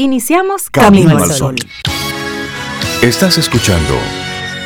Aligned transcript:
Iniciamos 0.00 0.70
Camino, 0.70 1.18
al 1.18 1.32
Sol. 1.32 1.56
Estás 3.02 3.36
escuchando 3.36 3.94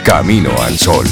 Camino 0.04 0.50
al 0.60 0.78
Sol. 0.78 1.06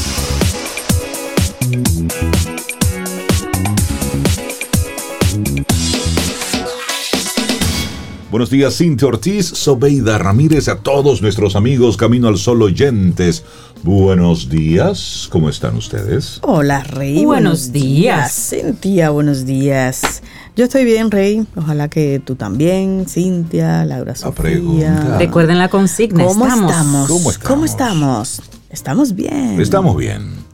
Buenos 8.30 8.50
días, 8.50 8.77
Cintia 8.77 9.09
Ortiz, 9.09 9.46
Sobeida 9.46 10.18
Ramírez, 10.18 10.68
a 10.68 10.80
todos 10.80 11.23
nuestros 11.23 11.57
amigos 11.57 11.96
Camino 11.96 12.29
al 12.29 12.37
Sol 12.37 12.61
oyentes. 12.61 13.43
Buenos 13.82 14.50
días, 14.50 15.29
¿cómo 15.32 15.48
están 15.48 15.77
ustedes? 15.77 16.41
Hola, 16.43 16.82
Rey. 16.82 17.25
Buenos 17.25 17.73
días. 17.73 18.50
Cintia, 18.50 19.09
buenos 19.09 19.46
días. 19.46 20.23
Yo 20.56 20.64
estoy 20.64 20.84
bien, 20.84 21.10
Rey. 21.10 21.46
Ojalá 21.56 21.88
que 21.88 22.20
tú 22.24 22.34
también, 22.34 23.06
Cintia, 23.08 23.84
Laura 23.84 24.14
Sofía. 24.14 24.42
pregunta. 24.42 25.16
Recuerden 25.18 25.58
la 25.58 25.68
consigna. 25.68 26.24
¿Cómo 26.24 26.45
estamos. 26.46 26.70
estamos? 26.70 27.08
¿Cómo 27.08 27.30
estamos? 27.30 27.48
¿Cómo 27.48 27.64
estamos? 27.64 28.42
Estamos 28.70 29.14
bien. 29.14 29.60
Estamos 29.60 29.96
bien. 29.96 30.50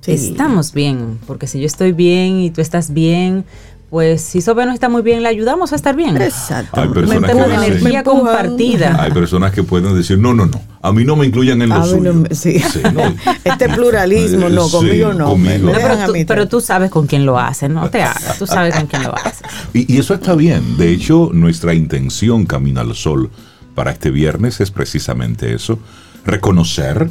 Sí. 0.00 0.12
Estamos 0.12 0.72
bien, 0.72 1.18
porque 1.26 1.46
si 1.46 1.60
yo 1.60 1.66
estoy 1.66 1.92
bien 1.92 2.38
y 2.40 2.50
tú 2.50 2.62
estás 2.62 2.92
bien, 2.94 3.44
pues 3.90 4.22
si 4.22 4.40
Sobe 4.40 4.64
no 4.66 4.72
está 4.72 4.88
muy 4.88 5.02
bien, 5.02 5.22
le 5.22 5.28
ayudamos 5.28 5.72
a 5.72 5.76
estar 5.76 5.96
bien. 5.96 6.16
Exacto. 6.22 6.80
Hay 6.80 6.88
personas 6.88 7.30
que 7.32 7.36
de 7.36 7.54
energía 7.66 8.04
compartida. 8.04 8.96
Hay 9.02 9.10
personas 9.10 9.52
que 9.52 9.64
pueden 9.64 9.94
decir, 9.96 10.16
no, 10.16 10.32
no, 10.32 10.46
no, 10.46 10.62
a 10.80 10.92
mí 10.92 11.04
no 11.04 11.16
me 11.16 11.26
incluyan 11.26 11.60
en 11.60 11.70
lo 11.70 11.74
A 11.74 11.84
mí 11.86 12.00
no 12.00 12.14
me- 12.14 12.34
sí. 12.34 12.62
no. 12.94 13.02
Este 13.44 13.68
pluralismo, 13.68 14.48
no, 14.48 14.66
Sí, 14.66 14.76
conmigo 14.76 15.12
no. 15.12 15.26
conmigo. 15.30 15.66
No, 15.66 15.72
pero, 15.72 15.96
tú, 16.06 16.12
pero 16.26 16.60
sabes 16.60 16.90
con 16.90 17.06
quién 17.08 17.26
lo 17.26 17.38
haces, 17.38 17.68
no 17.68 17.90
te 17.90 18.02
hagas. 18.02 18.38
Tú 18.38 18.46
sabes 18.46 18.74
con 18.76 18.86
quién 18.86 19.02
lo 19.02 19.14
haces. 19.14 19.40
Y, 19.74 19.92
y 19.92 19.98
eso 19.98 20.14
está 20.14 20.34
bien. 20.34 20.76
De 20.76 20.90
hecho, 20.92 21.30
nuestra 21.32 21.74
intención 21.74 22.46
Camino 22.46 22.80
al 22.80 22.94
Sol 22.94 23.28
para 23.74 23.90
este 23.90 24.10
viernes 24.10 24.60
es 24.60 24.70
precisamente 24.70 25.52
eso. 25.52 25.78
Reconocer 26.24 27.10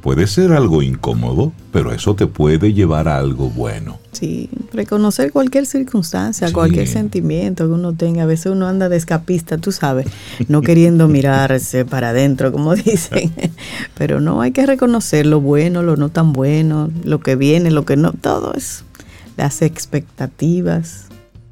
puede 0.00 0.26
ser 0.26 0.52
algo 0.52 0.82
incómodo, 0.82 1.52
pero 1.72 1.92
eso 1.92 2.14
te 2.14 2.26
puede 2.26 2.72
llevar 2.72 3.08
a 3.08 3.18
algo 3.18 3.50
bueno. 3.50 3.98
Sí, 4.12 4.48
reconocer 4.72 5.30
cualquier 5.32 5.66
circunstancia, 5.66 6.48
Sí. 6.48 6.52
cualquier 6.52 6.88
sentimiento 6.88 7.66
que 7.66 7.72
uno 7.72 7.92
tenga. 7.94 8.24
A 8.24 8.26
veces 8.26 8.52
uno 8.52 8.66
anda 8.66 8.88
de 8.88 8.96
escapista, 8.96 9.58
tú 9.58 9.72
sabes, 9.72 10.06
no 10.48 10.62
queriendo 10.62 11.06
mirarse 11.08 11.84
para 11.86 12.10
adentro, 12.10 12.50
como 12.52 12.74
dicen. 12.74 13.32
Pero 13.96 14.20
no, 14.20 14.40
hay 14.40 14.50
que 14.52 14.66
reconocer 14.66 15.26
lo 15.26 15.40
bueno, 15.40 15.82
lo 15.82 15.96
no 15.96 16.08
tan 16.08 16.32
bueno, 16.32 16.90
lo 17.04 17.20
que 17.20 17.36
viene, 17.36 17.70
lo 17.70 17.84
que 17.84 17.96
no, 17.96 18.12
todo 18.12 18.54
eso. 18.54 18.84
Las 19.36 19.62
expectativas. 19.62 21.04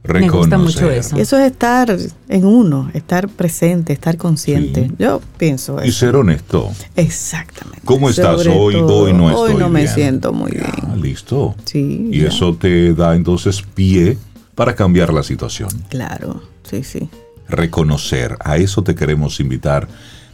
Me 0.04 0.28
gusta 0.30 0.56
mucho 0.56 0.80
Reconocer. 0.80 0.98
eso. 0.98 1.18
Y 1.18 1.20
eso 1.20 1.38
es 1.38 1.50
estar 1.52 1.94
en 2.28 2.44
uno, 2.46 2.90
estar 2.94 3.28
presente, 3.28 3.92
estar 3.92 4.16
consciente. 4.16 4.86
Sí. 4.88 4.94
Yo 4.98 5.20
pienso 5.36 5.84
Y 5.84 5.88
eso. 5.88 5.98
ser 5.98 6.16
honesto. 6.16 6.70
Exactamente. 6.96 7.82
¿Cómo 7.84 8.08
estás 8.08 8.42
Sobre 8.42 8.56
hoy? 8.56 8.74
todo, 8.74 9.02
Hoy 9.04 9.12
no 9.12 9.26
Hoy 9.26 9.32
estoy 9.50 9.54
no 9.62 9.68
me 9.68 9.80
bien. 9.82 9.94
siento 9.94 10.32
muy 10.32 10.52
Ya, 10.52 10.72
bien. 10.86 11.02
listo. 11.02 11.54
Sí. 11.64 12.08
Y 12.10 12.22
ya. 12.22 12.28
eso 12.28 12.54
te 12.54 12.94
da 12.94 13.14
entonces 13.16 13.62
pie 13.74 14.16
para 14.54 14.74
cambiar 14.74 15.12
la 15.12 15.22
situación. 15.22 15.68
Claro, 15.90 16.42
sí, 16.62 16.82
sí. 16.84 17.10
Reconocer, 17.48 18.36
a 18.40 18.56
eso 18.56 18.82
te 18.82 18.94
queremos 18.94 19.40
invitar 19.40 19.88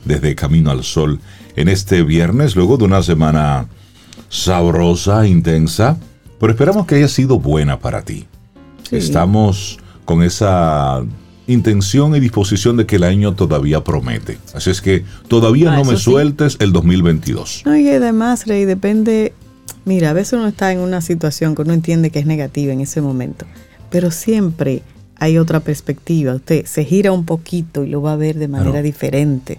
desde 0.05 0.35
Camino 0.37 0.71
al 0.71 0.85
Sol 0.85 1.21
en 1.57 1.69
este 1.69 2.03
viernes, 2.03 2.55
luego 2.55 2.77
de 2.77 2.85
una 2.85 3.03
semana 3.03 3.67
sabrosa, 4.29 5.27
intensa, 5.27 5.97
pero 6.41 6.53
esperamos 6.53 6.87
que 6.87 6.97
haya 6.97 7.09
sido 7.09 7.39
buena 7.39 7.79
para 7.79 8.03
ti. 8.03 8.27
Sí. 8.89 8.97
Estamos 8.97 9.79
con 10.05 10.23
esa 10.23 11.03
intención 11.47 12.15
y 12.17 12.21
disposición 12.21 12.77
de 12.77 12.87
que 12.87 12.97
el 12.97 13.05
año 13.05 13.35
todavía 13.35 13.85
promete. 13.85 14.39
Así 14.55 14.71
es 14.71 14.81
que 14.81 15.05
todavía 15.29 15.73
Ah, 15.73 15.77
no 15.77 15.85
me 15.85 15.97
sí. 15.97 16.03
sueltes 16.05 16.57
el 16.61 16.73
2022. 16.73 17.63
No, 17.67 17.77
y 17.77 17.89
además, 17.91 18.47
Rey, 18.47 18.65
depende. 18.65 19.35
Mira, 19.85 20.11
a 20.11 20.13
veces 20.15 20.35
uno 20.35 20.47
está 20.49 20.73
en 20.73 20.79
una 20.79 21.01
situación 21.03 21.55
que 21.55 21.63
uno 21.63 21.75
entiende 21.75 22.11
que 22.11 22.19
es 22.19 22.27
negativa 22.27 22.73
en 22.73 22.81
ese 22.81 23.01
momento, 23.03 23.45
pero 23.91 24.11
siempre 24.11 24.83
hay 25.17 25.37
otra 25.39 25.61
perspectiva. 25.61 26.35
Usted 26.35 26.65
se 26.67 26.85
gira 26.85 27.13
un 27.13 27.25
poquito 27.27 27.85
y 27.85 27.89
lo 27.91 28.01
va 28.01 28.13
a 28.13 28.17
ver 28.17 28.39
de 28.39 28.49
manera 28.49 28.71
Claro. 28.73 28.85
diferente. 28.85 29.59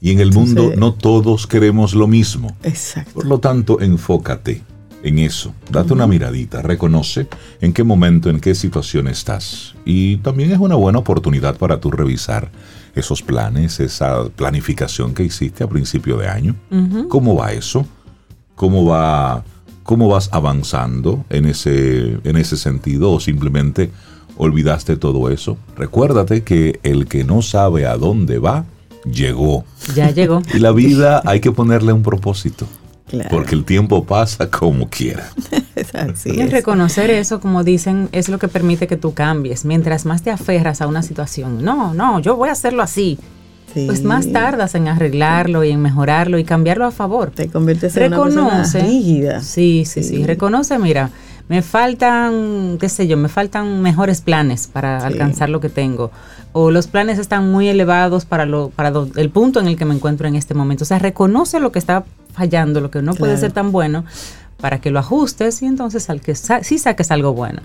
Y 0.00 0.10
en 0.10 0.20
el 0.20 0.32
mundo 0.32 0.72
no 0.76 0.94
todos 0.94 1.46
queremos 1.46 1.94
lo 1.94 2.06
mismo. 2.08 2.56
Exacto. 2.64 3.12
Por 3.12 3.26
lo 3.26 3.38
tanto, 3.38 3.80
enfócate 3.80 4.62
en 5.02 5.18
eso. 5.18 5.54
Date 5.70 5.92
una 5.92 6.06
miradita, 6.06 6.62
reconoce 6.62 7.26
en 7.60 7.72
qué 7.72 7.84
momento, 7.84 8.30
en 8.30 8.40
qué 8.40 8.54
situación 8.54 9.08
estás. 9.08 9.74
Y 9.84 10.18
también 10.18 10.52
es 10.52 10.58
una 10.58 10.76
buena 10.76 10.98
oportunidad 10.98 11.56
para 11.56 11.80
tú 11.80 11.90
revisar 11.90 12.50
esos 12.94 13.22
planes, 13.22 13.80
esa 13.80 14.28
planificación 14.28 15.14
que 15.14 15.24
hiciste 15.24 15.64
a 15.64 15.68
principio 15.68 16.16
de 16.18 16.28
año. 16.28 16.56
¿Cómo 17.08 17.36
va 17.36 17.52
eso? 17.52 17.86
¿Cómo 18.54 18.84
va 18.84 19.44
cómo 19.82 20.08
vas 20.08 20.28
avanzando 20.32 21.24
en 21.28 21.46
ese 21.46 22.18
en 22.22 22.36
ese 22.36 22.56
sentido 22.56 23.10
o 23.10 23.18
simplemente 23.18 23.90
olvidaste 24.36 24.96
todo 24.96 25.30
eso? 25.30 25.56
Recuérdate 25.76 26.42
que 26.42 26.78
el 26.82 27.06
que 27.06 27.24
no 27.24 27.42
sabe 27.42 27.86
a 27.86 27.96
dónde 27.96 28.38
va 28.38 28.66
llegó. 29.04 29.64
Ya 29.94 30.10
llegó. 30.10 30.42
Y 30.54 30.58
la 30.58 30.72
vida 30.72 31.22
hay 31.24 31.40
que 31.40 31.50
ponerle 31.50 31.92
un 31.92 32.02
propósito. 32.02 32.66
Claro. 33.12 33.28
Porque 33.30 33.54
el 33.54 33.64
tiempo 33.66 34.04
pasa 34.04 34.48
como 34.50 34.88
quiera. 34.88 35.28
Así 35.92 36.30
Y 36.34 36.40
es. 36.40 36.50
reconocer 36.50 37.10
eso, 37.10 37.40
como 37.40 37.62
dicen, 37.62 38.08
es 38.12 38.30
lo 38.30 38.38
que 38.38 38.48
permite 38.48 38.86
que 38.86 38.96
tú 38.96 39.12
cambies. 39.12 39.66
Mientras 39.66 40.06
más 40.06 40.22
te 40.22 40.30
aferras 40.30 40.80
a 40.80 40.86
una 40.86 41.02
situación, 41.02 41.62
no, 41.62 41.92
no, 41.92 42.20
yo 42.20 42.36
voy 42.36 42.48
a 42.48 42.52
hacerlo 42.52 42.82
así. 42.82 43.18
Sí. 43.74 43.84
Pues 43.86 44.02
más 44.02 44.32
tardas 44.32 44.74
en 44.74 44.88
arreglarlo 44.88 45.62
y 45.62 45.70
en 45.70 45.80
mejorarlo 45.82 46.38
y 46.38 46.44
cambiarlo 46.44 46.86
a 46.86 46.90
favor. 46.90 47.30
Te 47.30 47.48
conviertes 47.48 47.94
en 47.98 48.14
una 48.14 48.16
Reconoce. 48.16 48.48
persona 48.78 48.84
rígida. 48.84 49.40
Sí, 49.42 49.84
sí, 49.86 50.02
sí, 50.02 50.16
Sí. 50.16 50.24
Reconoce, 50.24 50.78
mira, 50.78 51.10
me 51.52 51.60
faltan, 51.60 52.78
qué 52.80 52.88
sé 52.88 53.06
yo, 53.06 53.18
me 53.18 53.28
faltan 53.28 53.82
mejores 53.82 54.22
planes 54.22 54.68
para 54.68 55.00
Sí. 55.00 55.06
alcanzar 55.06 55.50
lo 55.50 55.60
que 55.60 55.68
tengo. 55.68 56.10
O 56.52 56.70
los 56.70 56.86
planes 56.86 57.18
están 57.18 57.50
muy 57.52 57.68
elevados 57.68 58.24
para, 58.24 58.46
lo, 58.46 58.70
para 58.70 58.90
do- 58.90 59.10
el 59.16 59.28
punto 59.28 59.60
en 59.60 59.66
el 59.66 59.76
que 59.76 59.84
me 59.84 59.94
encuentro 59.94 60.26
en 60.26 60.34
este 60.34 60.54
momento. 60.54 60.84
O 60.84 60.86
sea, 60.86 60.98
reconoce 60.98 61.60
lo 61.60 61.70
que 61.70 61.78
está 61.78 62.04
fallando, 62.32 62.80
lo 62.80 62.90
que 62.90 63.02
no 63.02 63.12
puede 63.12 63.36
ser 63.36 63.52
tan 63.52 63.70
bueno, 63.70 64.06
para 64.62 64.80
que 64.80 64.90
lo 64.90 64.98
ajustes 64.98 65.60
y 65.60 65.66
entonces 65.66 66.08
al 66.08 66.22
que 66.22 66.34
sa- 66.34 66.64
sí 66.64 66.78
saques 66.78 67.10
algo 67.10 67.34
bueno. 67.34 67.60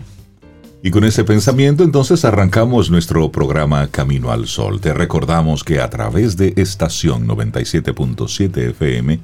Y 0.84 0.92
con 0.92 1.06
ese 1.06 1.24
pensamiento 1.24 1.86
entonces 1.86 2.26
arrancamos 2.26 2.92
nuestro 2.92 3.32
programa 3.32 3.88
Camino 3.88 4.32
al 4.32 4.48
Sol. 4.48 4.82
Te 4.82 4.94
recordamos 4.94 5.64
que 5.64 5.80
a 5.80 5.90
través 5.90 6.36
de 6.36 6.54
estación 6.58 7.26
97.7 7.26 8.70
FM 8.72 9.20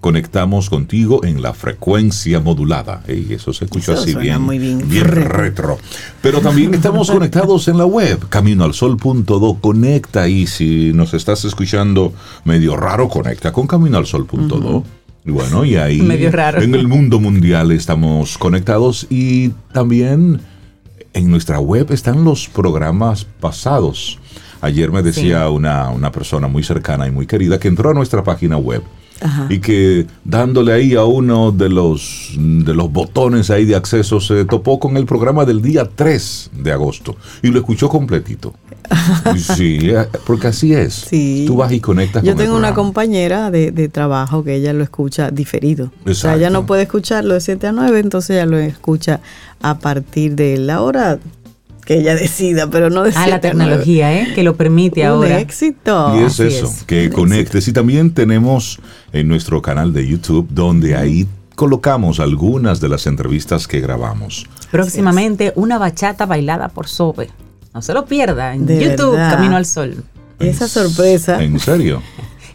conectamos 0.00 0.70
contigo 0.70 1.24
en 1.24 1.42
la 1.42 1.52
frecuencia 1.52 2.40
modulada. 2.40 3.02
Ey, 3.06 3.28
eso 3.30 3.52
se 3.52 3.64
escucha 3.64 3.92
Eso 3.92 4.02
así 4.02 4.14
bien, 4.14 4.40
muy 4.42 4.58
bien. 4.58 4.88
bien 4.88 5.04
retro. 5.04 5.78
Pero 6.22 6.40
también 6.40 6.74
estamos 6.74 7.10
conectados 7.10 7.68
en 7.68 7.78
la 7.78 7.86
web, 7.86 8.28
caminoalsol.do. 8.28 9.58
Conecta 9.60 10.28
y 10.28 10.46
si 10.46 10.92
nos 10.94 11.14
estás 11.14 11.44
escuchando 11.44 12.12
medio 12.44 12.76
raro, 12.76 13.08
conecta 13.08 13.52
con 13.52 13.66
caminoalsol.do. 13.66 14.84
Y 15.24 15.30
bueno, 15.30 15.64
y 15.64 15.76
ahí 15.76 16.00
Medio 16.00 16.30
raro. 16.30 16.62
en 16.62 16.74
el 16.74 16.88
mundo 16.88 17.20
mundial 17.20 17.70
estamos 17.72 18.38
conectados 18.38 19.06
y 19.10 19.50
también 19.72 20.40
en 21.12 21.30
nuestra 21.30 21.58
web 21.58 21.92
están 21.92 22.24
los 22.24 22.48
programas 22.48 23.24
pasados. 23.24 24.18
Ayer 24.60 24.90
me 24.90 25.02
decía 25.02 25.50
una, 25.50 25.90
una 25.90 26.10
persona 26.12 26.48
muy 26.48 26.62
cercana 26.62 27.06
y 27.06 27.10
muy 27.10 27.26
querida 27.26 27.58
que 27.60 27.68
entró 27.68 27.90
a 27.90 27.94
nuestra 27.94 28.24
página 28.24 28.56
web 28.56 28.82
Ajá. 29.20 29.46
y 29.50 29.58
que 29.58 30.06
dándole 30.24 30.72
ahí 30.72 30.94
a 30.94 31.04
uno 31.04 31.50
de 31.50 31.68
los, 31.68 32.32
de 32.36 32.74
los 32.74 32.92
botones 32.92 33.50
ahí 33.50 33.64
de 33.64 33.76
acceso 33.76 34.20
se 34.20 34.44
topó 34.44 34.78
con 34.78 34.96
el 34.96 35.06
programa 35.06 35.44
del 35.44 35.60
día 35.62 35.88
3 35.92 36.50
de 36.52 36.72
agosto 36.72 37.16
y 37.42 37.48
lo 37.48 37.58
escuchó 37.58 37.88
completito. 37.88 38.54
Sí, 39.36 39.78
eh, 39.82 40.06
porque 40.26 40.48
así 40.48 40.72
es. 40.72 40.94
Sí. 40.94 41.44
Tú 41.46 41.56
vas 41.56 41.72
y 41.72 41.80
conectas 41.80 42.22
Yo 42.22 42.32
con 42.32 42.40
el 42.40 42.46
tengo 42.46 42.58
una 42.58 42.74
compañera 42.74 43.50
de, 43.50 43.70
de 43.70 43.88
trabajo 43.88 44.44
que 44.44 44.54
ella 44.54 44.72
lo 44.72 44.82
escucha 44.82 45.30
diferido. 45.30 45.92
O 46.06 46.14
sea, 46.14 46.36
ella 46.36 46.50
no 46.50 46.66
puede 46.66 46.82
escucharlo 46.82 47.34
de 47.34 47.40
7 47.40 47.66
a 47.66 47.72
9, 47.72 48.00
entonces 48.00 48.30
ella 48.30 48.46
lo 48.46 48.58
escucha 48.58 49.20
a 49.60 49.78
partir 49.78 50.34
de 50.36 50.56
la 50.58 50.80
hora 50.82 51.18
que 51.88 51.94
ella 52.00 52.14
decida, 52.14 52.68
pero 52.68 52.90
no 52.90 53.02
de 53.02 53.12
Ah, 53.16 53.26
la 53.26 53.40
7 53.40 53.48
a 53.48 53.54
9. 53.54 53.70
tecnología, 53.70 54.12
¿eh? 54.20 54.32
Que 54.34 54.42
lo 54.42 54.56
permite 54.56 55.00
Un 55.04 55.06
ahora. 55.08 55.38
éxito. 55.40 56.14
Y 56.16 56.24
es 56.24 56.34
así 56.38 56.42
eso, 56.54 56.66
es. 56.66 56.84
que 56.84 57.06
Un 57.06 57.12
conectes. 57.14 57.66
Y 57.66 57.72
también 57.72 58.12
tenemos 58.12 58.78
en 59.14 59.26
nuestro 59.26 59.62
canal 59.62 59.94
de 59.94 60.06
YouTube, 60.06 60.46
donde 60.50 60.94
ahí 60.96 61.26
colocamos 61.54 62.20
algunas 62.20 62.80
de 62.82 62.90
las 62.90 63.06
entrevistas 63.06 63.66
que 63.66 63.80
grabamos. 63.80 64.46
Próximamente 64.70 65.54
una 65.56 65.78
bachata 65.78 66.26
bailada 66.26 66.68
por 66.68 66.88
Sobe. 66.88 67.30
No 67.72 67.80
se 67.80 67.94
lo 67.94 68.04
pierda 68.04 68.54
en 68.54 68.66
De 68.66 68.78
YouTube, 68.84 69.12
verdad. 69.12 69.34
Camino 69.36 69.56
al 69.56 69.64
Sol. 69.64 70.04
Esa 70.40 70.64
En- 70.64 70.70
sorpresa. 70.70 71.42
¿En 71.42 71.58
serio? 71.58 72.02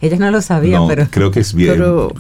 Ella 0.04 0.18
no 0.18 0.32
lo 0.32 0.42
sabía, 0.42 0.80
No, 0.80 0.88
pero... 0.88 1.08
creo 1.10 1.32
que 1.32 1.40
es 1.40 1.54
bien. 1.54 1.72
Pero- 1.72 2.12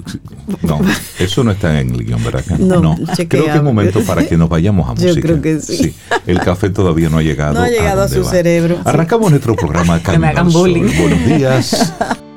No, 0.61 0.79
eso 1.19 1.43
no 1.43 1.51
está 1.51 1.79
en 1.81 1.93
el 1.93 2.05
guion, 2.05 2.23
¿verdad? 2.23 2.45
No, 2.59 2.95
creo 3.27 3.45
que 3.45 3.51
es 3.55 3.61
momento 3.63 4.01
para 4.03 4.25
que 4.25 4.37
nos 4.37 4.47
vayamos 4.47 4.89
a 4.89 4.93
Yo 5.01 5.07
música. 5.09 5.21
creo 5.21 5.41
que 5.41 5.59
sí. 5.59 5.93
El 6.25 6.39
café 6.39 6.69
todavía 6.69 7.09
no 7.09 7.17
ha 7.17 7.21
llegado. 7.21 7.55
No 7.55 7.61
ha 7.61 7.67
llegado 7.69 8.03
a 8.03 8.07
su 8.07 8.23
va. 8.23 8.29
cerebro, 8.31 8.75
sí. 8.77 8.81
Arrancamos 8.85 9.29
nuestro 9.31 9.55
programa 9.55 10.01
Que 10.03 10.17
me 10.17 10.27
hagan 10.27 10.49
bullying. 10.51 10.89
Buenos 10.97 11.25
días. 11.25 11.93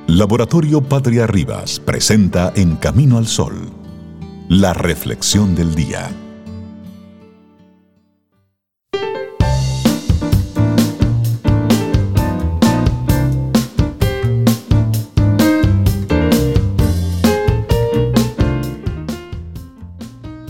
Laboratorio 0.08 0.82
Patria 0.82 1.26
Rivas 1.26 1.78
presenta 1.81 2.52
En 2.56 2.76
Camino 2.76 3.19
al 3.19 3.26
Sol, 3.28 3.54
la 4.48 4.75
reflexión 4.75 5.54
del 5.54 5.75
día. 5.76 6.10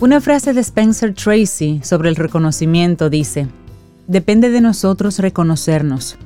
Una 0.06 0.20
frase 0.20 0.52
de 0.52 0.60
Spencer 0.60 1.14
Tracy 1.14 1.80
sobre 1.82 2.08
el 2.08 2.14
reconocimiento 2.14 3.10
dice, 3.10 3.48
depende 4.06 4.50
de 4.50 4.60
nosotros 4.60 5.18
reconocernos. 5.18 6.16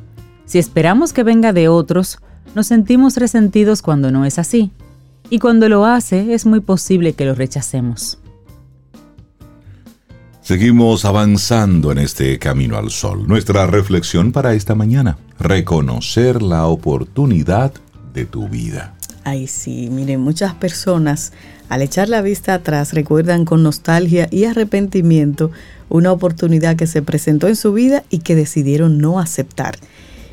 Si 0.44 0.58
esperamos 0.58 1.14
que 1.14 1.22
venga 1.22 1.54
de 1.54 1.68
otros, 1.68 2.18
nos 2.54 2.66
sentimos 2.66 3.16
resentidos 3.16 3.80
cuando 3.80 4.10
no 4.10 4.26
es 4.26 4.38
así. 4.38 4.70
Y 5.30 5.38
cuando 5.38 5.66
lo 5.70 5.86
hace, 5.86 6.34
es 6.34 6.44
muy 6.44 6.60
posible 6.60 7.14
que 7.14 7.24
lo 7.24 7.34
rechacemos. 7.34 8.18
Seguimos 10.42 11.06
avanzando 11.06 11.90
en 11.90 11.96
este 11.96 12.38
camino 12.38 12.76
al 12.76 12.90
sol. 12.90 13.26
Nuestra 13.26 13.66
reflexión 13.66 14.30
para 14.30 14.52
esta 14.52 14.74
mañana, 14.74 15.16
reconocer 15.38 16.42
la 16.42 16.66
oportunidad 16.66 17.72
de 18.12 18.26
tu 18.26 18.46
vida. 18.46 18.94
Ay, 19.24 19.46
sí, 19.46 19.88
miren, 19.90 20.20
muchas 20.20 20.52
personas 20.54 21.32
al 21.70 21.82
echar 21.82 22.08
la 22.08 22.20
vista 22.20 22.52
atrás 22.52 22.92
recuerdan 22.92 23.44
con 23.44 23.62
nostalgia 23.62 24.26
y 24.32 24.44
arrepentimiento 24.44 25.52
una 25.88 26.10
oportunidad 26.10 26.74
que 26.74 26.88
se 26.88 27.00
presentó 27.00 27.46
en 27.46 27.54
su 27.54 27.72
vida 27.72 28.02
y 28.10 28.18
que 28.18 28.34
decidieron 28.34 28.98
no 28.98 29.20
aceptar. 29.20 29.78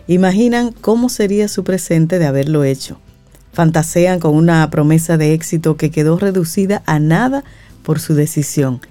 Imaginan 0.08 0.72
cómo 0.72 1.10
sería 1.10 1.48
su 1.48 1.64
presente 1.64 2.18
de 2.18 2.26
haberlo 2.26 2.64
hecho. 2.64 3.00
Fantasean 3.54 4.20
con 4.20 4.34
una 4.34 4.68
promesa 4.72 5.18
de 5.18 5.36
éxito 5.36 5.78
que 5.78 5.92
quedó 5.92 6.18
reducida 6.18 6.82
a 6.88 6.98
nada 6.98 7.44
por 7.84 8.00
su 8.00 8.16
decisión. 8.16 8.82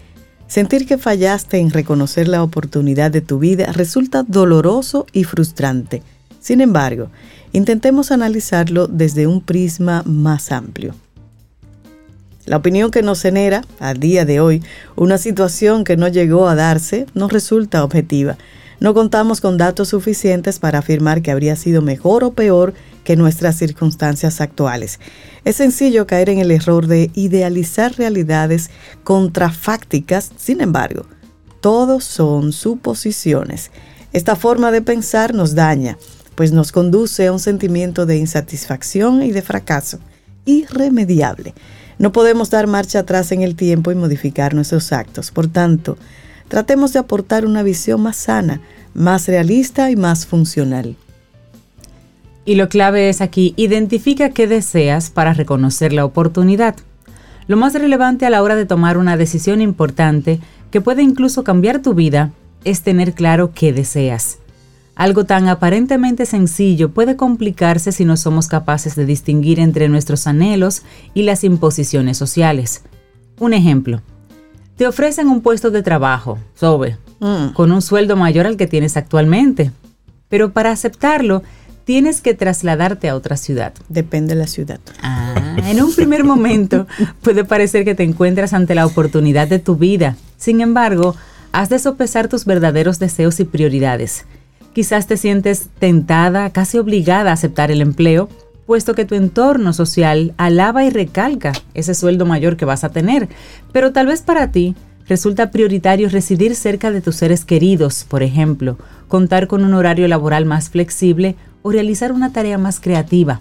Sentir 0.46 0.86
que 0.86 0.98
fallaste 0.98 1.58
en 1.58 1.70
reconocer 1.70 2.28
la 2.28 2.44
oportunidad 2.44 3.10
de 3.10 3.22
tu 3.22 3.40
vida 3.40 3.72
resulta 3.72 4.22
doloroso 4.22 5.06
y 5.12 5.24
frustrante. 5.24 6.00
Sin 6.38 6.60
embargo, 6.60 7.08
intentemos 7.52 8.12
analizarlo 8.12 8.86
desde 8.86 9.26
un 9.26 9.40
prisma 9.40 10.04
más 10.06 10.52
amplio. 10.52 10.94
La 12.46 12.56
opinión 12.56 12.92
que 12.92 13.02
nos 13.02 13.22
genera, 13.22 13.64
a 13.80 13.92
día 13.92 14.24
de 14.24 14.38
hoy, 14.38 14.62
una 14.94 15.18
situación 15.18 15.82
que 15.82 15.96
no 15.96 16.06
llegó 16.06 16.48
a 16.48 16.54
darse, 16.54 17.06
no 17.12 17.28
resulta 17.28 17.82
objetiva. 17.82 18.38
No 18.78 18.94
contamos 18.94 19.40
con 19.40 19.58
datos 19.58 19.88
suficientes 19.88 20.60
para 20.60 20.78
afirmar 20.78 21.22
que 21.22 21.32
habría 21.32 21.56
sido 21.56 21.82
mejor 21.82 22.22
o 22.22 22.34
peor 22.34 22.72
que 23.02 23.16
nuestras 23.16 23.56
circunstancias 23.56 24.40
actuales. 24.40 25.00
Es 25.44 25.56
sencillo 25.56 26.06
caer 26.06 26.30
en 26.30 26.38
el 26.38 26.52
error 26.52 26.86
de 26.86 27.10
idealizar 27.14 27.96
realidades 27.96 28.70
contrafácticas, 29.02 30.30
sin 30.36 30.60
embargo, 30.60 31.04
todos 31.60 32.04
son 32.04 32.52
suposiciones. 32.52 33.72
Esta 34.12 34.36
forma 34.36 34.70
de 34.70 34.82
pensar 34.82 35.34
nos 35.34 35.56
daña, 35.56 35.98
pues 36.36 36.52
nos 36.52 36.70
conduce 36.70 37.26
a 37.26 37.32
un 37.32 37.40
sentimiento 37.40 38.06
de 38.06 38.18
insatisfacción 38.18 39.22
y 39.22 39.32
de 39.32 39.42
fracaso 39.42 39.98
irremediable. 40.44 41.54
No 41.98 42.12
podemos 42.12 42.50
dar 42.50 42.66
marcha 42.66 43.00
atrás 43.00 43.32
en 43.32 43.42
el 43.42 43.56
tiempo 43.56 43.90
y 43.90 43.94
modificar 43.94 44.54
nuestros 44.54 44.92
actos. 44.92 45.30
Por 45.30 45.48
tanto, 45.48 45.96
tratemos 46.48 46.92
de 46.92 46.98
aportar 46.98 47.46
una 47.46 47.62
visión 47.62 48.02
más 48.02 48.16
sana, 48.16 48.60
más 48.94 49.26
realista 49.28 49.90
y 49.90 49.96
más 49.96 50.26
funcional. 50.26 50.96
Y 52.44 52.54
lo 52.54 52.68
clave 52.68 53.08
es 53.08 53.20
aquí, 53.20 53.54
identifica 53.56 54.30
qué 54.30 54.46
deseas 54.46 55.10
para 55.10 55.34
reconocer 55.34 55.92
la 55.92 56.04
oportunidad. 56.04 56.76
Lo 57.48 57.56
más 57.56 57.74
relevante 57.74 58.26
a 58.26 58.30
la 58.30 58.42
hora 58.42 58.56
de 58.56 58.66
tomar 58.66 58.98
una 58.98 59.16
decisión 59.16 59.60
importante, 59.60 60.40
que 60.70 60.80
puede 60.80 61.02
incluso 61.02 61.44
cambiar 61.44 61.80
tu 61.80 61.94
vida, 61.94 62.32
es 62.64 62.82
tener 62.82 63.14
claro 63.14 63.52
qué 63.54 63.72
deseas. 63.72 64.38
Algo 64.96 65.24
tan 65.24 65.46
aparentemente 65.48 66.24
sencillo 66.24 66.90
puede 66.90 67.16
complicarse 67.16 67.92
si 67.92 68.04
no 68.06 68.16
somos 68.16 68.48
capaces 68.48 68.96
de 68.96 69.04
distinguir 69.04 69.60
entre 69.60 69.88
nuestros 69.88 70.26
anhelos 70.26 70.82
y 71.12 71.22
las 71.22 71.44
imposiciones 71.44 72.16
sociales. 72.16 72.82
Un 73.38 73.52
ejemplo. 73.52 74.00
Te 74.76 74.86
ofrecen 74.86 75.28
un 75.28 75.42
puesto 75.42 75.70
de 75.70 75.82
trabajo, 75.82 76.38
SOBE, 76.54 76.96
Mm. 77.20 77.52
con 77.54 77.72
un 77.72 77.80
sueldo 77.82 78.16
mayor 78.16 78.46
al 78.46 78.56
que 78.56 78.66
tienes 78.66 78.96
actualmente. 78.96 79.70
Pero 80.28 80.52
para 80.52 80.70
aceptarlo, 80.70 81.42
tienes 81.84 82.20
que 82.20 82.34
trasladarte 82.34 83.08
a 83.08 83.14
otra 83.16 83.36
ciudad. 83.36 83.72
Depende 83.88 84.34
de 84.34 84.40
la 84.40 84.46
ciudad. 84.46 84.80
Ah, 85.02 85.56
en 85.66 85.82
un 85.82 85.94
primer 85.94 86.24
momento 86.24 86.86
puede 87.22 87.44
parecer 87.44 87.84
que 87.84 87.94
te 87.94 88.02
encuentras 88.02 88.52
ante 88.52 88.74
la 88.74 88.86
oportunidad 88.86 89.46
de 89.48 89.58
tu 89.58 89.76
vida. 89.76 90.16
Sin 90.36 90.60
embargo, 90.60 91.14
has 91.52 91.68
de 91.68 91.78
sopesar 91.78 92.28
tus 92.28 92.44
verdaderos 92.44 92.98
deseos 92.98 93.40
y 93.40 93.44
prioridades. 93.44 94.24
Quizás 94.76 95.06
te 95.06 95.16
sientes 95.16 95.70
tentada, 95.78 96.50
casi 96.50 96.76
obligada 96.76 97.30
a 97.30 97.32
aceptar 97.32 97.70
el 97.70 97.80
empleo, 97.80 98.28
puesto 98.66 98.94
que 98.94 99.06
tu 99.06 99.14
entorno 99.14 99.72
social 99.72 100.34
alaba 100.36 100.84
y 100.84 100.90
recalca 100.90 101.52
ese 101.72 101.94
sueldo 101.94 102.26
mayor 102.26 102.58
que 102.58 102.66
vas 102.66 102.84
a 102.84 102.90
tener. 102.90 103.30
Pero 103.72 103.92
tal 103.92 104.08
vez 104.08 104.20
para 104.20 104.52
ti 104.52 104.74
resulta 105.08 105.50
prioritario 105.50 106.10
residir 106.10 106.54
cerca 106.54 106.90
de 106.90 107.00
tus 107.00 107.16
seres 107.16 107.46
queridos, 107.46 108.04
por 108.04 108.22
ejemplo, 108.22 108.76
contar 109.08 109.46
con 109.46 109.64
un 109.64 109.72
horario 109.72 110.08
laboral 110.08 110.44
más 110.44 110.68
flexible 110.68 111.36
o 111.62 111.70
realizar 111.70 112.12
una 112.12 112.34
tarea 112.34 112.58
más 112.58 112.78
creativa. 112.78 113.40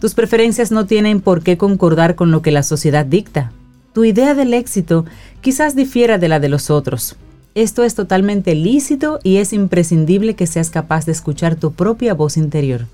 Tus 0.00 0.14
preferencias 0.14 0.72
no 0.72 0.84
tienen 0.84 1.20
por 1.20 1.44
qué 1.44 1.56
concordar 1.56 2.16
con 2.16 2.32
lo 2.32 2.42
que 2.42 2.50
la 2.50 2.64
sociedad 2.64 3.06
dicta. 3.06 3.52
Tu 3.92 4.04
idea 4.04 4.34
del 4.34 4.52
éxito 4.52 5.04
quizás 5.42 5.76
difiera 5.76 6.18
de 6.18 6.26
la 6.26 6.40
de 6.40 6.48
los 6.48 6.70
otros. 6.70 7.16
Esto 7.54 7.84
es 7.84 7.94
totalmente 7.94 8.54
lícito 8.54 9.20
y 9.22 9.36
es 9.36 9.52
imprescindible 9.52 10.34
que 10.34 10.46
seas 10.46 10.70
capaz 10.70 11.06
de 11.06 11.12
escuchar 11.12 11.54
tu 11.54 11.72
propia 11.72 12.12
voz 12.12 12.36
interior. 12.36 12.86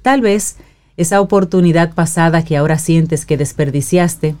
Tal 0.00 0.22
vez 0.22 0.56
esa 0.96 1.20
oportunidad 1.20 1.94
pasada 1.94 2.44
que 2.44 2.56
ahora 2.56 2.78
sientes 2.78 3.26
que 3.26 3.36
desperdiciaste 3.36 4.34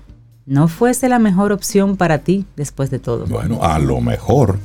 no 0.46 0.66
fuese 0.66 1.10
la 1.10 1.18
mejor 1.18 1.52
opción 1.52 1.98
para 1.98 2.20
ti 2.20 2.46
después 2.56 2.90
de 2.90 2.98
todo. 2.98 3.26
Bueno, 3.26 3.62
a 3.62 3.78
lo 3.78 4.00
mejor. 4.00 4.58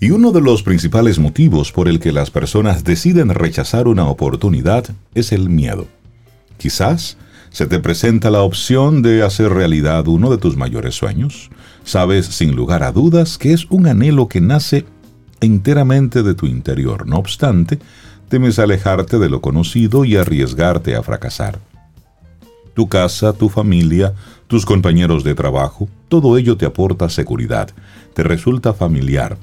Y 0.00 0.10
uno 0.10 0.32
de 0.32 0.40
los 0.40 0.62
principales 0.62 1.18
motivos 1.18 1.72
por 1.72 1.88
el 1.88 2.00
que 2.00 2.10
las 2.10 2.30
personas 2.30 2.84
deciden 2.84 3.28
rechazar 3.28 3.86
una 3.86 4.08
oportunidad 4.08 4.86
es 5.14 5.32
el 5.32 5.50
miedo. 5.50 5.86
Quizás 6.56 7.18
se 7.50 7.66
te 7.66 7.78
presenta 7.80 8.30
la 8.30 8.40
opción 8.40 9.02
de 9.02 9.22
hacer 9.22 9.52
realidad 9.52 10.08
uno 10.08 10.30
de 10.30 10.38
tus 10.38 10.56
mayores 10.56 10.94
sueños. 10.94 11.50
Sabes 11.86 12.26
sin 12.26 12.56
lugar 12.56 12.82
a 12.82 12.90
dudas 12.90 13.38
que 13.38 13.52
es 13.52 13.64
un 13.70 13.86
anhelo 13.86 14.26
que 14.26 14.40
nace 14.40 14.84
enteramente 15.40 16.24
de 16.24 16.34
tu 16.34 16.46
interior. 16.46 17.06
No 17.06 17.16
obstante, 17.16 17.78
temes 18.28 18.58
alejarte 18.58 19.20
de 19.20 19.28
lo 19.28 19.40
conocido 19.40 20.04
y 20.04 20.16
arriesgarte 20.16 20.96
a 20.96 21.04
fracasar. 21.04 21.60
Tu 22.74 22.88
casa, 22.88 23.32
tu 23.32 23.48
familia, 23.48 24.14
tus 24.48 24.66
compañeros 24.66 25.22
de 25.22 25.36
trabajo, 25.36 25.88
todo 26.08 26.36
ello 26.36 26.56
te 26.56 26.66
aporta 26.66 27.08
seguridad, 27.08 27.70
te 28.14 28.24
resulta 28.24 28.74
familiar, 28.74 29.38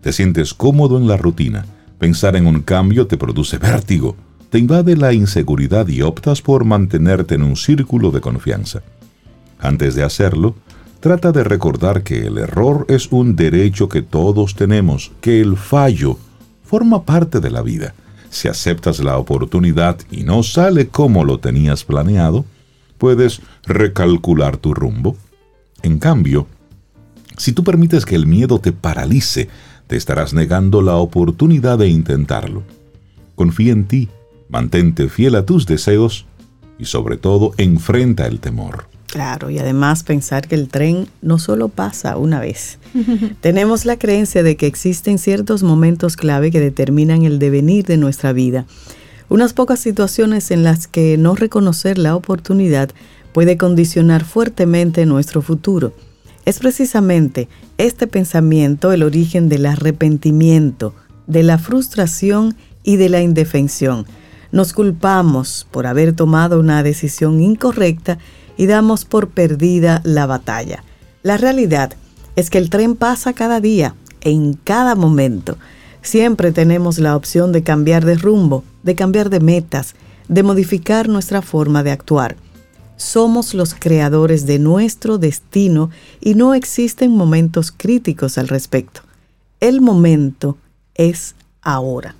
te 0.00 0.10
sientes 0.14 0.54
cómodo 0.54 0.96
en 0.96 1.06
la 1.06 1.18
rutina, 1.18 1.66
pensar 1.98 2.34
en 2.34 2.46
un 2.46 2.62
cambio 2.62 3.06
te 3.06 3.18
produce 3.18 3.58
vértigo, 3.58 4.16
te 4.48 4.58
invade 4.58 4.96
la 4.96 5.12
inseguridad 5.12 5.86
y 5.88 6.00
optas 6.00 6.40
por 6.40 6.64
mantenerte 6.64 7.34
en 7.34 7.42
un 7.42 7.56
círculo 7.56 8.10
de 8.10 8.22
confianza. 8.22 8.80
Antes 9.58 9.94
de 9.94 10.02
hacerlo, 10.02 10.56
trata 11.04 11.32
de 11.32 11.44
recordar 11.44 12.02
que 12.02 12.26
el 12.26 12.38
error 12.38 12.86
es 12.88 13.12
un 13.12 13.36
derecho 13.36 13.90
que 13.90 14.00
todos 14.00 14.54
tenemos, 14.54 15.12
que 15.20 15.42
el 15.42 15.58
fallo 15.58 16.16
forma 16.64 17.04
parte 17.04 17.40
de 17.40 17.50
la 17.50 17.60
vida. 17.60 17.92
Si 18.30 18.48
aceptas 18.48 19.00
la 19.00 19.18
oportunidad 19.18 19.98
y 20.10 20.22
no 20.22 20.42
sale 20.42 20.88
como 20.88 21.24
lo 21.24 21.40
tenías 21.40 21.84
planeado, 21.84 22.46
puedes 22.96 23.42
recalcular 23.66 24.56
tu 24.56 24.72
rumbo. 24.72 25.14
En 25.82 25.98
cambio, 25.98 26.46
si 27.36 27.52
tú 27.52 27.64
permites 27.64 28.06
que 28.06 28.14
el 28.14 28.26
miedo 28.26 28.58
te 28.58 28.72
paralice, 28.72 29.50
te 29.86 29.96
estarás 29.96 30.32
negando 30.32 30.80
la 30.80 30.96
oportunidad 30.96 31.76
de 31.76 31.88
intentarlo. 31.88 32.62
Confía 33.34 33.74
en 33.74 33.84
ti, 33.84 34.08
mantente 34.48 35.10
fiel 35.10 35.34
a 35.34 35.44
tus 35.44 35.66
deseos 35.66 36.24
y 36.78 36.86
sobre 36.86 37.18
todo 37.18 37.52
enfrenta 37.58 38.26
el 38.26 38.40
temor. 38.40 38.93
Claro, 39.14 39.48
y 39.48 39.60
además 39.60 40.02
pensar 40.02 40.48
que 40.48 40.56
el 40.56 40.66
tren 40.66 41.06
no 41.22 41.38
solo 41.38 41.68
pasa 41.68 42.16
una 42.16 42.40
vez. 42.40 42.80
Tenemos 43.40 43.84
la 43.84 43.96
creencia 43.96 44.42
de 44.42 44.56
que 44.56 44.66
existen 44.66 45.18
ciertos 45.18 45.62
momentos 45.62 46.16
clave 46.16 46.50
que 46.50 46.58
determinan 46.58 47.22
el 47.22 47.38
devenir 47.38 47.84
de 47.84 47.96
nuestra 47.96 48.32
vida. 48.32 48.66
Unas 49.28 49.52
pocas 49.52 49.78
situaciones 49.78 50.50
en 50.50 50.64
las 50.64 50.88
que 50.88 51.16
no 51.16 51.36
reconocer 51.36 51.96
la 51.96 52.16
oportunidad 52.16 52.90
puede 53.32 53.56
condicionar 53.56 54.24
fuertemente 54.24 55.06
nuestro 55.06 55.42
futuro. 55.42 55.92
Es 56.44 56.58
precisamente 56.58 57.48
este 57.78 58.08
pensamiento 58.08 58.90
el 58.90 59.04
origen 59.04 59.48
del 59.48 59.66
arrepentimiento, 59.66 60.92
de 61.28 61.44
la 61.44 61.58
frustración 61.58 62.56
y 62.82 62.96
de 62.96 63.10
la 63.10 63.22
indefensión. 63.22 64.06
Nos 64.50 64.72
culpamos 64.72 65.68
por 65.70 65.86
haber 65.86 66.14
tomado 66.14 66.58
una 66.58 66.82
decisión 66.82 67.40
incorrecta 67.40 68.18
y 68.56 68.66
damos 68.66 69.04
por 69.04 69.28
perdida 69.28 70.00
la 70.04 70.26
batalla. 70.26 70.84
La 71.22 71.36
realidad 71.36 71.94
es 72.36 72.50
que 72.50 72.58
el 72.58 72.70
tren 72.70 72.96
pasa 72.96 73.32
cada 73.32 73.60
día, 73.60 73.94
en 74.20 74.54
cada 74.54 74.94
momento. 74.94 75.56
Siempre 76.02 76.52
tenemos 76.52 76.98
la 76.98 77.16
opción 77.16 77.52
de 77.52 77.62
cambiar 77.62 78.04
de 78.04 78.16
rumbo, 78.16 78.64
de 78.82 78.94
cambiar 78.94 79.30
de 79.30 79.40
metas, 79.40 79.94
de 80.28 80.42
modificar 80.42 81.08
nuestra 81.08 81.42
forma 81.42 81.82
de 81.82 81.92
actuar. 81.92 82.36
Somos 82.96 83.54
los 83.54 83.74
creadores 83.74 84.46
de 84.46 84.58
nuestro 84.58 85.18
destino 85.18 85.90
y 86.20 86.34
no 86.34 86.54
existen 86.54 87.10
momentos 87.10 87.72
críticos 87.72 88.38
al 88.38 88.48
respecto. 88.48 89.00
El 89.60 89.80
momento 89.80 90.58
es 90.94 91.34
ahora. 91.62 92.14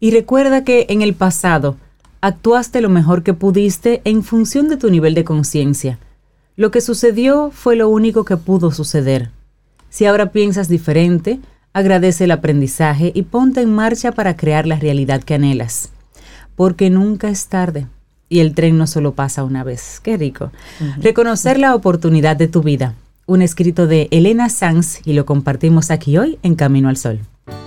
Y 0.00 0.10
recuerda 0.10 0.64
que 0.64 0.86
en 0.90 1.02
el 1.02 1.14
pasado 1.14 1.76
actuaste 2.20 2.80
lo 2.80 2.88
mejor 2.88 3.22
que 3.22 3.34
pudiste 3.34 4.00
en 4.04 4.22
función 4.22 4.68
de 4.68 4.76
tu 4.76 4.90
nivel 4.90 5.14
de 5.14 5.24
conciencia. 5.24 5.98
Lo 6.56 6.70
que 6.70 6.80
sucedió 6.80 7.50
fue 7.52 7.76
lo 7.76 7.88
único 7.88 8.24
que 8.24 8.36
pudo 8.36 8.72
suceder. 8.72 9.30
Si 9.90 10.06
ahora 10.06 10.32
piensas 10.32 10.68
diferente, 10.68 11.40
agradece 11.72 12.24
el 12.24 12.32
aprendizaje 12.32 13.12
y 13.14 13.22
ponte 13.22 13.60
en 13.60 13.72
marcha 13.72 14.12
para 14.12 14.36
crear 14.36 14.66
la 14.66 14.76
realidad 14.76 15.22
que 15.22 15.34
anhelas. 15.34 15.90
Porque 16.56 16.90
nunca 16.90 17.28
es 17.28 17.46
tarde 17.46 17.86
y 18.28 18.40
el 18.40 18.54
tren 18.54 18.76
no 18.76 18.86
solo 18.86 19.14
pasa 19.14 19.44
una 19.44 19.62
vez. 19.62 20.00
Qué 20.02 20.16
rico. 20.16 20.50
Reconocer 21.00 21.58
la 21.58 21.74
oportunidad 21.74 22.36
de 22.36 22.48
tu 22.48 22.62
vida. 22.62 22.94
Un 23.26 23.42
escrito 23.42 23.86
de 23.86 24.08
Elena 24.10 24.48
Sanz 24.48 25.00
y 25.04 25.12
lo 25.12 25.24
compartimos 25.24 25.90
aquí 25.90 26.18
hoy 26.18 26.38
en 26.42 26.56
Camino 26.56 26.88
al 26.88 26.96
Sol. 26.96 27.20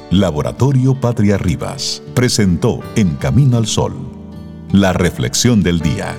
Laboratorio 0.09 0.99
Patria 0.99 1.37
Rivas 1.37 2.03
presentó 2.13 2.81
En 2.95 3.15
Camino 3.15 3.57
al 3.57 3.67
Sol 3.67 4.20
la 4.71 4.93
reflexión 4.93 5.63
del 5.63 5.79
día. 5.79 6.15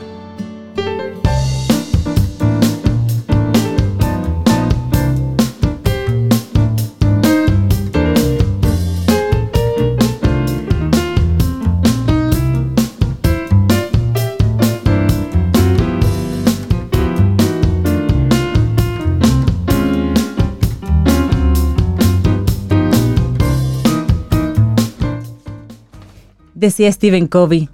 Decía 26.55 26.93
Stephen 26.93 27.27
Covey, 27.27 27.69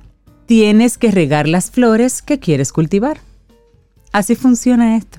tienes 0.49 0.97
que 0.97 1.11
regar 1.11 1.47
las 1.47 1.71
flores 1.71 2.23
que 2.23 2.41
quieres 2.41 2.73
cultivar. 2.73 3.21
Así 4.13 4.35
funciona 4.35 4.97
esto. 4.97 5.19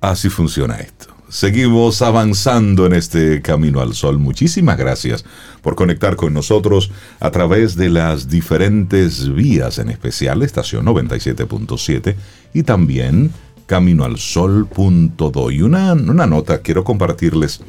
Así 0.00 0.28
funciona 0.28 0.80
esto. 0.80 1.14
Seguimos 1.28 2.02
avanzando 2.02 2.86
en 2.86 2.92
este 2.92 3.40
camino 3.40 3.80
al 3.80 3.94
sol. 3.94 4.18
Muchísimas 4.18 4.76
gracias 4.76 5.24
por 5.62 5.76
conectar 5.76 6.16
con 6.16 6.34
nosotros 6.34 6.90
a 7.20 7.30
través 7.30 7.76
de 7.76 7.88
las 7.88 8.28
diferentes 8.28 9.32
vías, 9.32 9.78
en 9.78 9.88
especial 9.90 10.42
estación 10.42 10.84
97.7 10.86 12.16
y 12.52 12.64
también 12.64 13.30
caminoalsol.do. 13.66 15.50
Y 15.52 15.62
una, 15.62 15.92
una 15.92 16.26
nota 16.26 16.58
quiero 16.58 16.82
compartirles 16.82 17.60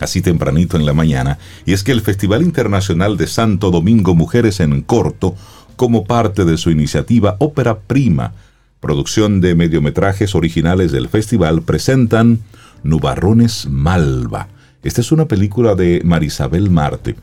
así 0.00 0.22
tempranito 0.22 0.76
en 0.76 0.86
la 0.86 0.92
mañana, 0.92 1.38
y 1.64 1.72
es 1.72 1.84
que 1.84 1.92
el 1.92 2.00
Festival 2.00 2.42
Internacional 2.42 3.16
de 3.16 3.26
Santo 3.26 3.70
Domingo 3.70 4.14
Mujeres 4.14 4.60
en 4.60 4.82
Corto, 4.82 5.36
como 5.76 6.04
parte 6.04 6.44
de 6.44 6.56
su 6.56 6.70
iniciativa 6.70 7.36
Ópera 7.38 7.78
Prima, 7.78 8.32
producción 8.80 9.40
de 9.40 9.54
mediometrajes 9.54 10.34
originales 10.34 10.90
del 10.90 11.08
festival, 11.08 11.62
presentan 11.62 12.40
Nubarrones 12.82 13.66
Malva. 13.68 14.48
Esta 14.82 15.02
es 15.02 15.12
una 15.12 15.26
película 15.26 15.74
de 15.74 16.00
Marisabel 16.04 16.70
Marte, 16.70 17.16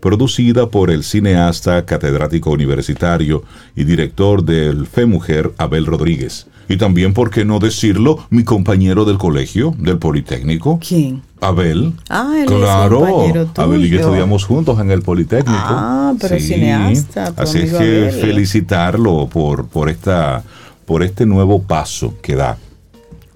producida 0.00 0.68
por 0.68 0.90
el 0.90 1.04
cineasta, 1.04 1.84
catedrático 1.84 2.50
universitario 2.50 3.42
y 3.74 3.84
director 3.84 4.44
del 4.44 4.86
Fe 4.86 5.06
Mujer 5.06 5.52
Abel 5.58 5.86
Rodríguez. 5.86 6.46
Y 6.68 6.78
también, 6.78 7.14
¿por 7.14 7.30
qué 7.30 7.44
no 7.44 7.58
decirlo? 7.60 8.26
Mi 8.30 8.42
compañero 8.42 9.04
del 9.04 9.18
colegio, 9.18 9.74
del 9.78 9.98
Politécnico. 9.98 10.80
¿Quién? 10.86 11.22
Abel. 11.40 11.92
Ah, 12.08 12.34
él 12.38 12.46
claro. 12.46 13.06
es 13.06 13.12
compañero 13.12 13.46
tuyo. 13.46 13.62
Abel 13.62 13.84
y 13.84 13.88
yo 13.88 14.00
estudiamos 14.00 14.44
juntos 14.44 14.80
en 14.80 14.90
el 14.90 15.02
Politécnico. 15.02 15.52
Ah, 15.60 16.14
pero 16.20 16.40
cineasta, 16.40 17.32
tu 17.32 17.42
Así 17.42 17.58
es 17.58 17.72
que 17.72 18.08
Abel. 18.08 18.12
felicitarlo 18.12 19.28
por, 19.28 19.68
por, 19.68 19.88
esta, 19.88 20.42
por 20.84 21.04
este 21.04 21.24
nuevo 21.24 21.62
paso 21.62 22.14
que 22.20 22.34
da. 22.34 22.58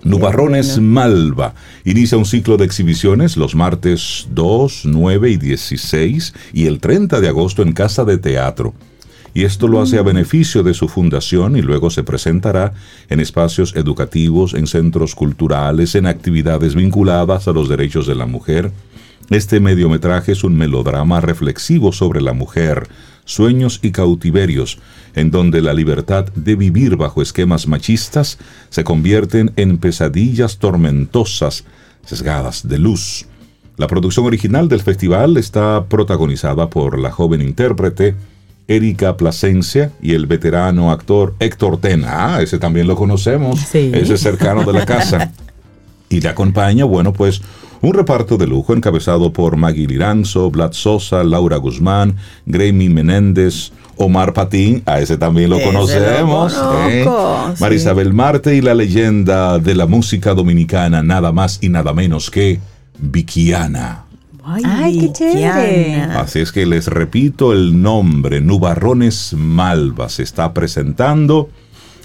Nubarrones 0.02 0.80
Malva 0.80 1.54
inicia 1.84 2.18
un 2.18 2.26
ciclo 2.26 2.56
de 2.56 2.64
exhibiciones 2.64 3.36
los 3.36 3.54
martes 3.54 4.28
2, 4.30 4.82
9 4.84 5.30
y 5.30 5.36
16 5.36 6.34
y 6.52 6.66
el 6.66 6.80
30 6.80 7.20
de 7.20 7.28
agosto 7.28 7.62
en 7.62 7.72
Casa 7.72 8.04
de 8.04 8.18
Teatro. 8.18 8.74
Y 9.32 9.44
esto 9.44 9.68
lo 9.68 9.80
hace 9.80 9.98
a 9.98 10.02
beneficio 10.02 10.62
de 10.62 10.74
su 10.74 10.88
fundación 10.88 11.56
y 11.56 11.62
luego 11.62 11.90
se 11.90 12.02
presentará 12.02 12.72
en 13.08 13.20
espacios 13.20 13.76
educativos, 13.76 14.54
en 14.54 14.66
centros 14.66 15.14
culturales, 15.14 15.94
en 15.94 16.06
actividades 16.06 16.74
vinculadas 16.74 17.46
a 17.46 17.52
los 17.52 17.68
derechos 17.68 18.06
de 18.06 18.16
la 18.16 18.26
mujer. 18.26 18.72
Este 19.30 19.60
mediometraje 19.60 20.32
es 20.32 20.42
un 20.42 20.56
melodrama 20.56 21.20
reflexivo 21.20 21.92
sobre 21.92 22.20
la 22.20 22.32
mujer, 22.32 22.88
sueños 23.30 23.78
y 23.82 23.92
cautiverios, 23.92 24.78
en 25.14 25.30
donde 25.30 25.62
la 25.62 25.72
libertad 25.72 26.26
de 26.34 26.56
vivir 26.56 26.96
bajo 26.96 27.22
esquemas 27.22 27.66
machistas 27.66 28.38
se 28.70 28.82
convierten 28.82 29.52
en 29.56 29.78
pesadillas 29.78 30.58
tormentosas, 30.58 31.64
sesgadas 32.04 32.66
de 32.66 32.78
luz. 32.78 33.26
La 33.76 33.86
producción 33.86 34.26
original 34.26 34.68
del 34.68 34.80
festival 34.80 35.36
está 35.36 35.84
protagonizada 35.86 36.68
por 36.68 36.98
la 36.98 37.10
joven 37.10 37.40
intérprete 37.40 38.16
Erika 38.66 39.16
Plasencia 39.16 39.92
y 40.02 40.14
el 40.14 40.26
veterano 40.26 40.90
actor 40.90 41.34
Héctor 41.38 41.78
Tena. 41.78 42.34
Ah, 42.34 42.42
ese 42.42 42.58
también 42.58 42.86
lo 42.86 42.96
conocemos. 42.96 43.60
Sí. 43.60 43.90
Ese 43.94 44.14
es 44.14 44.20
cercano 44.20 44.64
de 44.64 44.72
la 44.72 44.86
casa. 44.86 45.32
Y 46.12 46.20
le 46.20 46.28
acompaña, 46.28 46.84
bueno, 46.86 47.12
pues 47.12 47.40
un 47.82 47.94
reparto 47.94 48.36
de 48.36 48.46
lujo 48.46 48.74
encabezado 48.74 49.32
por 49.32 49.56
Maggie 49.56 49.86
Liranzo, 49.86 50.50
Vlad 50.50 50.72
Sosa, 50.72 51.24
Laura 51.24 51.56
Guzmán, 51.56 52.16
Gremi 52.46 52.88
Menéndez, 52.88 53.72
Omar 53.96 54.32
Patín, 54.32 54.82
a 54.86 55.00
ese 55.00 55.16
también 55.16 55.50
lo 55.50 55.56
Ese 55.56 55.66
lo 55.66 55.72
conocemos. 55.72 56.54
¿eh? 56.54 57.04
conozco, 57.04 57.52
sí. 57.54 57.62
Marisabel 57.62 58.12
Marte 58.12 58.54
y 58.54 58.60
la 58.60 58.74
leyenda 58.74 59.58
de 59.58 59.74
la 59.74 59.86
música 59.86 60.34
dominicana, 60.34 61.02
nada 61.02 61.32
más 61.32 61.58
y 61.60 61.68
nada 61.68 61.92
menos 61.92 62.30
que 62.30 62.60
Vickiana. 62.98 64.04
Ay, 64.42 64.98
qué 65.00 65.12
chévere. 65.12 66.02
Así 66.02 66.40
es 66.40 66.50
que 66.50 66.66
les 66.66 66.86
repito 66.86 67.52
el 67.52 67.80
nombre, 67.80 68.40
Nubarrones 68.40 69.34
Malva, 69.34 70.08
se 70.08 70.22
está 70.22 70.52
presentando 70.52 71.50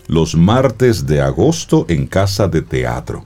los 0.07 0.35
martes 0.35 1.07
de 1.07 1.21
agosto 1.21 1.85
en 1.89 2.07
Casa 2.07 2.47
de 2.47 2.61
Teatro. 2.61 3.25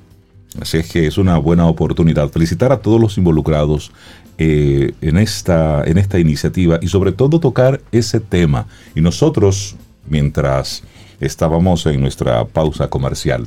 Así 0.62 0.78
es 0.78 0.90
que 0.90 1.06
es 1.08 1.18
una 1.18 1.38
buena 1.38 1.68
oportunidad. 1.68 2.30
Felicitar 2.30 2.72
a 2.72 2.78
todos 2.80 3.00
los 3.00 3.18
involucrados 3.18 3.92
eh, 4.38 4.94
en, 5.02 5.18
esta, 5.18 5.84
en 5.86 5.98
esta 5.98 6.18
iniciativa 6.20 6.80
y 6.82 6.88
sobre 6.88 7.12
todo 7.12 7.40
tocar 7.40 7.82
ese 7.92 8.20
tema. 8.20 8.66
Y 8.96 9.02
nosotros, 9.02 9.76
mientras 10.10 10.84
estábamos 11.20 11.86
en 11.86 12.02
nuestra 12.02 12.46
pausa 12.46 12.90
comercial, 12.90 13.46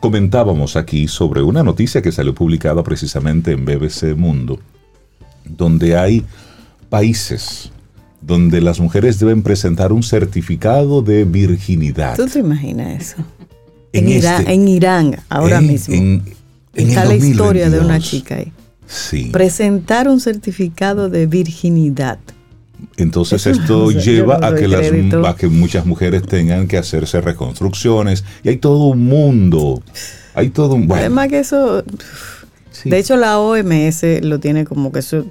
comentábamos 0.00 0.76
aquí 0.76 1.08
sobre 1.08 1.42
una 1.42 1.62
noticia 1.62 2.02
que 2.02 2.12
salió 2.12 2.34
publicada 2.34 2.82
precisamente 2.82 3.52
en 3.52 3.64
BBC 3.64 4.14
Mundo 4.16 4.58
donde 5.44 5.96
hay 5.96 6.24
países 6.88 7.70
donde 8.20 8.60
las 8.60 8.78
mujeres 8.78 9.18
deben 9.18 9.42
presentar 9.42 9.92
un 9.92 10.02
certificado 10.04 11.02
de 11.02 11.24
virginidad. 11.24 12.14
¿Tú 12.16 12.26
te 12.26 12.38
imaginas 12.38 13.02
eso? 13.02 13.16
En 13.92 14.04
En, 14.04 14.10
Irán, 14.18 14.40
este- 14.42 14.52
en 14.54 14.68
Irán, 14.68 15.16
ahora 15.28 15.58
en- 15.58 15.66
mismo. 15.66 15.94
en- 15.94 16.22
en 16.74 16.88
Está 16.88 17.04
la 17.04 17.14
historia 17.14 17.70
de 17.70 17.78
una 17.78 17.98
2022. 17.98 18.10
chica 18.10 18.34
ahí. 18.36 18.52
Sí. 18.86 19.30
Presentar 19.32 20.08
un 20.08 20.20
certificado 20.20 21.08
de 21.08 21.26
virginidad. 21.26 22.18
Entonces 22.96 23.46
Eso 23.46 23.60
esto 23.60 23.78
no 23.84 23.88
sé, 23.90 23.94
yo 23.94 24.00
lleva 24.00 24.38
no 24.38 24.46
a 24.46 24.54
que, 24.54 24.68
las, 24.68 24.88
crédito. 24.88 25.26
a 25.26 25.36
que 25.36 25.48
muchas 25.48 25.86
mujeres 25.86 26.22
tengan 26.26 26.66
que 26.66 26.76
hacerse 26.76 27.20
reconstrucciones 27.20 28.24
y 28.42 28.48
hay 28.48 28.56
todo 28.56 28.86
un 28.86 29.04
mundo. 29.04 29.82
Hay 30.34 30.50
todo 30.50 30.74
un... 30.74 30.88
Bueno, 30.88 31.00
Además 31.00 31.28
que 31.28 31.38
eso, 31.38 31.84
sí. 32.70 32.90
de 32.90 32.98
hecho 32.98 33.16
la 33.16 33.38
OMS 33.38 34.02
lo 34.22 34.40
tiene 34.40 34.64
como 34.64 34.90
que 34.90 34.98
eso 35.00 35.24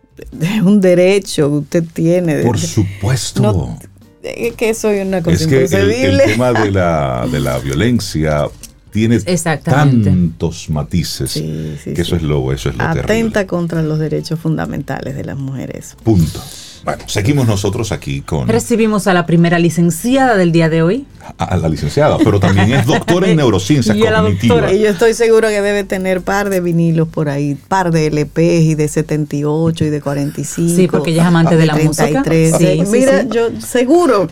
es 0.40 0.62
un 0.62 0.80
derecho 0.80 1.50
que 1.50 1.56
usted 1.56 1.84
tiene. 1.92 2.42
Por 2.42 2.58
supuesto. 2.58 3.42
No, 3.42 3.78
es 4.22 4.54
que 4.54 4.72
soy 4.74 5.00
una 5.00 5.22
cosa 5.22 5.36
es 5.36 5.46
que 5.46 5.64
el, 5.64 5.90
el 5.90 6.20
tema 6.24 6.52
de 6.52 6.70
la, 6.70 7.26
de 7.30 7.40
la 7.40 7.58
violencia 7.60 8.48
tiene 8.92 9.18
tantos 9.64 10.68
matices 10.70 11.30
Sí, 11.32 11.76
sí, 11.82 11.94
que 11.94 12.02
eso 12.02 12.14
es 12.16 12.22
lo, 12.22 12.52
eso 12.52 12.68
es 12.68 12.76
lo 12.76 12.84
Atenta 12.84 13.06
terrible. 13.06 13.46
contra 13.46 13.82
los 13.82 13.98
derechos 13.98 14.38
fundamentales 14.38 15.16
de 15.16 15.24
las 15.24 15.36
mujeres. 15.38 15.96
Punto. 16.02 16.40
Bueno, 16.84 17.02
seguimos 17.06 17.46
nosotros 17.46 17.92
aquí 17.92 18.22
con 18.22 18.48
Recibimos 18.48 19.06
a 19.06 19.14
la 19.14 19.24
primera 19.24 19.58
licenciada 19.60 20.36
del 20.36 20.50
día 20.50 20.68
de 20.68 20.82
hoy. 20.82 21.06
a 21.38 21.44
a 21.44 21.56
la 21.56 21.68
licenciada, 21.68 22.18
pero 22.18 22.40
también 22.40 22.72
es 22.72 22.86
doctora 22.86 23.28
en 23.28 23.36
neurociencias 23.38 23.96
Y 23.96 24.04
a 24.06 24.10
la 24.10 24.20
cognitivas. 24.22 24.56
doctora. 24.58 24.72
Y 24.76 24.82
yo 24.82 24.88
estoy 24.90 25.14
seguro 25.14 25.48
que 25.48 25.60
debe 25.62 25.84
tener 25.84 26.22
par 26.22 26.50
de 26.50 26.60
vinilos 26.60 27.06
por 27.08 27.28
ahí, 27.28 27.54
par 27.54 27.92
de 27.92 28.06
LPs 28.10 28.62
y 28.64 28.74
de 28.74 28.88
78 28.88 29.84
y 29.84 29.90
de 29.90 30.00
45. 30.00 30.68
Sí, 30.76 30.88
porque 30.88 31.12
ella 31.12 31.22
es 31.22 31.28
amante 31.28 31.56
de 31.56 31.66
la 31.66 31.76
música. 31.76 32.22
33. 32.22 32.56
Sí, 32.56 32.82
sí, 32.84 32.90
Mira, 32.90 33.22
sí. 33.22 33.28
yo 33.30 33.48
seguro. 33.60 34.28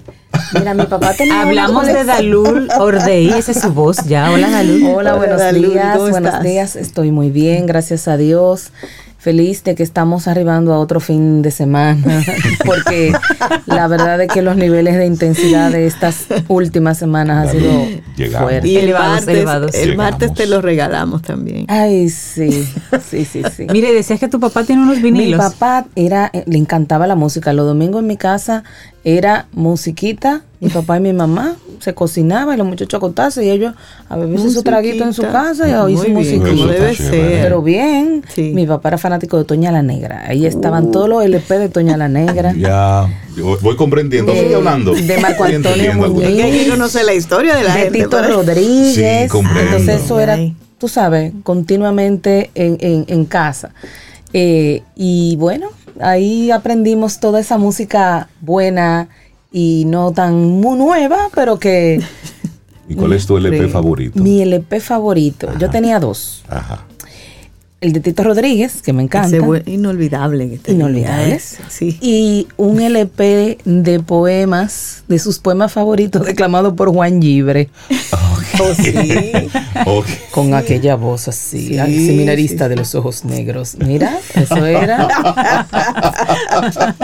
Mira, 0.55 0.75
mi 0.75 0.87
papá 0.87 1.13
tenía 1.15 1.43
Hablamos 1.43 1.87
de 1.87 2.05
Dalul 2.05 2.69
Ordey, 2.79 3.29
esa 3.31 3.53
es 3.53 3.61
su 3.61 3.73
voz 3.73 3.99
ya. 4.07 4.31
Hola 4.31 4.49
Dalul. 4.51 4.83
Hola, 4.85 4.95
Hola, 4.97 5.15
buenos 5.15 5.39
Dalul, 5.39 5.71
días. 5.73 5.97
¿cómo 5.97 6.11
Buenos 6.11 6.29
estás? 6.31 6.43
días. 6.45 6.77
Estoy 6.77 7.11
muy 7.13 7.31
bien, 7.31 7.67
gracias 7.67 8.09
a 8.09 8.17
Dios. 8.17 8.73
Feliz 9.21 9.63
de 9.65 9.75
que 9.75 9.83
estamos 9.83 10.27
arribando 10.29 10.73
a 10.73 10.79
otro 10.79 10.99
fin 10.99 11.43
de 11.43 11.51
semana, 11.51 12.25
porque 12.65 13.13
la 13.67 13.87
verdad 13.87 14.19
es 14.23 14.29
que 14.33 14.41
los 14.41 14.57
niveles 14.57 14.97
de 14.97 15.05
intensidad 15.05 15.71
de 15.71 15.87
estas 15.87 16.25
últimas 16.49 16.97
semanas 16.97 17.49
ha 17.49 17.53
sido 17.53 17.71
Llegamos. 18.17 18.49
fuerte. 18.49 18.67
Y 18.69 18.77
el 18.79 18.85
Elevados, 18.85 19.09
martes, 19.17 19.29
elevados. 19.29 19.75
el 19.75 19.97
martes 19.97 20.33
te 20.35 20.47
lo 20.47 20.63
regalamos 20.63 21.21
también. 21.21 21.67
Ay, 21.69 22.09
sí, 22.09 22.67
sí, 23.11 23.25
sí, 23.27 23.43
sí. 23.55 23.67
Mire, 23.71 23.93
decías 23.93 24.19
que 24.19 24.29
tu 24.29 24.41
papá 24.41 24.65
tiene 24.65 24.83
unos 24.83 24.97
Mi 24.97 25.03
vinilos. 25.11 25.39
papá 25.39 25.87
era, 25.97 26.31
eh, 26.33 26.45
le 26.47 26.57
encantaba 26.57 27.07
la 27.07 27.15
música. 27.15 27.53
Los 27.53 27.67
domingos 27.67 28.01
en 28.01 28.07
mi 28.07 28.17
casa 28.17 28.65
era 29.05 29.47
musiquita. 29.53 30.43
Mi 30.61 30.69
papá 30.71 30.97
y 30.97 31.01
mi 31.01 31.13
mamá 31.13 31.57
se 31.81 31.95
cocinaba 31.95 32.55
y 32.55 32.59
los 32.59 32.67
muchachos 32.67 32.99
acostarse 32.99 33.45
y 33.45 33.51
ellos 33.51 33.75
a 34.09 34.17
beberse 34.17 34.51
su 34.51 34.63
traguito 34.63 35.03
en 35.05 35.13
su 35.15 35.23
Musiquita. 35.23 35.43
casa 35.43 35.69
y 35.69 35.73
a 35.73 35.83
oír 35.83 35.99
su 35.99 36.05
está 36.07 36.73
debe 36.73 36.95
ser. 36.95 37.43
Pero 37.43 37.63
bien, 37.63 38.23
Sí. 38.35 38.53
mi 38.55 38.67
papá 38.67 38.91
era 38.91 38.99
fanático 38.99 39.39
de 39.39 39.45
Toña 39.45 39.73
la 39.73 39.83
Negra. 39.83 40.25
Ahí 40.29 40.47
estaban 40.47 40.91
todos 40.93 41.09
los 41.09 41.25
LP 41.25 41.59
de 41.59 41.69
Toña 41.71 41.97
la 41.97 42.09
Negra. 42.09 42.53
Ya, 42.57 43.09
yo 43.37 43.59
voy 43.63 43.77
comprendiendo. 43.77 44.33
Sigue 44.33 44.55
hablando. 44.55 44.93
de 44.93 45.19
Marco 45.19 45.45
Antonio 45.45 45.95
Muñiz. 45.95 46.27
Hay 46.45 46.65
que 46.65 46.71
conocer 46.71 47.05
la 47.05 47.15
historia 47.15 47.57
de 47.57 47.65
la 47.65 47.75
de 47.75 47.81
gente. 47.83 47.99
Tito 48.05 48.23
Rodríguez. 48.23 48.95
Sí, 48.95 49.29
comprendo. 49.29 49.77
Entonces 49.77 50.05
eso 50.05 50.21
era, 50.21 50.39
tú 50.79 50.87
sabes, 50.89 51.33
continuamente 51.43 52.51
en, 52.55 52.77
en- 52.81 53.05
en 53.09 53.25
casa. 53.25 53.71
Eh, 54.33 54.83
y 54.97 55.37
bueno, 55.37 55.69
ahí 56.01 56.51
aprendimos 56.51 57.21
toda 57.21 57.41
esa 57.41 57.59
música 57.59 58.29
buena 58.41 59.09
y 59.53 59.85
no 59.87 60.13
tan 60.13 60.35
muy 60.61 60.79
nueva, 60.79 61.29
pero 61.35 61.59
que 61.59 62.01
¿Y 62.89 62.95
cuál 62.95 63.13
es 63.13 63.27
tu 63.27 63.37
LP 63.37 63.65
Sí. 63.65 63.69
favorito? 63.71 64.23
mi 64.23 64.43
LP 64.43 64.81
favorito. 64.81 65.49
Yo 65.59 65.71
tenía 65.71 65.99
dos. 66.01 66.43
Ajá. 66.49 66.85
El 67.81 67.95
de 67.95 68.01
Tito 68.01 68.23
Rodríguez, 68.25 68.83
que 68.83 68.93
me 68.93 69.03
encanta. 69.03 69.35
Ese 69.39 69.71
inolvidable. 69.71 70.51
que 70.51 70.59
tenía 70.59 70.81
Inolvidables. 70.85 71.55
ese, 71.55 71.63
Sí. 71.71 71.99
Y 72.03 72.47
un 72.59 72.79
LP 72.81 73.57
de 73.65 74.01
poemas, 74.01 75.03
de 75.09 75.19
sus 75.19 75.39
poemas 75.39 75.73
favoritos, 75.73 76.27
declamado 76.27 76.77
por 76.77 76.93
Juan 76.93 77.23
Gibre, 77.23 77.71
Oh, 78.13 78.40
sí. 78.75 79.33
Con 80.31 80.55
aquella 80.55 80.97
voz 80.97 81.29
así, 81.29 81.69
Sí, 81.69 81.79
al 81.79 81.93
seminarista 81.93 82.65
sí, 82.65 82.71
de 82.71 82.77
los 82.77 82.95
ojos 82.95 83.25
negros. 83.25 83.77
Mira, 83.79 84.19
eso 84.35 84.65
era. 84.67 85.09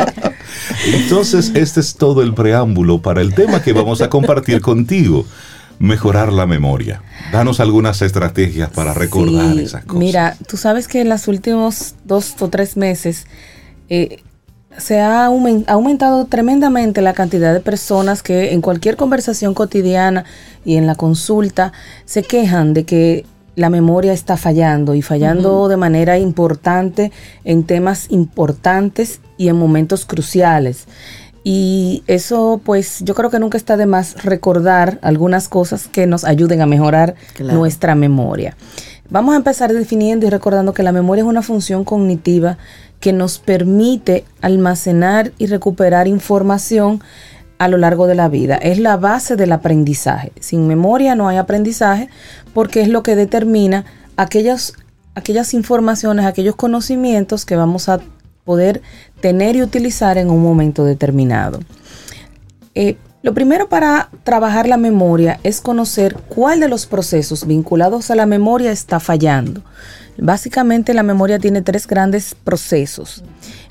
Entonces, 0.86 1.52
este 1.54 1.80
es 1.80 1.94
todo 1.94 2.22
el 2.22 2.34
preámbulo 2.34 3.00
para 3.02 3.20
el 3.20 3.34
tema 3.34 3.62
que 3.62 3.72
vamos 3.72 4.00
a 4.00 4.10
compartir 4.10 4.60
contigo. 4.60 5.26
Mejorar 5.78 6.32
la 6.32 6.46
memoria. 6.46 7.02
Danos 7.32 7.60
algunas 7.60 8.00
estrategias 8.00 8.70
para 8.70 8.94
recordar 8.94 9.58
esas 9.58 9.84
cosas. 9.84 9.98
Mira, 9.98 10.36
tú 10.48 10.56
sabes 10.56 10.88
que 10.88 11.02
en 11.02 11.10
los 11.10 11.28
últimos 11.28 11.96
dos 12.04 12.34
o 12.40 12.48
tres 12.48 12.78
meses 12.78 13.26
eh, 13.90 14.22
se 14.78 15.00
ha 15.00 15.26
aumen- 15.28 15.64
ha 15.66 15.72
aumentado 15.72 16.24
tremendamente 16.26 17.00
la 17.02 17.12
cantidad 17.14 17.52
de 17.54 17.60
personas 17.60 18.22
que 18.22 18.52
en 18.52 18.60
cualquier 18.60 18.96
conversación 18.96 19.54
cotidiana 19.54 20.24
y 20.64 20.76
en 20.76 20.86
la 20.86 20.94
consulta 20.94 21.72
se 22.04 22.22
quejan 22.22 22.74
de 22.74 22.84
que 22.84 23.26
la 23.54 23.70
memoria 23.70 24.12
está 24.12 24.36
fallando 24.36 24.94
y 24.94 25.00
fallando 25.00 25.68
de 25.68 25.78
manera 25.78 26.18
importante 26.18 27.10
en 27.44 27.64
temas 27.64 28.06
importantes 28.10 29.20
y 29.38 29.48
en 29.48 29.56
momentos 29.56 30.04
cruciales. 30.04 30.84
Y 31.42 32.02
eso, 32.06 32.60
pues, 32.64 32.98
yo 33.04 33.14
creo 33.14 33.30
que 33.30 33.38
nunca 33.38 33.56
está 33.56 33.76
de 33.76 33.86
más 33.86 34.22
recordar 34.24 34.98
algunas 35.00 35.48
cosas 35.48 35.86
que 35.88 36.06
nos 36.06 36.24
ayuden 36.24 36.60
a 36.60 36.66
mejorar 36.66 37.14
Claro. 37.34 37.56
nuestra 37.58 37.94
memoria. 37.94 38.56
Vamos 39.08 39.34
a 39.34 39.36
empezar 39.36 39.72
definiendo 39.72 40.26
y 40.26 40.30
recordando 40.30 40.74
que 40.74 40.82
la 40.82 40.90
memoria 40.90 41.22
es 41.22 41.28
una 41.28 41.42
función 41.42 41.84
cognitiva 41.84 42.58
que 43.00 43.12
nos 43.12 43.38
permite 43.38 44.24
almacenar 44.40 45.32
y 45.38 45.46
recuperar 45.46 46.08
información 46.08 47.02
a 47.58 47.68
lo 47.68 47.78
largo 47.78 48.06
de 48.06 48.14
la 48.14 48.28
vida. 48.28 48.56
Es 48.56 48.78
la 48.78 48.96
base 48.96 49.36
del 49.36 49.52
aprendizaje. 49.52 50.32
Sin 50.40 50.66
memoria 50.66 51.14
no 51.14 51.28
hay 51.28 51.36
aprendizaje 51.36 52.08
porque 52.52 52.82
es 52.82 52.88
lo 52.88 53.02
que 53.02 53.16
determina 53.16 53.84
aquellas, 54.16 54.74
aquellas 55.14 55.54
informaciones, 55.54 56.26
aquellos 56.26 56.56
conocimientos 56.56 57.44
que 57.44 57.56
vamos 57.56 57.88
a 57.88 58.00
poder 58.44 58.82
tener 59.20 59.56
y 59.56 59.62
utilizar 59.62 60.18
en 60.18 60.30
un 60.30 60.42
momento 60.42 60.84
determinado. 60.84 61.60
Eh, 62.74 62.96
lo 63.22 63.34
primero 63.34 63.68
para 63.68 64.10
trabajar 64.22 64.68
la 64.68 64.76
memoria 64.76 65.40
es 65.42 65.60
conocer 65.60 66.16
cuál 66.28 66.60
de 66.60 66.68
los 66.68 66.86
procesos 66.86 67.46
vinculados 67.46 68.10
a 68.10 68.14
la 68.14 68.26
memoria 68.26 68.70
está 68.70 69.00
fallando. 69.00 69.62
Básicamente 70.18 70.94
la 70.94 71.02
memoria 71.02 71.38
tiene 71.38 71.62
tres 71.62 71.86
grandes 71.86 72.34
procesos. 72.34 73.22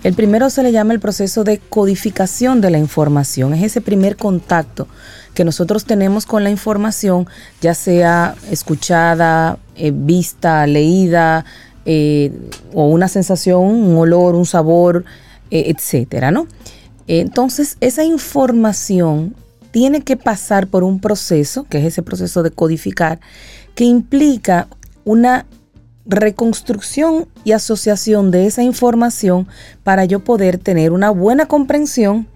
El 0.04 0.14
primero 0.14 0.50
se 0.50 0.64
le 0.64 0.72
llama 0.72 0.94
el 0.94 1.00
proceso 1.00 1.44
de 1.44 1.58
codificación 1.58 2.62
de 2.62 2.70
la 2.70 2.78
información. 2.78 3.54
Es 3.54 3.64
ese 3.64 3.82
primer 3.82 4.16
contacto 4.16 4.88
que 5.34 5.44
nosotros 5.44 5.86
tenemos 5.86 6.26
con 6.26 6.44
la 6.44 6.50
información, 6.50 7.28
ya 7.62 7.74
sea 7.74 8.36
escuchada, 8.52 9.58
eh, 9.76 9.92
vista, 9.94 10.66
leída, 10.68 11.46
eh, 11.86 12.32
o 12.74 12.88
una 12.88 13.08
sensación, 13.08 13.62
un 13.62 13.98
olor, 13.98 14.36
un 14.36 14.46
sabor, 14.46 15.06
eh, 15.52 15.74
etcétera, 15.76 16.32
¿no? 16.32 16.48
Entonces, 17.08 17.78
esa 17.82 18.04
información 18.04 19.36
tiene 19.72 20.02
que 20.02 20.18
pasar 20.18 20.68
por 20.68 20.84
un 20.84 21.00
proceso, 21.00 21.66
que 21.66 21.80
es 21.80 21.86
ese 21.86 22.02
proceso 22.02 22.42
de 22.42 22.50
codificar, 22.50 23.20
que 23.76 23.84
implica 23.84 24.68
una 25.04 25.46
reconstrucción 26.06 27.28
y 27.44 27.52
asociación 27.54 28.32
de 28.32 28.46
esa 28.46 28.64
información 28.64 29.48
para 29.84 30.06
yo 30.06 30.24
poder 30.24 30.58
tener 30.58 30.92
una 30.92 31.10
buena 31.10 31.48
comprensión 31.48 32.28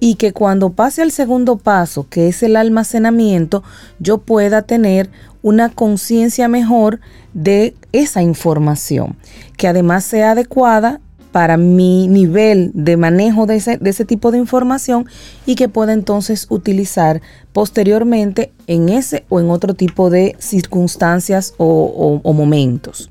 y 0.00 0.14
que 0.14 0.32
cuando 0.32 0.70
pase 0.70 1.02
al 1.02 1.10
segundo 1.10 1.56
paso, 1.56 2.06
que 2.08 2.28
es 2.28 2.42
el 2.42 2.56
almacenamiento, 2.56 3.62
yo 3.98 4.18
pueda 4.18 4.62
tener 4.62 5.10
una 5.42 5.68
conciencia 5.70 6.48
mejor 6.48 7.00
de 7.34 7.74
esa 7.92 8.22
información, 8.22 9.16
que 9.56 9.68
además 9.68 10.04
sea 10.04 10.32
adecuada 10.32 11.00
para 11.32 11.56
mi 11.56 12.08
nivel 12.08 12.70
de 12.74 12.96
manejo 12.96 13.46
de 13.46 13.56
ese, 13.56 13.76
de 13.76 13.90
ese 13.90 14.04
tipo 14.04 14.30
de 14.30 14.38
información 14.38 15.06
y 15.46 15.54
que 15.56 15.68
pueda 15.68 15.92
entonces 15.92 16.46
utilizar 16.48 17.20
posteriormente 17.52 18.52
en 18.66 18.88
ese 18.88 19.24
o 19.28 19.38
en 19.38 19.50
otro 19.50 19.74
tipo 19.74 20.10
de 20.10 20.34
circunstancias 20.38 21.54
o, 21.58 21.66
o- 21.66 22.20
o 22.28 22.32
momentos. 22.32 23.10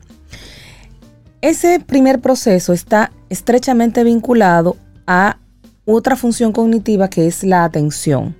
Ese 1.41 1.79
primer 1.79 2.19
proceso 2.19 2.73
está 2.73 3.11
estrechamente 3.29 4.03
vinculado 4.03 4.75
a 5.05 5.37
otra 5.85 6.15
función 6.15 6.51
cognitiva 6.51 7.09
que 7.09 7.27
es 7.27 7.43
la 7.43 7.63
atención. 7.63 8.35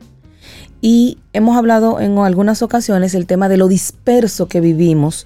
Y 0.81 1.17
hemos 1.33 1.57
hablado 1.57 1.99
en 1.99 2.17
algunas 2.19 2.61
ocasiones 2.61 3.15
el 3.15 3.25
tema 3.25 3.49
de 3.49 3.57
lo 3.57 3.67
disperso 3.67 4.47
que 4.47 4.61
vivimos 4.61 5.25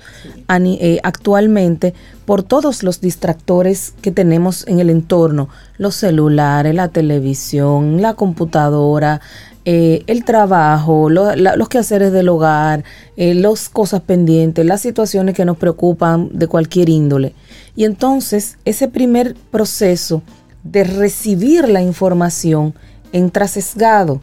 eh, 0.50 1.00
actualmente 1.04 1.94
por 2.26 2.44
todos 2.44 2.84
los 2.84 3.02
distractores 3.02 3.94
que 4.02 4.12
tenemos 4.12 4.66
en 4.68 4.80
el 4.80 4.90
entorno, 4.90 5.50
los 5.78 5.96
celulares, 5.96 6.74
la 6.74 6.88
televisión, 6.88 8.02
la 8.02 8.14
computadora, 8.14 9.20
eh, 9.64 10.04
el 10.08 10.26
trabajo, 10.26 11.10
los 11.10 11.70
quehaceres 11.70 12.12
del 12.12 12.30
hogar, 12.30 12.84
eh, 13.16 13.36
las 13.36 13.70
cosas 13.70 14.02
pendientes, 14.02 14.66
las 14.66 14.82
situaciones 14.82 15.36
que 15.36 15.46
nos 15.46 15.58
preocupan 15.58 16.30
de 16.34 16.48
cualquier 16.48 16.90
índole. 16.90 17.36
Y 17.76 17.86
entonces 17.86 18.58
ese 18.66 18.88
primer 18.88 19.36
proceso 19.52 20.24
de 20.64 20.84
recibir 20.84 21.70
la 21.70 21.82
información 21.82 22.74
entra 23.12 23.48
sesgado, 23.48 24.22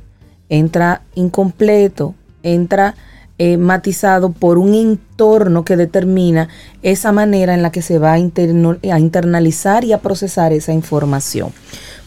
entra 0.49 1.03
incompleto, 1.15 2.15
entra 2.43 2.97
eh, 3.39 3.57
matizado 3.59 4.33
por 4.33 4.59
un 4.59 4.75
entorno 4.75 5.65
que 5.65 5.77
determina 5.77 6.49
esa 6.83 7.13
manera 7.13 7.55
en 7.55 7.63
la 7.63 7.71
que 7.71 7.83
se 7.83 8.01
va 8.01 8.15
a, 8.15 8.15
a 8.15 8.99
internalizar 8.99 9.85
y 9.85 9.93
a 9.93 9.99
procesar 9.99 10.53
esa 10.53 10.73
información. 10.73 11.53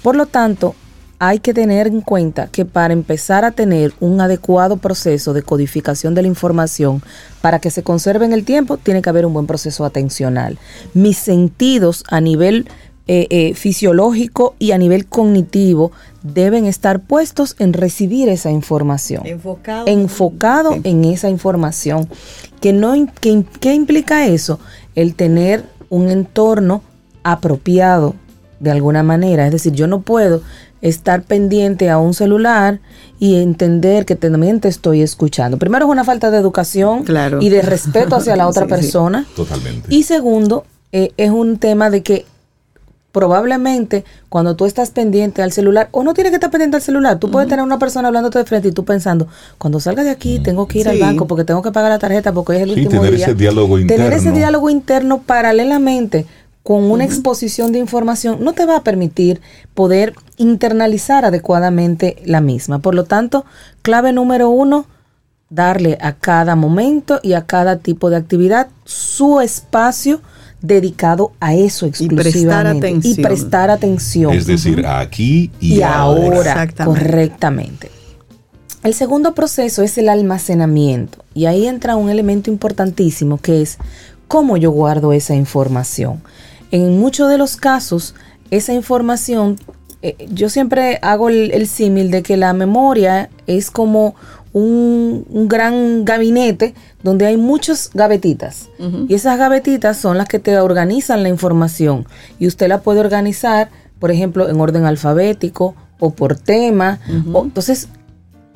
Por 0.03 0.17
lo 0.17 0.25
tanto, 0.25 0.75
hay 1.23 1.37
que 1.37 1.53
tener 1.53 1.85
en 1.85 2.01
cuenta 2.01 2.47
que 2.47 2.65
para 2.65 2.93
empezar 2.93 3.45
a 3.45 3.51
tener 3.51 3.93
un 3.99 4.19
adecuado 4.21 4.77
proceso 4.77 5.33
de 5.33 5.43
codificación 5.43 6.15
de 6.15 6.23
la 6.23 6.27
información, 6.27 7.03
para 7.41 7.59
que 7.59 7.69
se 7.69 7.83
conserve 7.83 8.25
en 8.25 8.33
el 8.33 8.43
tiempo, 8.43 8.77
tiene 8.77 9.03
que 9.03 9.09
haber 9.11 9.27
un 9.27 9.33
buen 9.33 9.45
proceso 9.45 9.85
atencional. 9.85 10.57
Mis 10.95 11.17
sentidos 11.17 12.03
a 12.09 12.21
nivel 12.21 12.67
eh, 13.05 13.27
eh, 13.29 13.53
fisiológico 13.53 14.55
y 14.57 14.71
a 14.71 14.79
nivel 14.79 15.05
cognitivo 15.05 15.91
deben 16.23 16.65
estar 16.65 17.01
puestos 17.01 17.55
en 17.59 17.73
recibir 17.73 18.27
esa 18.27 18.49
información. 18.49 19.21
Enfocado. 19.27 19.85
Enfocado 19.85 20.75
en 20.83 21.05
esa 21.05 21.29
información. 21.29 22.09
¿Qué 22.61 22.73
no, 22.73 22.95
¿Qué 23.19 23.73
implica 23.75 24.25
eso? 24.25 24.59
El 24.95 25.13
tener 25.13 25.65
un 25.89 26.09
entorno 26.09 26.81
apropiado 27.21 28.15
de 28.59 28.71
alguna 28.71 29.03
manera. 29.03 29.45
Es 29.45 29.51
decir, 29.51 29.73
yo 29.73 29.85
no 29.85 30.01
puedo 30.01 30.41
estar 30.81 31.23
pendiente 31.23 31.89
a 31.89 31.97
un 31.97 32.13
celular 32.13 32.79
y 33.19 33.35
entender 33.35 34.05
que 34.05 34.15
también 34.15 34.59
te 34.59 34.67
estoy 34.67 35.01
escuchando. 35.01 35.57
Primero 35.57 35.85
es 35.85 35.91
una 35.91 36.03
falta 36.03 36.31
de 36.31 36.37
educación 36.37 37.05
y 37.39 37.49
de 37.49 37.61
respeto 37.61 38.15
hacia 38.15 38.35
la 38.35 38.47
otra 38.49 38.67
persona. 38.67 39.25
Totalmente. 39.35 39.93
Y 39.93 40.03
segundo, 40.03 40.65
eh, 40.91 41.11
es 41.17 41.29
un 41.29 41.57
tema 41.57 41.89
de 41.89 42.01
que 42.01 42.25
probablemente 43.11 44.05
cuando 44.29 44.55
tú 44.55 44.65
estás 44.65 44.91
pendiente 44.91 45.41
al 45.41 45.51
celular, 45.51 45.89
o 45.91 46.03
no 46.03 46.13
tienes 46.13 46.31
que 46.31 46.35
estar 46.35 46.49
pendiente 46.49 46.77
al 46.77 46.81
celular, 46.81 47.19
tú 47.19 47.29
puedes 47.29 47.49
tener 47.49 47.63
una 47.63 47.77
persona 47.77 48.07
hablándote 48.07 48.39
de 48.39 48.45
frente 48.45 48.69
y 48.69 48.71
tú 48.71 48.85
pensando, 48.85 49.27
cuando 49.57 49.79
salga 49.79 50.03
de 50.03 50.09
aquí 50.09 50.39
tengo 50.39 50.67
que 50.67 50.79
ir 50.79 50.89
al 50.89 50.97
banco 50.97 51.27
porque 51.27 51.43
tengo 51.43 51.61
que 51.61 51.71
pagar 51.71 51.91
la 51.91 51.99
tarjeta 51.99 52.31
porque 52.31 52.55
es 52.55 52.61
el 52.63 52.69
último 52.71 53.01
tener 53.01 53.13
Ese 53.13 53.35
diálogo 53.35 53.77
interno. 53.77 54.05
Tener 54.05 54.17
ese 54.17 54.31
diálogo 54.31 54.69
interno 54.69 55.21
paralelamente 55.21 56.25
con 56.63 56.91
una 56.91 57.03
exposición 57.03 57.71
de 57.71 57.79
información 57.79 58.43
no 58.43 58.53
te 58.53 58.65
va 58.65 58.77
a 58.77 58.83
permitir 58.83 59.41
poder 59.73 60.13
internalizar 60.37 61.25
adecuadamente 61.25 62.17
la 62.25 62.41
misma. 62.41 62.79
Por 62.79 62.95
lo 62.95 63.05
tanto, 63.05 63.45
clave 63.81 64.13
número 64.13 64.49
uno, 64.49 64.85
darle 65.49 65.97
a 66.01 66.13
cada 66.13 66.55
momento 66.55 67.19
y 67.23 67.33
a 67.33 67.45
cada 67.45 67.77
tipo 67.77 68.09
de 68.09 68.17
actividad 68.17 68.67
su 68.85 69.41
espacio 69.41 70.21
dedicado 70.61 71.31
a 71.39 71.55
eso 71.55 71.87
exclusivamente 71.87 72.93
y 73.03 73.15
prestar 73.15 73.71
atención. 73.71 74.33
Es 74.33 74.45
decir, 74.45 74.85
aquí 74.85 75.51
y, 75.59 75.81
ahora. 75.81 76.67
Correctamente. 76.85 77.89
El 78.83 78.93
segundo 78.93 79.33
proceso 79.35 79.83
es 79.83 79.97
el 79.97 80.09
almacenamiento 80.09 81.23
y 81.33 81.45
ahí 81.45 81.67
entra 81.67 81.95
un 81.95 82.09
elemento 82.09 82.49
importantísimo 82.49 83.37
que 83.37 83.61
es 83.61 83.77
cómo 84.27 84.57
yo 84.57 84.71
guardo 84.71 85.13
esa 85.13 85.35
información. 85.35 86.21
En 86.71 86.99
muchos 86.99 87.29
de 87.29 87.37
los 87.37 87.57
casos, 87.57 88.15
esa 88.49 88.73
información, 88.73 89.57
eh, 90.01 90.15
yo 90.31 90.49
siempre 90.49 90.99
hago 91.01 91.29
el, 91.29 91.67
símil 91.67 92.11
de 92.11 92.23
que 92.23 92.37
la 92.37 92.53
memoria 92.53 93.29
es 93.45 93.69
como 93.69 94.15
un, 94.53 95.25
gran 95.47 96.05
gabinete 96.05 96.73
donde 97.03 97.25
hay 97.25 97.37
muchas 97.37 97.91
gavetitas. 97.93 98.69
Y 99.07 99.13
esas 99.13 99.37
gavetitas 99.37 99.97
son 99.97 100.17
las 100.17 100.27
que 100.27 100.39
te 100.39 100.57
organizan 100.59 101.23
la 101.23 101.29
información. 101.29 102.07
Y 102.39 102.47
usted 102.47 102.67
la 102.67 102.81
puede 102.81 102.99
organizar, 102.99 103.69
por 103.99 104.11
ejemplo, 104.11 104.49
en 104.49 104.59
orden 104.59 104.85
alfabético 104.85 105.75
o 105.99 106.11
por 106.11 106.35
tema. 106.35 106.99
entonces, 107.07 107.89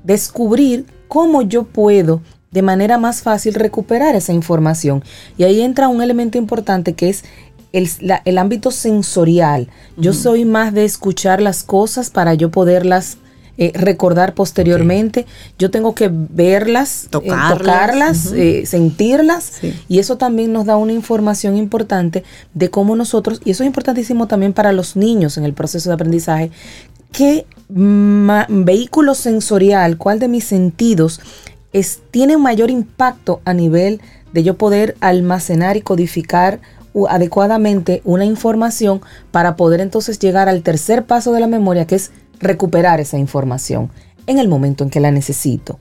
descubrir 0.04 0.86
cómo 1.08 1.42
yo 1.42 1.64
puedo 1.64 2.22
de 2.52 2.62
manera 2.62 2.98
más 2.98 3.22
fácil 3.22 3.54
recuperar 3.54 4.16
esa 4.16 4.32
información. 4.32 5.04
Y 5.38 5.44
ahí 5.44 5.62
entra 5.62 5.90
un 5.90 6.02
elemento 6.02 6.38
importante 6.38 6.94
que 6.94 7.10
es 7.10 7.26
el, 7.76 8.38
ámbito 8.38 8.72
sensorial. 8.72 9.68
Yo 9.98 10.14
soy 10.14 10.46
más 10.46 10.74
de 10.74 10.86
escuchar 10.86 11.42
las 11.42 11.64
cosas 11.64 12.10
para 12.10 12.34
yo 12.34 12.50
poderlas 12.50 13.18
eh, 13.58 13.72
recordar 13.74 14.34
posteriormente. 14.34 15.26
Yo 15.60 15.72
tengo 15.72 15.94
que 15.94 16.10
verlas, 16.12 17.06
eh, 17.06 17.10
tocarlas, 17.10 18.32
eh, 18.34 18.66
sentirlas. 18.66 19.60
Y 19.88 20.00
eso 20.00 20.18
también 20.18 20.54
nos 20.54 20.66
da 20.66 20.78
una 20.78 20.94
información 20.94 21.58
importante 21.58 22.24
de 22.54 22.70
cómo 22.70 22.96
nosotros, 22.96 23.42
y 23.44 23.52
eso 23.52 23.64
es 23.64 23.68
importantísimo 23.68 24.28
también 24.28 24.54
para 24.54 24.72
los 24.72 24.96
niños 24.96 25.38
en 25.38 25.44
el 25.44 25.54
proceso 25.54 25.90
de 25.90 25.96
aprendizaje, 25.96 26.52
qué 27.12 27.46
vehículo 27.68 29.16
sensorial, 29.16 29.98
cuál 29.98 30.20
de 30.20 30.28
mis 30.28 30.44
sentidos 30.44 31.20
es, 31.74 32.00
tiene 32.12 32.36
un 32.36 32.44
mayor 32.44 32.70
impacto 32.70 33.42
a 33.44 33.54
nivel 33.54 34.02
de 34.34 34.44
yo 34.44 34.58
poder 34.58 34.98
almacenar 35.00 35.78
y 35.78 35.82
codificar 35.82 36.60
adecuadamente 37.10 38.02
una 38.06 38.26
información 38.26 39.02
para 39.32 39.56
poder 39.56 39.82
entonces 39.82 40.20
llegar 40.20 40.50
al 40.50 40.62
tercer 40.62 41.06
paso 41.06 41.32
de 41.34 41.40
la 41.40 41.48
memoria, 41.48 41.86
que 41.86 41.96
es 41.96 42.12
recuperar 42.40 43.00
esa 43.00 43.18
información 43.18 43.90
en 44.28 44.40
el 44.40 44.48
momento 44.48 44.84
en 44.84 44.90
que 44.90 45.00
la 45.00 45.12
necesito. 45.12 45.78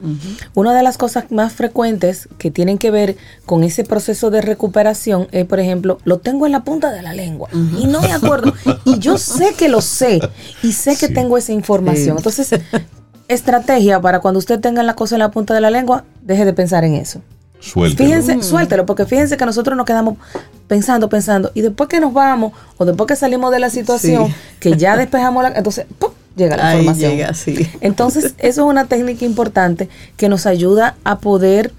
Una 0.54 0.74
de 0.74 0.82
las 0.82 0.98
cosas 0.98 1.30
más 1.30 1.52
frecuentes 1.52 2.28
que 2.38 2.50
tienen 2.50 2.78
que 2.78 2.90
ver 2.90 3.16
con 3.46 3.64
ese 3.64 3.84
proceso 3.84 4.30
de 4.30 4.42
recuperación 4.42 5.28
es, 5.32 5.46
por 5.46 5.60
ejemplo, 5.60 5.98
lo 6.04 6.18
tengo 6.18 6.46
en 6.46 6.52
la 6.52 6.64
punta 6.64 6.92
de 6.92 7.02
la 7.02 7.14
lengua 7.14 7.48
y 7.52 7.86
no 7.86 8.00
me 8.00 8.12
acuerdo. 8.12 8.52
y 8.84 8.98
yo 8.98 9.18
sé 9.18 9.54
que 9.56 9.68
lo 9.68 9.80
sé 9.80 10.20
y 10.62 10.72
sé 10.72 10.96
que 10.96 11.08
tengo 11.08 11.38
esa 11.38 11.52
información. 11.52 12.16
Entonces, 12.18 12.50
estrategia 13.28 14.00
para 14.00 14.20
cuando 14.20 14.38
usted 14.38 14.60
tenga 14.60 14.82
la 14.82 14.94
cosa 14.94 15.14
en 15.14 15.20
la 15.20 15.30
punta 15.30 15.54
de 15.54 15.60
la 15.60 15.70
lengua, 15.70 16.04
deje 16.22 16.44
de 16.44 16.52
pensar 16.52 16.84
en 16.84 16.94
eso. 16.94 17.20
Suéltelo. 17.60 18.06
Fíjense, 18.06 18.42
suéltelo, 18.42 18.84
porque 18.84 19.06
fíjense 19.06 19.38
que 19.38 19.46
nosotros 19.46 19.74
nos 19.74 19.86
quedamos 19.86 20.18
pensando, 20.66 21.08
pensando, 21.08 21.50
y 21.54 21.60
después 21.60 21.88
que 21.88 22.00
nos 22.00 22.12
vamos, 22.12 22.52
o 22.78 22.84
después 22.84 23.06
que 23.06 23.16
salimos 23.16 23.50
de 23.50 23.60
la 23.60 23.70
situación, 23.70 24.34
que 24.60 24.76
ya 24.76 24.96
despejamos 24.98 25.42
la... 25.42 25.50
Entonces, 25.50 25.86
¡pum! 25.98 26.10
llega 26.36 26.56
la 26.56 26.76
información. 26.76 27.12
Entonces, 27.80 28.34
eso 28.38 28.62
es 28.62 28.70
una 28.70 28.86
técnica 28.86 29.24
importante 29.24 29.88
que 30.16 30.28
nos 30.28 30.46
ayuda 30.46 30.96
a 31.04 31.18
poder 31.18 31.72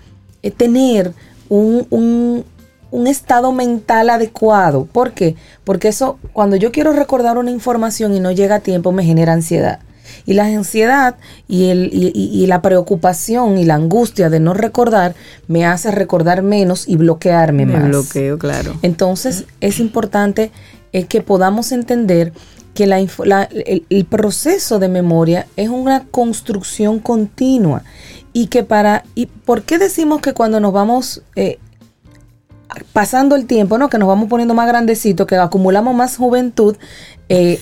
eh, 0.43 0.51
tener 0.51 1.13
un, 1.49 1.85
un, 1.89 2.45
un, 2.91 3.07
estado 3.07 3.51
mental 3.51 4.09
adecuado. 4.09 4.85
¿Por 4.85 5.11
qué? 5.13 5.35
Porque 5.63 5.89
eso, 5.89 6.17
cuando 6.33 6.55
yo 6.55 6.71
quiero 6.71 6.93
recordar 6.93 7.37
una 7.37 7.51
información 7.51 8.13
y 8.15 8.19
no 8.19 8.31
llega 8.31 8.55
a 8.55 8.59
tiempo, 8.59 8.91
me 8.91 9.03
genera 9.03 9.33
ansiedad. 9.33 9.79
Y 10.25 10.33
la 10.33 10.45
ansiedad 10.45 11.15
y, 11.47 11.69
el, 11.69 11.89
y, 11.93 12.45
la 12.47 12.61
preocupación 12.61 13.57
y 13.57 13.65
la 13.65 13.75
angustia 13.75 14.29
de 14.29 14.39
no 14.39 14.53
recordar 14.53 15.15
me 15.47 15.65
hace 15.65 15.91
recordar 15.91 16.41
menos 16.41 16.87
y 16.87 16.95
bloquearme 16.95 17.65
más. 17.65 17.87
bloqueo, 17.87 18.39
claro. 18.39 18.75
Entonces 18.81 19.45
es 19.61 19.79
importante 19.79 20.51
eh, 20.93 21.05
que 21.05 21.21
podamos 21.21 21.71
entender 21.71 22.33
que 22.73 22.87
la, 22.87 22.99
el, 22.99 24.05
proceso 24.05 24.79
de 24.79 24.89
memoria 24.89 25.47
es 25.55 25.69
una 25.69 26.05
construcción 26.05 26.99
continua 26.99 27.83
y 28.33 28.47
que 28.47 28.63
para... 28.63 29.05
¿Y 29.15 29.27
por 29.27 29.63
qué 29.63 29.77
decimos 29.77 30.21
que 30.21 30.33
cuando 30.33 30.59
nos 30.59 30.73
vamos... 30.73 31.21
Eh, 31.35 31.59
pasando 32.93 33.35
el 33.35 33.45
tiempo, 33.45 33.77
¿no? 33.77 33.89
Que 33.89 33.97
nos 33.97 34.07
vamos 34.07 34.27
poniendo 34.29 34.53
más 34.53 34.67
grandecitos, 34.67 35.27
que 35.27 35.35
acumulamos 35.35 35.95
más 35.95 36.17
juventud, 36.17 36.75
eh, 37.29 37.59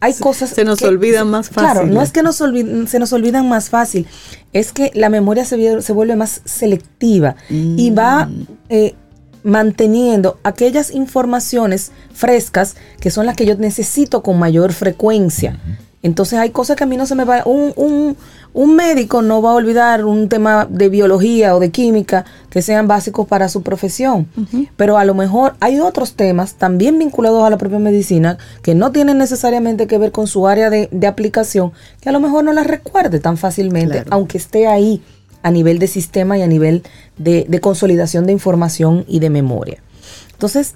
hay 0.00 0.14
cosas 0.14 0.50
se 0.50 0.64
nos 0.64 0.82
olvidan 0.82 1.28
más 1.28 1.48
fácil. 1.48 1.72
Claro, 1.72 1.86
no 1.86 2.02
es 2.02 2.12
que 2.12 2.22
nos 2.22 2.36
se 2.36 2.98
nos 2.98 3.12
olvidan 3.12 3.48
más 3.48 3.68
fácil, 3.68 4.06
es 4.52 4.72
que 4.72 4.90
la 4.94 5.08
memoria 5.08 5.44
se, 5.44 5.82
se 5.82 5.92
vuelve 5.92 6.16
más 6.16 6.40
selectiva 6.44 7.36
y 7.50 7.90
va 7.90 8.26
mm. 8.26 8.46
eh, 8.68 8.94
manteniendo 9.42 10.38
aquellas 10.42 10.92
informaciones 10.92 11.92
frescas 12.12 12.76
que 13.00 13.10
son 13.10 13.26
las 13.26 13.36
que 13.36 13.46
yo 13.46 13.56
necesito 13.56 14.22
con 14.22 14.38
mayor 14.38 14.72
frecuencia. 14.72 15.58
Entonces 16.02 16.38
hay 16.38 16.50
cosas 16.50 16.76
que 16.76 16.84
a 16.84 16.86
mí 16.86 16.96
no 16.96 17.06
se 17.06 17.14
me 17.14 17.24
va. 17.24 17.42
Un, 17.44 17.72
un, 17.74 18.16
un 18.52 18.74
médico 18.76 19.22
no 19.22 19.42
va 19.42 19.50
a 19.50 19.54
olvidar 19.54 20.04
un 20.04 20.28
tema 20.28 20.66
de 20.68 20.88
biología 20.88 21.54
o 21.54 21.60
de 21.60 21.70
química 21.70 22.24
que 22.50 22.62
sean 22.62 22.88
básicos 22.88 23.26
para 23.26 23.48
su 23.48 23.62
profesión. 23.62 24.28
Pero 24.76 24.98
a 24.98 25.04
lo 25.04 25.14
mejor 25.14 25.54
hay 25.60 25.80
otros 25.80 26.14
temas 26.14 26.54
también 26.54 26.98
vinculados 26.98 27.44
a 27.44 27.50
la 27.50 27.58
propia 27.58 27.78
medicina 27.78 28.38
que 28.62 28.74
no 28.74 28.90
tienen 28.92 29.18
necesariamente 29.18 29.86
que 29.86 29.98
ver 29.98 30.12
con 30.12 30.26
su 30.26 30.46
área 30.46 30.70
de, 30.70 31.06
aplicación, 31.06 31.72
que 32.00 32.08
a 32.08 32.12
lo 32.12 32.20
mejor 32.20 32.44
no 32.44 32.52
las 32.52 32.66
recuerde 32.66 33.20
tan 33.20 33.36
fácilmente, 33.36 34.04
aunque 34.10 34.38
esté 34.38 34.66
ahí 34.66 35.02
a 35.42 35.50
nivel 35.50 35.78
de 35.78 35.86
sistema 35.86 36.36
y 36.36 36.42
a 36.42 36.46
nivel 36.46 36.82
de, 37.16 37.46
de 37.48 37.60
consolidación 37.60 38.26
de 38.26 38.32
información 38.32 39.04
y 39.06 39.20
de 39.20 39.30
memoria. 39.30 39.82
Entonces, 40.32 40.74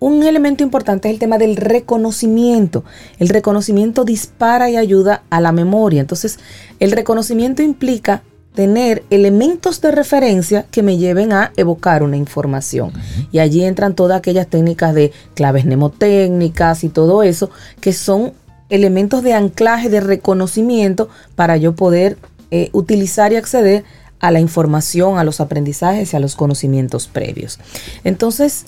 un 0.00 0.22
elemento 0.22 0.62
importante 0.62 1.08
es 1.08 1.14
el 1.14 1.18
tema 1.18 1.38
del 1.38 1.56
reconocimiento. 1.56 2.84
El 3.18 3.28
reconocimiento 3.28 4.04
dispara 4.04 4.70
y 4.70 4.76
ayuda 4.76 5.22
a 5.30 5.40
la 5.40 5.52
memoria. 5.52 6.00
Entonces, 6.00 6.38
el 6.78 6.92
reconocimiento 6.92 7.62
implica 7.62 8.22
tener 8.54 9.04
elementos 9.10 9.80
de 9.80 9.92
referencia 9.92 10.66
que 10.70 10.82
me 10.82 10.96
lleven 10.96 11.32
a 11.32 11.52
evocar 11.56 12.02
una 12.02 12.16
información. 12.16 12.92
Y 13.30 13.38
allí 13.38 13.64
entran 13.64 13.94
todas 13.94 14.18
aquellas 14.18 14.48
técnicas 14.48 14.94
de 14.94 15.12
claves 15.34 15.64
mnemotécnicas 15.64 16.82
y 16.82 16.88
todo 16.88 17.22
eso, 17.22 17.50
que 17.80 17.92
son 17.92 18.32
elementos 18.68 19.22
de 19.22 19.34
anclaje, 19.34 19.88
de 19.88 20.00
reconocimiento 20.00 21.08
para 21.36 21.56
yo 21.56 21.74
poder 21.74 22.18
eh, 22.50 22.70
utilizar 22.72 23.32
y 23.32 23.36
acceder 23.36 23.84
a 24.18 24.30
la 24.30 24.40
información, 24.40 25.18
a 25.18 25.24
los 25.24 25.40
aprendizajes 25.40 26.12
y 26.12 26.16
a 26.16 26.20
los 26.20 26.34
conocimientos 26.34 27.06
previos. 27.06 27.60
Entonces, 28.02 28.66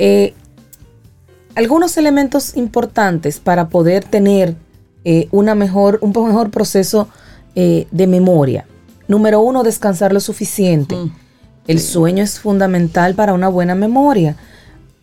eh, 0.00 0.34
algunos 1.58 1.96
elementos 1.96 2.56
importantes 2.56 3.40
para 3.40 3.68
poder 3.68 4.04
tener 4.04 4.54
eh, 5.04 5.26
una 5.32 5.56
mejor, 5.56 5.98
un 6.02 6.10
mejor 6.10 6.50
proceso 6.50 7.08
eh, 7.56 7.88
de 7.90 8.06
memoria. 8.06 8.64
Número 9.08 9.40
uno, 9.40 9.64
descansar 9.64 10.12
lo 10.12 10.20
suficiente. 10.20 10.94
Mm. 10.94 11.12
El 11.66 11.80
sueño 11.80 12.22
es 12.22 12.38
fundamental 12.38 13.16
para 13.16 13.34
una 13.34 13.48
buena 13.48 13.74
memoria. 13.74 14.36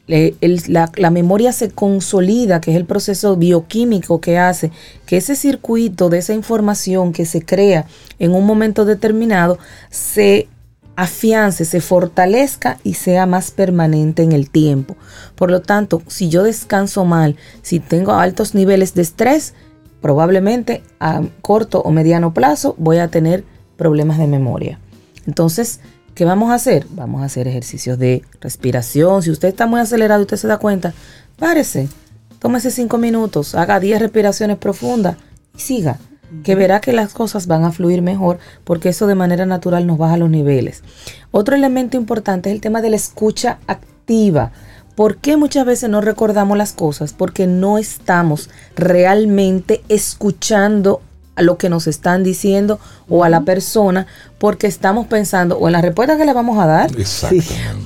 la, 0.08 0.90
la, 0.96 1.10
memoria 1.10 1.52
se 1.52 1.72
consolida, 1.72 2.62
que 2.62 2.72
es 2.72 2.78
el 2.78 2.86
proceso 2.86 3.36
bioquímico 3.36 4.22
que 4.22 4.38
hace 4.38 4.72
que 5.06 5.18
ese 5.18 5.36
circuito 5.36 6.08
de 6.08 6.20
esa 6.20 6.34
información 6.34 7.12
que 7.12 7.26
se 7.26 7.42
crea 7.42 7.86
en 8.18 8.34
un 8.34 8.46
momento 8.46 8.86
determinado 8.86 9.60
se 9.90 10.48
afiance, 10.96 11.66
se 11.66 11.82
fortalezca 11.82 12.80
y 12.84 12.94
sea 12.94 13.26
más 13.26 13.52
permanente 13.52 14.24
en 14.24 14.32
el 14.32 14.50
tiempo. 14.50 14.96
Por 15.36 15.52
lo 15.52 15.62
tanto, 15.62 16.02
si 16.08 16.30
yo 16.30 16.44
descanso 16.44 17.06
mal, 17.06 17.36
si 17.62 17.80
tengo 17.80 18.14
altos 18.14 18.56
niveles 18.56 18.94
de 18.94 19.02
estrés, 19.02 19.54
probablemente 20.02 20.84
a 21.00 21.22
corto 21.42 21.82
o 21.82 21.92
mediano 21.92 22.34
plazo 22.34 22.76
voy 22.78 22.98
a 22.98 23.10
tener 23.10 23.44
problemas 23.78 24.18
de 24.18 24.28
memoria. 24.28 24.80
Entonces, 25.28 25.80
¿qué 26.14 26.26
vamos 26.26 26.52
a 26.52 26.56
hacer? 26.56 26.86
Vamos 26.92 27.22
a 27.22 27.26
hacer 27.26 27.48
ejercicios 27.48 27.98
de 27.98 28.24
respiración. 28.40 29.24
Si 29.24 29.32
usted 29.32 29.50
está 29.50 29.66
muy 29.66 29.80
acelerado 29.80 30.22
y 30.22 30.24
usted 30.24 30.38
se 30.38 30.48
da 30.48 30.58
cuenta, 30.58 30.94
párese, 31.38 31.90
tómese 32.40 32.72
cinco 32.72 32.98
minutos, 32.98 33.56
haga 33.56 33.80
10 33.80 34.00
respiraciones 34.00 34.58
profundas 34.58 35.18
y 35.58 35.60
siga 35.60 35.98
que 36.44 36.56
verá 36.56 36.80
que 36.80 36.94
las 36.94 37.14
cosas 37.14 37.48
van 37.48 37.64
a 37.64 37.72
fluir 37.72 38.02
mejor 38.02 38.40
porque 38.64 38.90
eso 38.90 39.08
de 39.08 39.16
manera 39.16 39.46
natural 39.46 39.88
nos 39.88 39.98
baja 39.98 40.18
los 40.18 40.30
niveles. 40.30 40.84
Otro 41.32 41.56
elemento 41.56 41.98
importante 41.98 42.50
es 42.50 42.56
el 42.56 42.62
tema 42.62 42.82
de 42.82 42.90
la 42.90 42.96
escucha 42.96 43.60
activa. 43.68 44.52
¿Por 44.96 45.18
qué 45.18 45.36
muchas 45.36 45.66
veces 45.66 45.90
no 45.90 46.00
recordamos 46.00 46.58
las 46.58 46.72
cosas? 46.72 47.14
Porque 47.14 47.48
no 47.48 47.78
estamos 47.78 48.50
realmente 48.76 49.84
escuchando 49.90 51.02
a 51.36 51.42
lo 51.42 51.58
que 51.58 51.70
nos 51.70 51.88
están 51.88 52.24
diciendo 52.24 52.80
o 53.10 53.24
a 53.24 53.30
la 53.30 53.42
persona 53.42 54.08
porque 54.38 54.68
estamos 54.68 55.08
pensando 55.08 55.58
o 55.58 55.68
en 55.68 55.74
la 55.74 55.82
respuesta 55.82 56.18
que 56.18 56.26
le 56.26 56.34
vamos 56.34 56.58
a 56.60 56.66
dar 56.66 56.92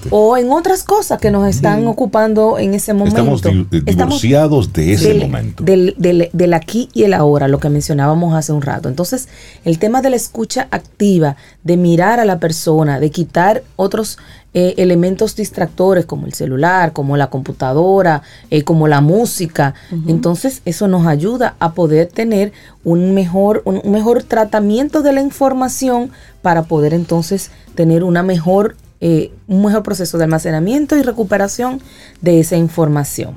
o 0.10 0.38
en 0.38 0.52
otras 0.52 0.84
cosas 0.84 1.20
que 1.20 1.32
nos 1.32 1.48
están 1.48 1.88
ocupando 1.88 2.58
en 2.58 2.74
ese 2.74 2.94
momento. 2.94 3.18
Estamos 3.18 3.70
divorciados 3.70 4.74
de 4.74 4.94
ese 4.94 5.14
momento. 5.16 5.64
Del, 5.64 5.96
del, 6.32 6.54
aquí 6.54 6.90
y 6.94 7.04
el 7.04 7.14
ahora, 7.14 7.48
lo 7.48 7.60
que 7.60 7.70
mencionábamos 7.70 8.34
hace 8.34 8.52
un 8.52 8.62
rato. 8.62 8.90
Entonces, 8.90 9.30
el 9.64 9.80
tema 9.80 10.02
de 10.02 10.10
la 10.10 10.16
escucha 10.16 10.68
activa, 10.72 11.36
de 11.64 11.78
mirar 11.78 12.20
a 12.20 12.26
la 12.26 12.40
persona, 12.40 13.00
de 13.00 13.12
quitar 13.12 13.64
otros 13.76 14.18
eh, 14.56 14.74
elementos 14.78 15.36
distractores 15.36 16.08
como 16.08 16.26
el 16.26 16.34
celular, 16.34 16.92
como 16.92 17.18
la 17.18 17.30
computadora, 17.30 18.24
eh, 18.50 18.64
como 18.64 18.88
la 18.88 19.00
música. 19.00 19.76
Entonces 20.08 20.64
eso 20.66 20.88
nos 20.88 21.06
ayuda 21.06 21.56
a 21.60 21.74
poder 21.74 22.08
tener 22.08 22.52
un 22.84 23.14
mejor, 23.14 23.62
un, 23.66 23.82
mejor 23.86 24.24
tratamiento 24.24 25.04
de 25.04 25.14
la 25.14 25.22
información 25.22 26.10
para 26.42 26.64
poder 26.64 26.96
entonces 26.96 27.52
tener 27.76 28.04
una 28.04 28.24
mejor, 28.24 28.76
eh, 29.02 29.32
un 29.48 29.64
mejor 29.64 29.84
proceso 29.84 30.18
de 30.18 30.24
almacenamiento 30.24 30.98
y 30.98 31.04
recuperación 31.04 31.80
de 32.22 32.40
esa 32.40 32.58
información. 32.58 33.36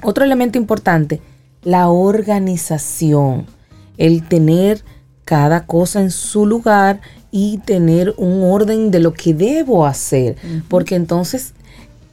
Otro 0.00 0.24
elemento 0.24 0.58
importante, 0.58 1.20
la 1.64 1.88
organización, 1.88 3.46
el 3.96 4.28
tener 4.28 4.84
cada 5.24 5.66
cosa 5.66 6.00
en 6.00 6.12
su 6.12 6.46
lugar 6.46 7.00
y 7.36 7.58
tener 7.58 8.14
un 8.16 8.44
orden 8.44 8.92
de 8.92 9.00
lo 9.00 9.12
que 9.12 9.34
debo 9.34 9.86
hacer, 9.86 10.36
porque 10.68 10.94
entonces 10.94 11.52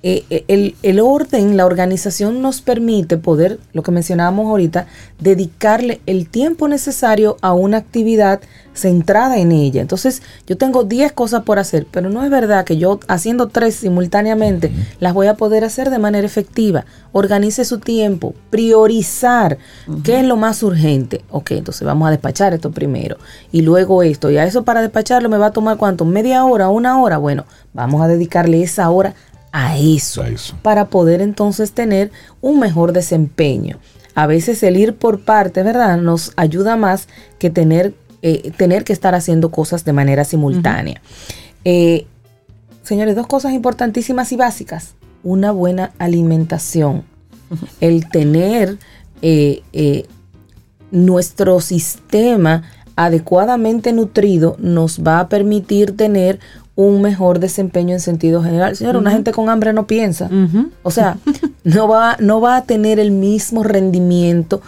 eh, 0.03 0.25
eh, 0.31 0.45
el, 0.47 0.75
el, 0.81 0.99
orden, 0.99 1.57
la 1.57 1.67
organización 1.67 2.41
nos 2.41 2.61
permite 2.61 3.17
poder, 3.17 3.59
lo 3.73 3.83
que 3.83 3.91
mencionábamos 3.91 4.47
ahorita, 4.47 4.87
dedicarle 5.19 6.01
el 6.07 6.27
tiempo 6.27 6.67
necesario 6.67 7.37
a 7.41 7.53
una 7.53 7.77
actividad 7.77 8.41
centrada 8.73 9.37
en 9.37 9.51
ella. 9.51 9.81
Entonces, 9.81 10.23
yo 10.47 10.57
tengo 10.57 10.83
10 10.83 11.11
cosas 11.11 11.43
por 11.43 11.59
hacer, 11.59 11.85
pero 11.91 12.09
no 12.09 12.23
es 12.23 12.31
verdad 12.31 12.65
que 12.65 12.77
yo 12.77 12.99
haciendo 13.07 13.49
tres 13.49 13.75
simultáneamente 13.75 14.71
las 14.99 15.13
voy 15.13 15.27
a 15.27 15.35
poder 15.35 15.63
hacer 15.63 15.89
de 15.89 15.99
manera 15.99 16.25
efectiva. 16.25 16.85
Organice 17.11 17.65
su 17.65 17.79
tiempo, 17.79 18.33
priorizar 18.49 19.57
qué 20.03 20.19
es 20.19 20.25
lo 20.25 20.37
más 20.37 20.63
urgente. 20.63 21.23
Ok, 21.29 21.51
entonces 21.51 21.85
vamos 21.85 22.07
a 22.07 22.11
despachar 22.11 22.53
esto 22.53 22.71
primero 22.71 23.17
y 23.51 23.61
luego 23.61 24.03
esto. 24.03 24.31
Y 24.31 24.37
a 24.37 24.45
eso 24.45 24.63
para 24.63 24.81
despacharlo 24.81 25.29
me 25.29 25.37
va 25.37 25.47
a 25.47 25.51
tomar 25.51 25.77
cuánto? 25.77 26.05
Media 26.05 26.43
hora, 26.45 26.69
una 26.69 26.99
hora. 27.01 27.17
Bueno, 27.17 27.45
vamos 27.73 28.01
a 28.01 28.07
dedicarle 28.07 28.63
esa 28.63 28.89
hora 28.89 29.13
a 29.51 29.77
eso, 29.77 30.23
para 30.61 30.85
poder 30.85 31.21
entonces 31.21 31.73
tener 31.73 32.11
un 32.39 32.59
mejor 32.59 32.93
desempeño. 32.93 33.79
A 34.15 34.27
veces 34.27 34.61
el 34.63 34.77
ir 34.77 34.95
por 34.95 35.21
parte, 35.21 35.63
¿verdad? 35.63 35.97
Nos 35.97 36.33
ayuda 36.35 36.75
más 36.75 37.07
que 37.39 37.49
tener, 37.49 37.93
eh, 38.21 38.51
tener 38.57 38.83
que 38.83 38.93
estar 38.93 39.15
haciendo 39.15 39.51
cosas 39.51 39.85
de 39.85 39.93
manera 39.93 40.23
simultánea. 40.25 41.01
Eh, 41.65 42.07
señores, 42.83 43.15
dos 43.15 43.27
cosas 43.27 43.53
importantísimas 43.53 44.31
y 44.31 44.37
básicas. 44.37 44.95
Una 45.23 45.51
buena 45.51 45.91
alimentación. 45.97 47.03
El 47.79 48.09
tener 48.09 48.77
eh, 49.21 50.07
nuestro 50.91 51.59
sistema 51.59 52.63
adecuadamente 52.95 53.93
nutrido 53.93 54.55
nos 54.59 55.01
va 55.01 55.19
a 55.19 55.29
permitir 55.29 55.95
tener 55.95 56.39
un 56.75 57.01
mejor 57.01 57.39
desempeño 57.39 57.93
en 57.93 57.99
sentido 57.99 58.41
general. 58.41 58.75
Señora, 58.75 58.99
una 58.99 59.11
gente 59.11 59.31
con 59.31 59.49
hambre 59.49 59.73
no 59.73 59.87
piensa. 59.87 60.29
O 60.83 60.91
sea, 60.91 61.17
no 61.63 61.87
va, 61.87 62.17
no 62.19 62.41
va 62.41 62.57
a 62.57 62.63
tener 62.63 62.99
el 62.99 63.11
mismo 63.11 63.63
rendimiento 63.63 64.61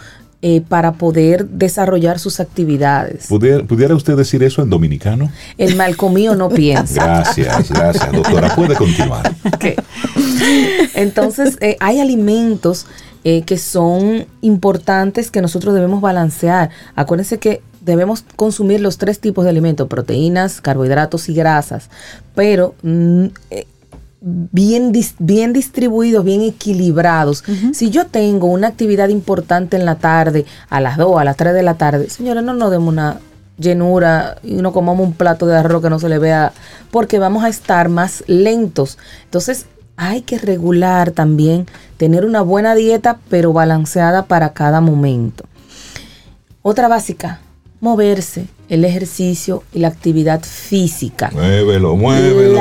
eh, 0.46 0.60
para 0.60 0.92
poder 0.92 1.48
desarrollar 1.48 2.18
sus 2.18 2.38
actividades. 2.38 3.28
¿Pudiera, 3.28 3.94
usted 3.94 4.14
decir 4.14 4.42
eso 4.42 4.60
en 4.60 4.68
dominicano? 4.68 5.32
El 5.56 5.74
mal 5.74 5.96
comido 5.96 6.34
no 6.34 6.50
piensa. 6.50 7.02
Gracias, 7.02 7.70
gracias, 7.70 8.12
doctora. 8.12 8.54
Puede 8.54 8.74
continuar. 8.74 9.34
Entonces, 10.94 11.56
eh, 11.62 11.78
hay 11.80 11.98
alimentos 11.98 12.84
eh, 13.24 13.40
que 13.46 13.56
son 13.56 14.26
importantes 14.42 15.30
que 15.30 15.40
nosotros 15.40 15.72
debemos 15.72 16.02
balancear. 16.02 16.68
Acuérdense 16.94 17.38
que 17.38 17.62
debemos 17.84 18.24
consumir 18.36 18.80
los 18.80 18.98
tres 18.98 19.20
tipos 19.20 19.44
de 19.44 19.50
alimentos, 19.50 19.88
proteínas, 19.88 20.60
carbohidratos 20.60 21.28
y 21.28 21.34
grasas, 21.34 21.90
pero 22.34 22.74
mm, 22.82 23.26
eh, 23.50 23.66
bien, 24.20 24.92
bien 25.18 25.52
distribuidos, 25.52 26.24
bien 26.24 26.40
equilibrados. 26.40 27.44
Si 27.72 27.90
yo 27.90 28.06
tengo 28.06 28.46
una 28.46 28.68
actividad 28.68 29.08
importante 29.10 29.76
en 29.76 29.84
la 29.84 29.96
tarde, 29.96 30.46
a 30.70 30.80
las 30.80 30.96
2, 30.96 31.20
a 31.20 31.24
las 31.24 31.36
3 31.36 31.52
de 31.52 31.62
la 31.62 31.74
tarde, 31.74 32.08
señores, 32.08 32.42
no 32.42 32.54
nos 32.54 32.70
demos 32.70 32.88
una 32.88 33.18
llenura 33.58 34.38
y 34.42 34.54
no 34.54 34.72
comamos 34.72 35.06
un 35.06 35.12
plato 35.12 35.46
de 35.46 35.56
arroz 35.56 35.82
que 35.82 35.90
no 35.90 35.98
se 35.98 36.08
le 36.08 36.18
vea, 36.18 36.52
porque 36.90 37.18
vamos 37.18 37.44
a 37.44 37.48
estar 37.48 37.90
más 37.90 38.24
lentos. 38.26 38.98
Entonces, 39.24 39.66
hay 39.96 40.22
que 40.22 40.38
regular 40.38 41.10
también, 41.10 41.66
tener 41.98 42.24
una 42.24 42.40
buena 42.40 42.74
dieta, 42.74 43.18
pero 43.28 43.52
balanceada 43.52 44.24
para 44.24 44.54
cada 44.54 44.80
momento. 44.80 45.44
Otra 46.62 46.88
básica, 46.88 47.40
moverse, 47.80 48.46
el 48.68 48.84
ejercicio 48.84 49.62
y 49.72 49.80
la 49.80 49.88
actividad 49.88 50.42
física. 50.42 51.30
Muévelo, 51.32 51.96
muévelo. 51.96 52.54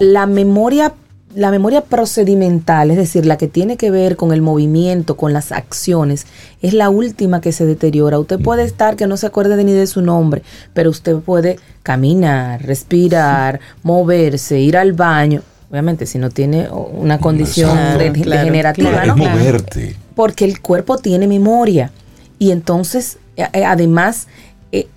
La, 0.00 0.26
memoria 0.26 0.94
la 1.34 1.50
memoria 1.50 1.82
procedimental, 1.82 2.90
es 2.90 2.96
decir, 2.96 3.24
la 3.24 3.38
que 3.38 3.46
tiene 3.46 3.76
que 3.76 3.90
ver 3.90 4.16
con 4.16 4.32
el 4.32 4.42
movimiento, 4.42 5.16
con 5.16 5.32
las 5.32 5.52
acciones, 5.52 6.26
es 6.60 6.74
la 6.74 6.90
última 6.90 7.40
que 7.40 7.52
se 7.52 7.66
deteriora. 7.66 8.18
Usted 8.18 8.40
puede 8.40 8.64
estar 8.64 8.96
que 8.96 9.06
no 9.06 9.16
se 9.16 9.26
acuerde 9.26 9.62
ni 9.62 9.72
de 9.72 9.86
su 9.86 10.02
nombre, 10.02 10.42
pero 10.74 10.90
usted 10.90 11.16
puede 11.16 11.58
caminar, 11.82 12.62
respirar, 12.62 13.60
moverse, 13.82 14.58
ir 14.58 14.76
al 14.76 14.92
baño. 14.92 15.42
Obviamente, 15.70 16.04
si 16.06 16.18
no 16.18 16.30
tiene 16.30 16.68
una 16.68 17.18
condición 17.18 17.78
degenerativa, 17.96 19.04
¿no? 19.06 19.16
moverte. 19.16 19.94
Porque 20.16 20.44
el 20.44 20.60
cuerpo 20.60 20.98
tiene 20.98 21.28
memoria. 21.28 21.92
Y 22.40 22.50
entonces, 22.50 23.18
eh, 23.36 23.46
eh, 23.52 23.64
además, 23.64 24.26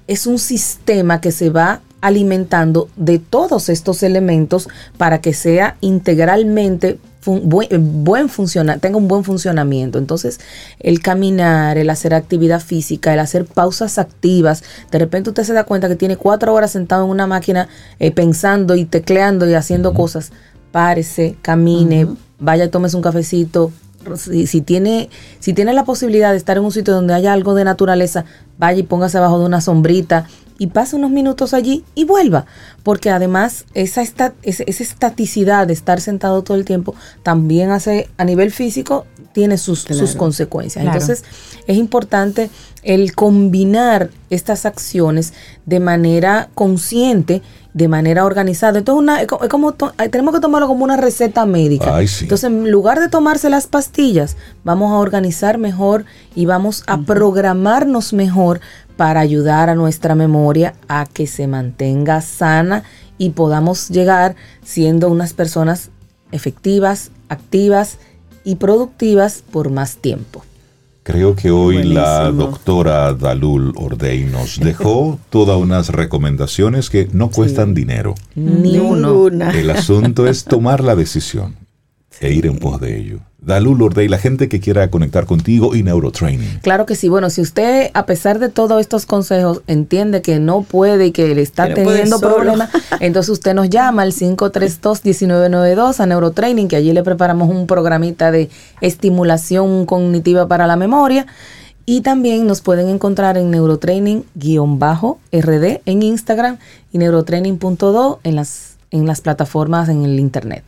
es 0.08 0.28
un 0.28 0.40
sistema 0.40 1.22
que 1.22 1.32
se 1.32 1.50
va 1.50 1.82
alimentando 2.02 2.90
de 2.98 3.18
todos 3.18 3.70
estos 3.70 4.04
elementos 4.04 4.68
para 4.98 5.22
que 5.22 5.34
sea 5.34 5.78
integralmente 5.80 7.00
buen, 7.26 7.70
tenga 7.70 8.98
un 8.98 9.08
buen 9.08 9.24
funcionamiento. 9.24 9.98
Entonces, 9.98 10.40
el 10.80 11.02
caminar, 11.02 11.78
el 11.78 11.90
hacer 11.90 12.14
actividad 12.14 12.60
física, 12.60 13.14
el 13.14 13.20
hacer 13.20 13.46
pausas 13.46 13.98
activas, 13.98 14.64
de 14.92 15.00
repente 15.00 15.30
usted 15.30 15.44
se 15.44 15.54
da 15.54 15.64
cuenta 15.64 15.88
que 15.88 15.96
tiene 15.96 16.18
cuatro 16.18 16.54
horas 16.54 16.72
sentado 16.72 17.06
en 17.06 17.12
una 17.12 17.28
máquina 17.28 17.70
eh, 18.00 18.12
pensando 18.12 18.76
y 18.76 18.86
tecleando 18.86 19.50
y 19.50 19.54
haciendo 19.54 19.94
cosas. 19.94 20.32
Párese, 20.72 21.38
camine, 21.42 22.08
vaya, 22.40 22.70
tómese 22.70 22.96
un 22.96 23.04
cafecito, 23.04 23.72
si, 24.18 24.62
tiene, 24.62 25.10
si 25.40 25.54
tiene 25.54 25.74
la 25.74 25.86
posibilidad 25.86 26.32
de 26.32 26.38
estar 26.38 26.58
en 26.58 26.64
un 26.64 26.72
sitio 26.72 26.94
donde 26.94 27.14
haya 27.14 27.34
algo 27.34 27.56
de 27.56 27.64
naturaleza, 27.64 28.26
vaya 28.58 28.80
y 28.80 28.84
póngase 28.84 29.18
abajo 29.18 29.40
de 29.40 29.46
una 29.46 29.62
sombrita 29.62 30.28
y 30.58 30.68
pase 30.68 30.96
unos 30.96 31.12
minutos 31.12 31.54
allí 31.54 31.84
y 31.96 32.06
vuelva. 32.06 32.46
Porque 32.84 33.10
además 33.10 33.66
esa, 33.74 34.02
esta, 34.02 34.34
esa, 34.44 34.64
esa 34.68 34.84
estaticidad 34.84 35.68
de 35.68 35.74
estar 35.74 36.00
sentado 36.02 36.44
todo 36.44 36.58
el 36.58 36.66
tiempo 36.66 36.96
también 37.24 37.72
hace 37.72 38.10
a 38.18 38.24
nivel 38.24 38.52
físico, 38.52 39.06
tiene 39.34 39.58
sus, 39.58 39.82
sus 39.82 40.16
consecuencias. 40.16 40.84
Claro. 40.84 41.00
Entonces 41.00 41.26
es 41.68 41.78
importante 41.78 42.50
el 42.84 43.14
combinar 43.14 44.10
estas 44.30 44.66
acciones 44.66 45.34
de 45.66 45.80
manera 45.80 46.50
consciente, 46.54 47.42
de 47.74 47.88
manera 47.88 48.26
organizada. 48.26 48.80
Entonces 48.80 49.00
una, 49.00 49.22
es 49.22 49.28
es 49.42 49.50
como 49.50 49.74
tenemos 49.74 50.34
que 50.34 50.42
tomarlo 50.42 50.68
como 50.68 50.84
una 50.84 50.98
receta 50.98 51.46
médica. 51.46 51.96
Ay, 51.96 52.08
sí. 52.08 52.26
Entonces 52.26 52.50
en 52.50 52.72
lugar 52.72 53.00
de 53.00 53.10
tomarse 53.10 53.50
las 53.50 53.68
pastillas, 53.68 54.38
vamos 54.64 54.92
a 54.92 54.96
organizar 54.96 55.58
mejor 55.58 56.06
y 56.36 56.46
vamos 56.46 56.84
a 56.88 57.02
programarnos 57.02 58.14
mejor 58.14 58.60
para 58.98 59.22
ayudar 59.22 59.70
a 59.70 59.76
nuestra 59.76 60.16
memoria 60.16 60.76
a 60.88 61.06
que 61.06 61.26
se 61.26 61.48
mantenga 61.48 62.22
sana 62.22 62.84
y 63.18 63.32
podamos 63.32 63.90
llegar 63.90 64.36
siendo 64.64 65.10
unas 65.10 65.34
personas 65.34 65.90
efectivas, 66.32 67.12
activas 67.30 67.98
y 68.44 68.56
productivas 68.56 69.44
por 69.52 69.70
más 69.70 69.98
tiempo. 69.98 70.44
Creo 71.04 71.36
que 71.36 71.52
hoy 71.52 71.84
la 71.84 72.32
doctora 72.32 73.14
Dalul 73.14 73.74
Ordey 73.76 74.24
nos 74.24 74.58
dejó 74.58 75.20
todas 75.30 75.58
unas 75.58 75.90
recomendaciones 75.90 76.90
que 76.90 77.10
no 77.12 77.30
cuestan 77.30 77.74
dinero. 77.74 78.16
Ni. 78.36 78.78
Ninguna. 78.78 79.52
El 79.52 79.70
asunto 79.70 80.28
es 80.28 80.46
tomar 80.46 80.82
la 80.82 80.96
decisión 80.96 81.58
e 82.22 82.32
ir 82.32 82.46
en 82.46 82.58
pos 82.58 82.80
de 82.80 82.98
ello. 82.98 83.20
Dalul 83.46 83.82
Ordey, 83.82 84.08
la 84.08 84.18
gente 84.18 84.48
que 84.48 84.60
quiera 84.60 84.90
conectar 84.90 85.26
contigo 85.26 85.76
y 85.76 85.84
Neurotraining. 85.84 86.60
Claro 86.62 86.86
que 86.86 86.96
sí. 86.96 87.10
Bueno, 87.10 87.30
si 87.30 87.42
usted, 87.42 87.92
a 87.94 88.06
pesar 88.06 88.40
de 88.40 88.48
todos 88.50 88.80
estos 88.80 89.06
consejos, 89.06 89.62
entiende 89.68 90.22
que 90.22 90.40
no 90.40 90.62
puede 90.62 91.08
y 91.08 91.12
que 91.12 91.36
le 91.36 91.42
está 91.42 91.68
Que 91.68 91.76
teniendo 91.76 92.20
problemas, 92.20 92.70
entonces 93.02 93.30
usted 93.30 93.54
nos 93.54 93.70
llama 93.70 94.04
al 94.04 94.14
532-1992 94.14 96.00
a 96.00 96.06
Neurotraining, 96.06 96.70
que 96.70 96.78
allí 96.78 96.94
le 96.94 97.04
preparamos 97.04 97.50
un 97.50 97.68
programita 97.68 98.32
de 98.32 98.50
estimulación 98.82 99.86
cognitiva 99.86 100.48
para 100.48 100.68
la 100.68 100.78
memoria. 100.78 101.28
Y 101.86 102.00
también 102.00 102.48
nos 102.48 102.62
pueden 102.62 102.88
encontrar 102.88 103.38
en 103.38 103.52
neurotraining-rd 103.52 105.82
en 105.86 106.02
Instagram 106.02 106.58
y 106.94 106.98
neurotraining.do 106.98 108.22
en 108.24 108.36
las, 108.38 108.78
en 108.90 109.06
las 109.06 109.20
plataformas 109.20 109.90
en 109.90 110.06
el 110.06 110.18
internet. 110.18 110.64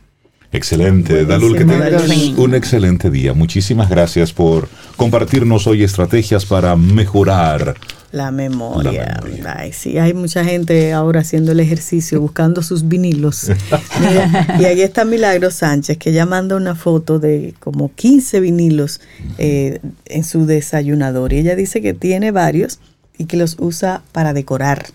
Excelente, 0.56 1.26
Dalul, 1.26 1.58
que 1.58 1.66
tengas 1.66 2.10
un 2.38 2.54
excelente 2.54 3.10
día. 3.10 3.34
Muchísimas 3.34 3.90
gracias 3.90 4.32
por 4.32 4.68
compartirnos 4.96 5.66
hoy 5.66 5.82
estrategias 5.82 6.46
para 6.46 6.76
mejorar. 6.76 7.74
La 8.10 8.30
memoria. 8.30 9.04
La 9.04 9.20
memoria. 9.22 9.56
Ay, 9.58 9.72
sí, 9.74 9.98
hay 9.98 10.14
mucha 10.14 10.44
gente 10.44 10.94
ahora 10.94 11.20
haciendo 11.20 11.52
el 11.52 11.60
ejercicio, 11.60 12.22
buscando 12.22 12.62
sus 12.62 12.88
vinilos. 12.88 13.50
Mira, 14.00 14.56
y 14.58 14.64
ahí 14.64 14.80
está 14.80 15.04
Milagro 15.04 15.50
Sánchez, 15.50 15.98
que 15.98 16.12
ya 16.12 16.24
manda 16.24 16.56
una 16.56 16.74
foto 16.74 17.18
de 17.18 17.52
como 17.60 17.92
15 17.94 18.40
vinilos 18.40 19.02
eh, 19.36 19.80
en 20.06 20.24
su 20.24 20.46
desayunador. 20.46 21.34
Y 21.34 21.40
ella 21.40 21.54
dice 21.54 21.82
que 21.82 21.92
tiene 21.92 22.30
varios 22.30 22.80
y 23.18 23.26
que 23.26 23.36
los 23.36 23.56
usa 23.58 24.02
para 24.12 24.32
decorar. 24.32 24.86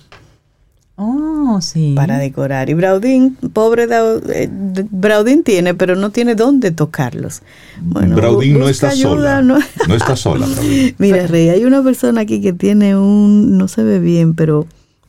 Oh, 1.03 1.59
sí. 1.61 1.93
Para 1.95 2.19
decorar. 2.19 2.69
Y 2.69 2.75
Braudín, 2.75 3.35
pobre 3.53 3.87
eh, 3.89 4.49
Braudín 4.91 5.43
tiene, 5.43 5.73
pero 5.73 5.95
no 5.95 6.11
tiene 6.11 6.35
dónde 6.35 6.69
tocarlos. 6.69 7.41
Bueno, 7.81 8.15
Braudín 8.15 8.59
no 8.59 8.69
está 8.69 8.89
ayuda, 8.89 9.09
sola. 9.09 9.41
¿no? 9.41 9.57
No 9.87 9.95
está 9.95 10.15
sola, 10.15 10.45
Braudín. 10.51 10.93
Mira, 10.99 11.25
Rey, 11.25 11.49
hay 11.49 11.65
una 11.65 11.81
persona 11.81 12.21
aquí 12.21 12.39
que 12.39 12.53
tiene 12.53 12.95
un, 12.95 13.57
no 13.57 13.67
se 13.67 13.81
ve 13.83 13.99
bien, 13.99 14.35
pero 14.35 14.67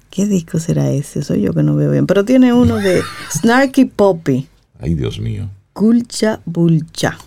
¿qué 0.09 0.25
disco 0.27 0.59
será 0.59 0.91
ese? 0.91 1.23
Soy 1.23 1.43
yo 1.43 1.53
que 1.53 1.63
no 1.63 1.77
veo 1.77 1.91
bien, 1.91 2.07
pero 2.07 2.25
tiene 2.25 2.55
uno 2.55 2.77
de 2.77 3.03
Snarky 3.31 3.85
Poppy, 3.85 4.49
Ay, 4.81 4.95
Dios 4.95 5.21
mío. 5.21 5.49
Culcha 5.75 6.41
Bulcha. 6.47 7.19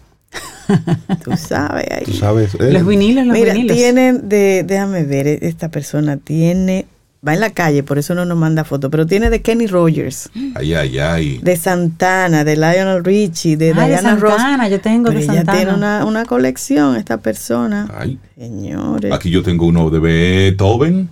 Tú 1.23 1.31
sabes 1.37 1.85
ahí. 1.91 2.03
Tú 2.05 2.13
sabes. 2.13 2.55
eh, 2.55 2.73
Los 2.73 2.85
vinilos, 2.87 3.25
los 3.27 3.37
Mira, 3.37 3.53
vinilos. 3.53 3.77
tiene 3.77 4.13
de, 4.13 4.63
déjame 4.65 5.03
ver, 5.03 5.27
eh, 5.27 5.39
esta 5.43 5.69
persona 5.69 6.17
tiene, 6.17 6.87
va 7.27 7.33
en 7.33 7.39
la 7.39 7.49
calle, 7.49 7.81
por 7.83 7.97
eso 7.97 8.13
no 8.15 8.25
nos 8.25 8.37
manda 8.37 8.63
foto, 8.63 8.89
pero 8.89 9.05
tiene 9.05 9.29
de 9.29 9.41
Kenny 9.41 9.67
Rogers, 9.67 10.29
Ay, 10.55 10.73
ay, 10.75 10.99
ay. 10.99 11.39
de 11.41 11.55
Santana, 11.57 12.43
de 12.43 12.55
Lionel 12.55 13.03
Richie, 13.03 13.57
de 13.57 13.71
Ah, 13.71 13.81
de 13.81 13.87
Diana 13.87 14.15
Ross. 14.15 14.33
Santana, 14.35 14.69
yo 14.69 14.79
tengo 14.81 15.09
de 15.09 15.17
ella 15.23 15.33
Santana. 15.33 15.57
tiene 15.57 15.73
una, 15.73 16.05
una 16.05 16.25
colección, 16.25 16.95
esta 16.95 17.17
persona. 17.17 17.87
Ay. 17.97 18.19
Señores. 18.37 19.11
Aquí 19.11 19.29
yo 19.31 19.41
tengo 19.43 19.65
uno 19.65 19.89
de 19.89 19.99
Beethoven, 19.99 21.09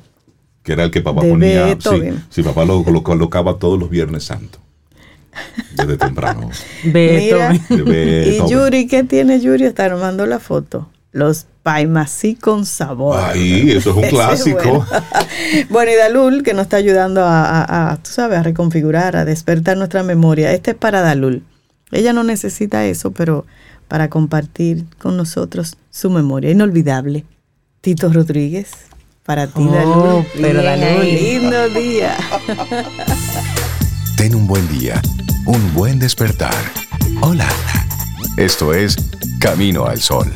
que 0.62 0.74
era 0.74 0.84
el 0.84 0.92
que 0.92 1.02
papá 1.02 1.22
De 1.24 1.30
ponía. 1.30 1.66
Beethoven. 1.66 2.16
Sí, 2.16 2.24
sí, 2.30 2.44
papá 2.44 2.64
lo, 2.66 2.84
lo 2.90 3.04
colocaba 3.04 3.58
todos 3.58 3.80
los 3.80 3.90
viernes 3.90 4.24
santos. 4.26 4.62
Desde 5.76 5.98
temprano. 5.98 6.50
Beto. 6.84 7.36
Mira. 7.36 7.50
De 7.50 7.76
Y 7.76 7.82
Beethoven. 7.82 8.48
Yuri, 8.50 8.88
¿qué 8.88 9.04
tiene 9.04 9.40
Yuri? 9.42 9.66
Está 9.66 9.86
armando 9.86 10.26
la 10.28 10.40
foto. 10.40 10.90
Los 11.12 11.48
paimasí 11.64 12.36
con 12.36 12.66
sabor. 12.66 13.18
Ay, 13.20 13.72
eso 13.72 13.92
es 13.92 13.96
un 13.96 14.04
clásico. 14.10 14.60
bueno. 14.62 14.88
bueno, 15.70 15.92
y 15.92 15.96
Dalul, 15.96 16.44
que 16.44 16.54
nos 16.54 16.64
está 16.64 16.78
ayudando 16.78 17.24
a, 17.24 17.44
a- 17.64 17.92
a, 17.94 17.98
tú 17.98 18.12
sabes, 18.12 18.38
a 18.40 18.44
reconfigurar, 18.44 19.16
a 19.16 19.26
despertar 19.26 19.78
nuestra 19.78 20.04
memoria. 20.04 20.52
Este 20.52 20.72
es 20.72 20.78
para 20.78 21.02
Dalul. 21.02 21.44
Ella 21.92 22.12
no 22.14 22.24
necesita 22.24 22.86
eso, 22.86 23.12
pero 23.12 23.46
para 23.88 24.10
compartir 24.10 24.86
con 25.00 25.16
nosotros 25.18 25.78
su 25.90 26.10
memoria 26.10 26.52
inolvidable. 26.52 27.24
Tito 27.82 28.12
Rodríguez, 28.12 28.70
para 29.24 29.48
ti, 29.48 29.62
Oh, 29.68 29.72
Dalul. 29.72 30.26
pero 30.42 30.64
Dalul. 30.64 30.84
ahí, 31.02 31.40
Lindo 31.40 31.70
día. 31.70 32.16
Ten 34.18 34.36
un 34.36 34.48
buen 34.48 34.68
día, 34.70 35.02
un 35.46 35.74
buen 35.74 36.00
despertar. 36.00 36.54
Hola. 37.22 37.48
Esto 38.38 38.74
es 38.74 38.96
Camino 39.40 39.86
al 39.86 40.02
Sol. 40.02 40.32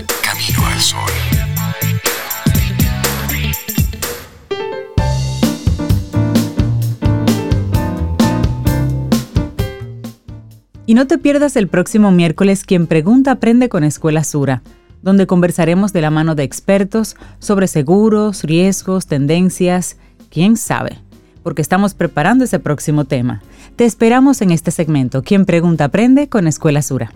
Y 10.86 10.94
no 10.94 11.06
te 11.06 11.18
pierdas 11.18 11.58
el 11.58 11.68
próximo 11.68 12.12
miércoles 12.12 12.64
Quien 12.64 12.88
Pregunta 12.88 13.32
Aprende 13.32 13.68
con 13.68 13.84
Escuela 13.84 14.24
Sura, 14.24 14.62
donde 15.02 15.28
conversaremos 15.28 15.92
de 15.92 16.02
la 16.02 16.12
mano 16.12 16.34
de 16.34 16.44
expertos 16.44 17.18
sobre 17.40 17.68
seguros, 17.68 18.44
riesgos, 18.44 19.06
tendencias, 19.06 19.98
quién 20.30 20.56
sabe, 20.56 21.00
porque 21.44 21.62
estamos 21.62 21.94
preparando 21.94 22.46
ese 22.46 22.60
próximo 22.60 23.04
tema. 23.04 23.42
Te 23.76 23.84
esperamos 23.84 24.42
en 24.42 24.52
este 24.52 24.72
segmento 24.72 25.24
Quien 25.24 25.46
Pregunta 25.46 25.86
Aprende 25.86 26.30
con 26.30 26.48
Escuela 26.48 26.82
Sura. 26.82 27.12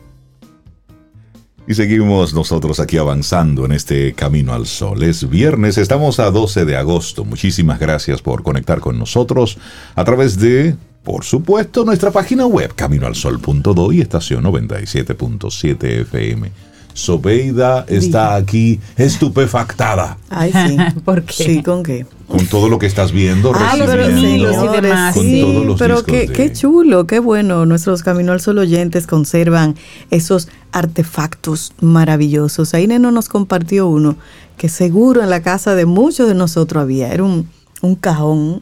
Y 1.68 1.76
seguimos 1.76 2.34
nosotros 2.34 2.80
aquí 2.80 2.98
avanzando 2.98 3.66
en 3.66 3.72
este 3.72 4.14
camino 4.14 4.54
al 4.54 4.66
sol. 4.66 5.04
Es 5.04 5.30
viernes, 5.30 5.78
estamos 5.78 6.20
a 6.20 6.32
12 6.32 6.66
de 6.66 6.76
agosto. 6.76 7.24
Muchísimas 7.24 7.80
gracias 7.80 8.22
por 8.22 8.44
conectar 8.44 8.80
con 8.80 8.98
nosotros 8.98 9.58
a 9.96 10.04
través 10.04 10.40
de, 10.40 10.76
por 11.04 11.24
supuesto, 11.24 11.86
nuestra 11.86 12.12
página 12.12 12.48
web 12.48 12.74
caminoalsol.do 12.76 13.92
y 13.92 14.02
estación 14.02 14.44
97.7 14.44 16.02
FM. 16.02 16.71
Sobeida 16.94 17.86
está 17.88 18.36
aquí 18.36 18.80
estupefactada 18.98 20.18
Ay, 20.30 20.52
sí. 20.52 20.78
¿Por 21.06 21.24
qué? 21.24 21.34
Sí, 21.44 21.64
¿con 21.64 21.84
qué? 21.84 22.06
con 22.28 22.46
todo 22.48 22.70
lo 22.70 22.80
que 22.80 22.86
estás 22.86 23.12
viendo, 23.12 23.52
Ah, 23.54 23.76
los 23.76 23.90
recibiendo. 23.92 24.22
vinilos 24.22 24.56
y 24.64 24.82
demás. 24.82 25.14
Con 25.14 25.24
sí, 25.26 25.42
todos 25.42 25.66
los 25.66 25.78
pero 25.80 25.96
discos 25.96 26.14
qué, 26.14 26.28
de- 26.28 26.34
qué 26.34 26.54
chulo, 26.54 27.06
qué 27.06 27.20
bueno. 27.20 27.66
Nuestros 27.66 28.04
Camino 28.04 28.32
al 28.32 28.40
Sol 28.40 28.58
oyentes 28.60 29.06
conservan 29.06 29.76
esos 30.12 30.48
artefactos 30.72 31.74
maravillosos. 31.82 32.74
Ahí 32.74 32.88
Neno 32.88 33.12
nos 33.12 33.28
compartió 33.28 33.88
uno 33.88 34.16
que 34.58 34.70
seguro 34.70 35.22
en 35.22 35.30
la 35.30 35.42
casa 35.42 35.76
de 35.76 35.86
muchos 35.86 36.28
de 36.30 36.36
nosotros 36.36 36.82
había. 36.82 37.12
Era 37.14 37.24
un, 37.24 37.50
un 37.82 37.96
cajón 37.96 38.62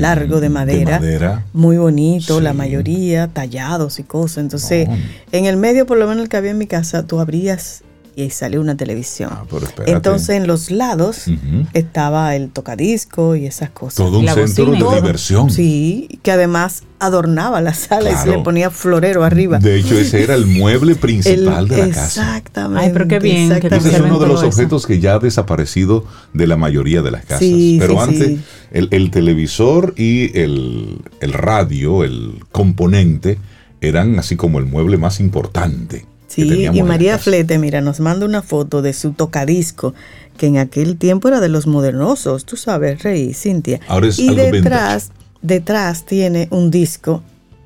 largo 0.00 0.40
de 0.40 0.48
madera. 0.48 0.98
De 0.98 1.06
madera. 1.06 1.44
Muy 1.52 1.76
bonito, 1.78 2.40
la 2.40 2.52
mayoría 2.52 3.28
tallados 3.28 3.98
y 3.98 4.02
cosas. 4.02 4.38
Entonces, 4.38 4.88
Oh. 4.90 4.94
en 5.32 5.44
el 5.46 5.56
medio, 5.56 5.86
por 5.86 5.98
lo 5.98 6.06
menos 6.06 6.22
el 6.24 6.28
que 6.28 6.36
había 6.36 6.50
en 6.52 6.58
mi 6.58 6.66
casa, 6.66 7.06
tú 7.06 7.20
abrías 7.20 7.82
y 8.16 8.22
ahí 8.22 8.30
salió 8.30 8.62
una 8.62 8.76
televisión. 8.78 9.28
Ah, 9.30 9.44
pero 9.48 9.66
espérate. 9.66 9.92
Entonces, 9.92 10.30
en 10.30 10.46
los 10.46 10.70
lados 10.70 11.28
Ujú. 11.28 11.66
estaba 11.74 12.34
el 12.34 12.48
tocadisco 12.50 13.36
y 13.36 13.44
esas 13.44 13.68
cosas. 13.70 13.96
Todo 13.96 14.20
un 14.20 14.24
La 14.24 14.32
centro 14.32 14.64
bocina 14.66 14.78
de 14.78 14.84
todo. 14.84 14.94
diversión. 15.02 15.50
Sí, 15.50 16.18
que 16.22 16.32
además 16.32 16.82
adornaba 16.98 17.60
la 17.60 17.74
sala 17.74 18.10
y 18.10 18.14
se 18.14 18.22
Claro. 18.22 18.38
le 18.38 18.42
ponía 18.44 18.70
florero 18.70 19.22
arriba. 19.22 19.58
De 19.58 19.78
hecho, 19.78 19.98
ese 19.98 20.22
era 20.22 20.34
el 20.34 20.46
mueble 20.46 20.94
principal 20.94 21.64
El- 21.64 21.68
de 21.68 21.76
la 21.76 21.88
casa. 21.94 22.06
Exactamente. 22.38 22.86
Ay, 22.86 22.90
pero 22.94 23.06
qué 23.06 23.18
bien 23.18 23.50
que 23.60 23.66
Ese 23.66 23.76
es 23.90 24.00
uno 24.00 24.18
de 24.18 24.26
los 24.26 24.36
todo 24.36 24.36
eso. 24.36 24.46
objetos 24.46 24.86
que 24.86 24.98
ya 24.98 25.16
ha 25.16 25.18
desaparecido 25.18 26.06
de 26.32 26.46
la 26.46 26.56
mayoría 26.56 27.02
de 27.02 27.10
las 27.10 27.22
casas. 27.26 27.40
Sí, 27.40 27.76
Pero 27.78 27.92
sí, 27.94 27.98
antes, 28.00 28.26
sí. 28.28 28.40
El, 28.72 28.88
el 28.92 29.10
televisor 29.10 29.92
y 29.98 30.36
el, 30.38 31.02
el 31.20 31.32
radio, 31.34 32.02
el 32.02 32.42
componente, 32.50 33.38
eran 33.82 34.18
así 34.18 34.36
como 34.36 34.58
el 34.58 34.64
mueble 34.64 34.96
más 34.96 35.20
importante. 35.20 36.06
Sí, 36.36 36.68
y 36.70 36.82
María 36.82 37.18
Flete, 37.18 37.58
mira, 37.58 37.80
nos 37.80 37.98
manda 37.98 38.26
una 38.26 38.42
foto 38.42 38.82
de 38.82 38.92
su 38.92 39.12
tocadisco, 39.12 39.94
que 40.36 40.46
en 40.46 40.58
aquel 40.58 40.98
tiempo 40.98 41.28
era 41.28 41.40
de 41.40 41.48
los 41.48 41.66
modernosos, 41.66 42.44
tú 42.44 42.56
sabes, 42.56 43.02
Rey, 43.02 43.32
Cintia. 43.32 43.80
Ahora 43.88 44.08
es 44.08 44.18
y 44.18 44.34
detrás, 44.34 45.10
detrás 45.40 46.04
tiene 46.04 46.48
un 46.50 46.70
disco 46.70 47.22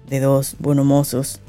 de 0.08 0.20
dos 0.20 0.54
buenos 0.60 0.86
mozos 0.86 1.40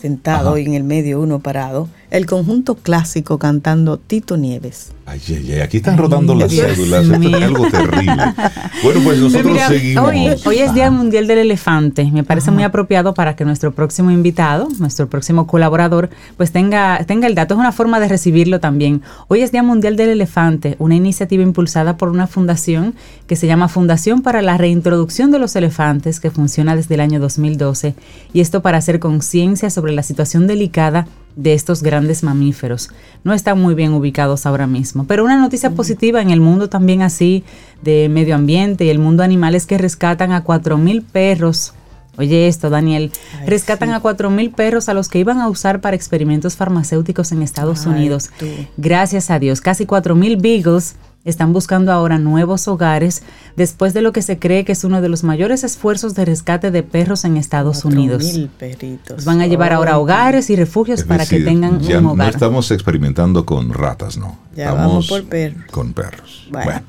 sentado 0.00 0.56
y 0.58 0.64
en 0.64 0.74
el 0.74 0.84
medio 0.84 1.20
uno 1.20 1.40
parado, 1.40 1.88
el 2.10 2.26
conjunto 2.26 2.76
clásico 2.76 3.38
cantando 3.38 3.98
Tito 3.98 4.36
Nieves. 4.36 4.92
Ay, 5.10 5.22
ay, 5.28 5.52
ay, 5.54 5.60
aquí 5.60 5.78
están 5.78 5.96
rodando 5.96 6.34
las 6.34 6.52
cédulas, 6.52 7.08
esto 7.08 7.28
es 7.28 7.42
algo 7.42 7.70
terrible. 7.70 8.34
Bueno, 8.82 9.00
pues 9.02 9.18
nosotros 9.18 9.58
seguimos. 9.66 10.44
Hoy, 10.44 10.58
es 10.58 10.74
Día 10.74 10.90
Mundial 10.90 11.26
del 11.26 11.38
Elefante, 11.38 12.04
me 12.12 12.24
parece 12.24 12.50
muy 12.50 12.62
apropiado 12.62 13.14
para 13.14 13.34
que 13.34 13.46
nuestro 13.46 13.72
próximo 13.72 14.10
invitado, 14.10 14.68
nuestro 14.78 15.08
próximo 15.08 15.46
colaborador, 15.46 16.10
pues 16.36 16.52
tenga, 16.52 17.02
tenga 17.06 17.26
el 17.26 17.34
dato, 17.34 17.54
es 17.54 17.60
una 17.60 17.72
forma 17.72 18.00
de 18.00 18.08
recibirlo 18.08 18.60
también. 18.60 19.00
Hoy 19.28 19.40
es 19.40 19.50
Día 19.50 19.62
Mundial 19.62 19.96
del 19.96 20.10
Elefante, 20.10 20.76
una 20.78 20.94
iniciativa 20.94 21.42
impulsada 21.42 21.96
por 21.96 22.10
una 22.10 22.26
fundación 22.26 22.94
que 23.26 23.34
se 23.34 23.46
llama 23.46 23.68
Fundación 23.68 24.20
para 24.20 24.42
la 24.42 24.58
Reintroducción 24.58 25.30
de 25.30 25.38
los 25.38 25.56
Elefantes, 25.56 26.20
que 26.20 26.30
funciona 26.30 26.76
desde 26.76 26.96
el 26.96 27.00
año 27.00 27.18
2012, 27.18 27.94
y 28.34 28.40
esto 28.40 28.60
para 28.60 28.76
hacer 28.76 28.98
conciencia 29.00 29.70
sobre 29.70 29.92
la 29.92 30.02
situación 30.02 30.46
delicada 30.46 31.06
de 31.38 31.54
estos 31.54 31.82
grandes 31.82 32.24
mamíferos. 32.24 32.90
No 33.22 33.32
están 33.32 33.60
muy 33.60 33.74
bien 33.74 33.92
ubicados 33.92 34.44
ahora 34.44 34.66
mismo. 34.66 34.97
Pero 35.04 35.24
una 35.24 35.38
noticia 35.38 35.70
positiva 35.70 36.20
en 36.20 36.30
el 36.30 36.40
mundo 36.40 36.68
también 36.68 37.02
así 37.02 37.44
de 37.82 38.08
medio 38.08 38.34
ambiente 38.34 38.84
y 38.84 38.90
el 38.90 38.98
mundo 38.98 39.22
animal 39.22 39.54
es 39.54 39.66
que 39.66 39.78
rescatan 39.78 40.32
a 40.32 40.44
4.000 40.44 41.04
perros. 41.04 41.74
Oye 42.16 42.48
esto, 42.48 42.68
Daniel. 42.68 43.12
rescatan 43.46 43.90
a 43.90 44.02
4.000 44.02 44.52
perros 44.52 44.88
a 44.88 44.94
los 44.94 45.08
que 45.08 45.20
iban 45.20 45.40
a 45.40 45.48
usar 45.48 45.80
para 45.80 45.94
experimentos 45.94 46.56
farmacéuticos 46.56 47.30
en 47.30 47.42
Estados 47.42 47.86
Unidos. 47.86 48.30
Gracias 48.76 49.30
a 49.30 49.38
Dios, 49.38 49.60
casi 49.60 49.86
4.000 49.86 50.40
beagles 50.40 50.96
están 51.28 51.52
buscando 51.52 51.92
ahora 51.92 52.18
nuevos 52.18 52.68
hogares 52.68 53.22
después 53.56 53.94
de 53.94 54.02
lo 54.02 54.12
que 54.12 54.22
se 54.22 54.38
cree 54.38 54.64
que 54.64 54.72
es 54.72 54.84
uno 54.84 55.02
de 55.02 55.08
los 55.08 55.24
mayores 55.24 55.62
esfuerzos 55.64 56.14
de 56.14 56.24
rescate 56.24 56.70
de 56.70 56.82
perros 56.82 57.24
en 57.24 57.36
Estados 57.36 57.84
Unidos. 57.84 58.24
Mil 58.24 58.48
perritos. 58.48 59.24
van 59.24 59.40
a 59.40 59.46
llevar 59.46 59.72
ahora 59.72 59.98
hogares 59.98 60.50
y 60.50 60.56
refugios 60.56 61.04
para 61.04 61.26
que 61.26 61.40
tengan 61.40 61.76
un 61.76 62.06
hogar. 62.06 62.16
No 62.16 62.30
estamos 62.32 62.70
experimentando 62.70 63.44
con 63.44 63.72
ratas, 63.72 64.16
no. 64.16 64.38
Ya 64.56 64.72
vamos 64.72 65.08
por 65.08 65.24
perros. 65.24 65.64
Con 65.70 65.92
perros. 65.92 66.48
Bueno. 66.50 66.82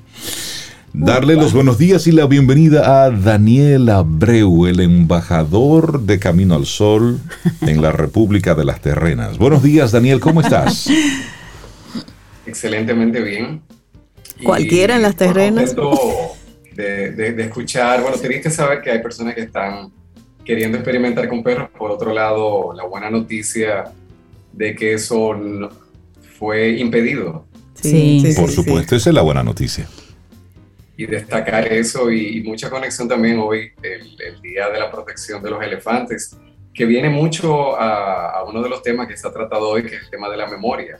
Darle 0.92 1.36
los 1.36 1.54
buenos 1.54 1.78
días 1.78 2.08
y 2.08 2.12
la 2.12 2.26
bienvenida 2.26 3.04
a 3.04 3.12
Daniel 3.12 3.90
Abreu, 3.90 4.66
el 4.66 4.80
embajador 4.80 6.02
de 6.02 6.18
Camino 6.18 6.56
al 6.56 6.66
Sol 6.66 7.20
en 7.62 7.82
la 7.82 7.92
República 7.92 8.56
de 8.56 8.66
las 8.66 8.82
Terrenas. 8.82 9.38
Buenos 9.38 9.62
días, 9.62 9.92
Daniel, 9.92 10.20
¿cómo 10.20 10.42
estás? 10.42 10.90
Excelentemente 12.48 13.22
bien. 13.22 13.62
Cualquiera 14.44 14.96
en 14.96 15.02
las 15.02 15.16
terrenas. 15.16 15.76
De, 16.74 17.12
de, 17.12 17.44
escuchar, 17.44 18.02
bueno, 18.02 18.18
triste 18.18 18.50
saber 18.50 18.82
que 18.82 18.90
hay 18.90 19.00
personas 19.00 19.36
que 19.36 19.42
están 19.42 19.92
queriendo 20.46 20.78
experimentar 20.78 21.28
con 21.28 21.44
perros. 21.44 21.70
Por 21.78 21.92
otro 21.92 22.14
lado, 22.14 22.74
la 22.74 22.86
buena 22.86 23.10
noticia 23.10 23.92
de 24.54 24.76
que 24.76 24.94
eso 24.94 25.38
fue 26.38 26.70
impedido. 26.78 27.46
Sí, 27.76 28.24
por 28.36 28.50
supuesto, 28.50 28.96
esa 28.96 29.10
es 29.10 29.14
la 29.14 29.22
buena 29.22 29.44
noticia. 29.44 29.88
Y 30.96 31.06
destacar 31.06 31.72
eso 31.72 32.12
y, 32.12 32.42
mucha 32.44 32.70
conexión 32.70 33.08
también 33.08 33.40
hoy, 33.40 33.72
el, 33.82 34.42
Día 34.42 34.70
de 34.70 34.80
la 34.80 34.90
Protección 34.90 35.42
de 35.44 35.50
los 35.50 35.62
Elefantes, 35.62 36.38
que 36.74 36.86
viene 36.86 37.10
mucho 37.10 37.80
a, 37.80 38.40
a, 38.40 38.44
uno 38.44 38.62
de 38.62 38.70
los 38.70 38.82
temas 38.82 39.08
que 39.08 39.18
se 39.18 39.28
ha 39.28 39.32
tratado 39.32 39.70
hoy, 39.70 39.84
que 39.84 39.96
es 39.96 40.04
el 40.04 40.10
tema 40.10 40.30
de 40.30 40.38
la 40.38 40.48
memoria. 40.48 40.98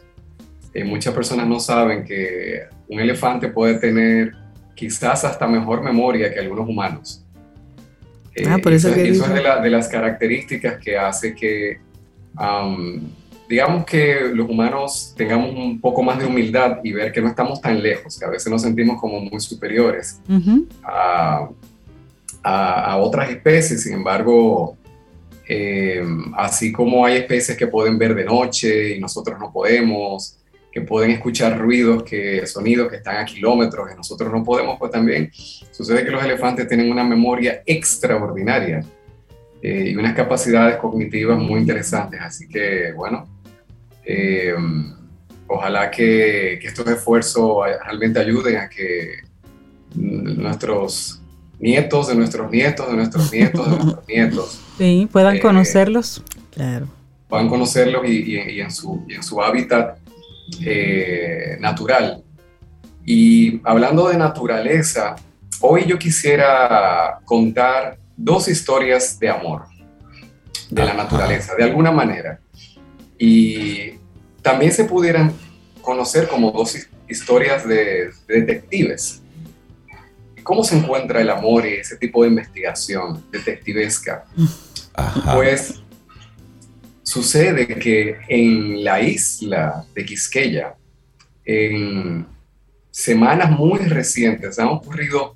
Eh, 0.74 0.84
muchas 0.84 1.14
personas 1.14 1.48
no 1.48 1.60
saben 1.60 2.04
que 2.04 2.68
un 2.90 3.00
elefante 3.00 3.48
puede 3.48 3.76
tener 3.76 4.34
quizás 4.76 5.24
hasta 5.24 5.48
mejor 5.48 5.84
memoria 5.84 6.34
que 6.34 6.40
algunos 6.40 6.68
humanos. 6.68 7.24
Eh, 8.36 8.46
ah, 8.48 8.58
por 8.62 8.74
eso, 8.74 8.90
es 8.90 9.20
de, 9.20 9.70
las 9.70 9.88
características 9.88 10.78
que 10.80 10.98
hace 10.98 11.36
que, 11.36 11.80
digamos 13.48 13.86
que 13.86 14.32
los 14.34 14.50
humanos 14.50 15.14
tengamos 15.16 15.52
un 15.56 15.80
poco 15.80 16.02
más 16.02 16.18
de 16.20 16.26
humildad 16.26 16.80
y 16.84 16.94
ver 16.94 17.12
que 17.12 17.22
no 17.22 17.28
estamos 17.28 17.62
tan 17.62 17.82
lejos, 17.82 18.18
que 18.18 18.26
a 18.26 18.30
veces 18.30 18.52
nos 18.52 18.62
sentimos 18.62 19.00
como 19.00 19.20
muy 19.20 19.40
superiores 19.40 20.22
a, 20.84 21.50
a, 22.44 22.98
otras 22.98 23.30
especies. 23.30 23.84
Sin 23.84 23.94
embargo, 23.94 24.78
eh, 25.48 26.04
así 26.38 26.72
como 26.72 27.06
hay 27.06 27.18
especies 27.18 27.58
que 27.58 27.68
pueden 27.68 27.98
ver 27.98 28.16
de 28.16 28.24
noche 28.24 28.96
y 28.96 29.00
nosotros 29.00 29.38
no 29.40 29.52
podemos, 29.52 30.39
que 30.72 30.82
pueden 30.82 31.12
escuchar 31.12 31.58
ruidos, 31.58 32.04
que 32.04 32.46
sonidos 32.46 32.90
que 32.90 32.98
están 32.98 33.18
a 33.18 33.26
kilómetros, 33.26 33.90
que 33.90 33.96
nosotros 33.96 34.32
no 34.32 34.44
podemos, 34.44 34.78
pues 34.78 34.92
también 34.92 35.32
sucede 35.34 36.06
que 36.06 36.12
los 36.12 36.24
elefantes 36.24 36.68
tienen 36.68 36.92
una 36.92 37.04
memoria 37.04 37.64
extraordinaria 37.66 38.84
eh, 39.62 39.90
y 39.90 39.96
unas 39.96 40.14
capacidades 40.14 40.78
cognitivas 40.78 41.40
muy 41.40 41.60
interesantes. 41.60 42.20
Así 42.22 42.48
que, 42.48 42.94
bueno, 42.94 43.28
eh, 44.06 44.54
ojalá 45.48 45.90
que, 45.90 46.54
estos 46.54 46.88
esfuerzos 46.88 47.66
realmente 47.84 48.20
ayuden 48.20 48.58
a 48.58 48.70
que 48.70 49.24
nuestros 49.96 51.22
nietos 51.60 52.08
de 52.08 52.16
nuestros 52.16 52.50
nietos, 52.52 52.88
de 52.90 52.96
nuestros 52.96 53.32
nietos, 53.32 53.66
de 53.66 53.78
nuestros 53.78 54.08
nietos. 54.08 54.62
Sí, 54.78 55.10
puedan 55.12 55.36
eh, 55.38 55.40
conocerlos. 55.40 56.24
Claro. 56.52 56.88
Puedan 57.28 57.50
conocerlos 57.50 58.08
y, 58.08 58.38
en 58.38 58.72
su, 58.72 59.04
y 59.08 59.16
en 59.16 59.24
su 59.24 59.42
hábitat 59.42 59.98
eh, 60.62 61.58
natural. 61.60 62.24
Y 63.06 63.62
hablando 63.64 64.08
de 64.10 64.18
naturaleza, 64.18 65.16
hoy 65.62 65.86
yo 65.86 65.98
quisiera 65.98 67.20
contar 67.26 67.98
dos 68.16 68.48
historias 68.48 69.20
de 69.20 69.30
amor 69.30 69.64
de 70.70 70.86
la 70.86 70.94
naturaleza, 70.94 71.56
de 71.56 71.64
alguna 71.64 71.92
manera. 71.92 72.40
Y 73.18 73.94
también 74.42 74.72
se 74.72 74.86
pudieran 74.86 75.34
conocer 75.82 76.28
como 76.28 76.52
dos 76.52 76.76
historias 77.08 77.68
de, 77.68 78.12
detectives. 78.28 79.22
¿Cómo 80.44 80.64
se 80.64 80.78
encuentra 80.78 81.22
el 81.22 81.30
amor 81.30 81.66
y 81.66 81.74
ese 81.76 81.98
tipo 81.98 82.24
de 82.24 82.30
investigación 82.30 83.24
detectivesca? 83.32 84.26
Pues 85.34 85.82
Sucede 87.10 87.66
que 87.66 88.18
en 88.28 88.84
la 88.84 89.02
isla 89.02 89.84
de 89.96 90.06
Quisqueya, 90.06 90.76
en 91.44 92.28
semanas 92.92 93.50
muy 93.50 93.80
recientes, 93.80 94.60
han 94.60 94.68
ocurrido 94.68 95.36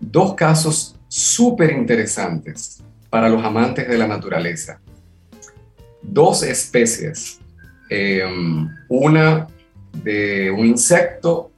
dos 0.00 0.32
casos 0.32 0.96
súper 1.08 1.72
interesantes 1.72 2.82
para 3.10 3.28
los 3.28 3.44
amantes 3.44 3.86
de 3.86 3.98
la 3.98 4.06
naturaleza. 4.06 4.80
Dos 6.00 6.44
especies, 6.44 7.40
em, 7.90 8.66
una 8.88 9.46
de 9.92 10.50
un 10.50 10.64
insecto 10.64 11.52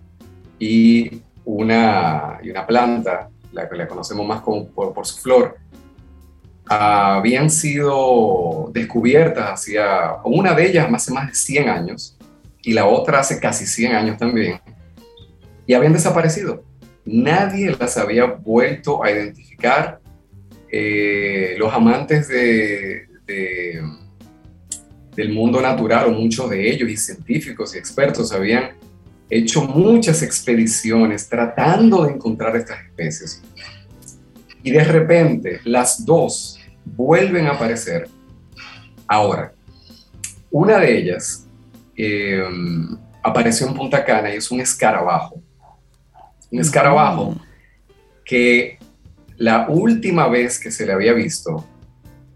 y 0.58 1.22
una, 1.44 2.40
y 2.42 2.50
una 2.50 2.66
planta, 2.66 3.30
la 3.52 3.68
que 3.68 3.76
la 3.76 3.86
conocemos 3.86 4.26
más 4.26 4.42
por 4.42 5.06
su 5.06 5.18
flor, 5.18 5.58
habían 6.66 7.50
sido 7.50 8.70
descubiertas 8.72 9.52
hacía, 9.52 10.16
una 10.24 10.54
de 10.54 10.66
ellas 10.68 10.88
hace 10.92 11.12
más 11.12 11.28
de 11.28 11.34
100 11.34 11.68
años 11.68 12.16
y 12.62 12.72
la 12.72 12.86
otra 12.86 13.20
hace 13.20 13.38
casi 13.38 13.66
100 13.66 13.94
años 13.94 14.18
también, 14.18 14.60
y 15.66 15.74
habían 15.74 15.92
desaparecido. 15.92 16.64
Nadie 17.04 17.76
las 17.78 17.96
había 17.98 18.24
vuelto 18.24 19.04
a 19.04 19.10
identificar. 19.10 20.00
Eh, 20.76 21.54
los 21.58 21.72
amantes 21.72 22.26
de, 22.26 23.06
del 25.14 25.32
mundo 25.32 25.60
natural, 25.60 26.06
o 26.06 26.10
muchos 26.10 26.50
de 26.50 26.70
ellos, 26.70 26.88
y 26.88 26.96
científicos 26.96 27.74
y 27.74 27.78
expertos, 27.78 28.32
habían 28.32 28.70
hecho 29.30 29.62
muchas 29.62 30.22
expediciones 30.22 31.28
tratando 31.28 32.04
de 32.04 32.12
encontrar 32.14 32.56
estas 32.56 32.80
especies. 32.82 33.42
Y 34.64 34.72
de 34.72 34.82
repente 34.82 35.60
las 35.64 36.04
dos 36.04 36.58
vuelven 36.84 37.46
a 37.46 37.52
aparecer. 37.52 38.08
Ahora, 39.06 39.52
una 40.50 40.78
de 40.78 40.98
ellas 40.98 41.46
eh, 41.96 42.42
apareció 43.22 43.68
en 43.68 43.74
Punta 43.74 44.04
Cana 44.04 44.32
y 44.32 44.38
es 44.38 44.50
un 44.50 44.60
escarabajo. 44.60 45.40
Un 46.50 46.60
escarabajo 46.60 47.36
que 48.24 48.78
la 49.36 49.68
última 49.68 50.28
vez 50.28 50.58
que 50.58 50.70
se 50.70 50.86
le 50.86 50.92
había 50.92 51.12
visto 51.12 51.64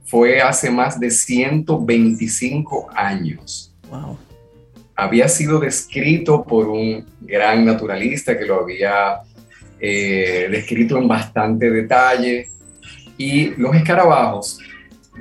fue 0.05 0.41
hace 0.41 0.71
más 0.71 0.99
de 0.99 1.11
125 1.11 2.89
años. 2.95 3.75
Había 4.95 5.29
sido 5.29 5.61
descrito 5.61 6.45
por 6.45 6.69
un 6.69 7.07
gran 7.21 7.65
naturalista 7.65 8.37
que 8.37 8.47
lo 8.47 8.63
había 8.63 9.21
eh, 9.81 10.49
descrito 10.51 10.99
en 10.99 11.09
bastante 11.09 11.71
detalle. 11.71 12.49
Y 13.17 13.51
los 13.57 13.75
escarabajos, 13.75 14.61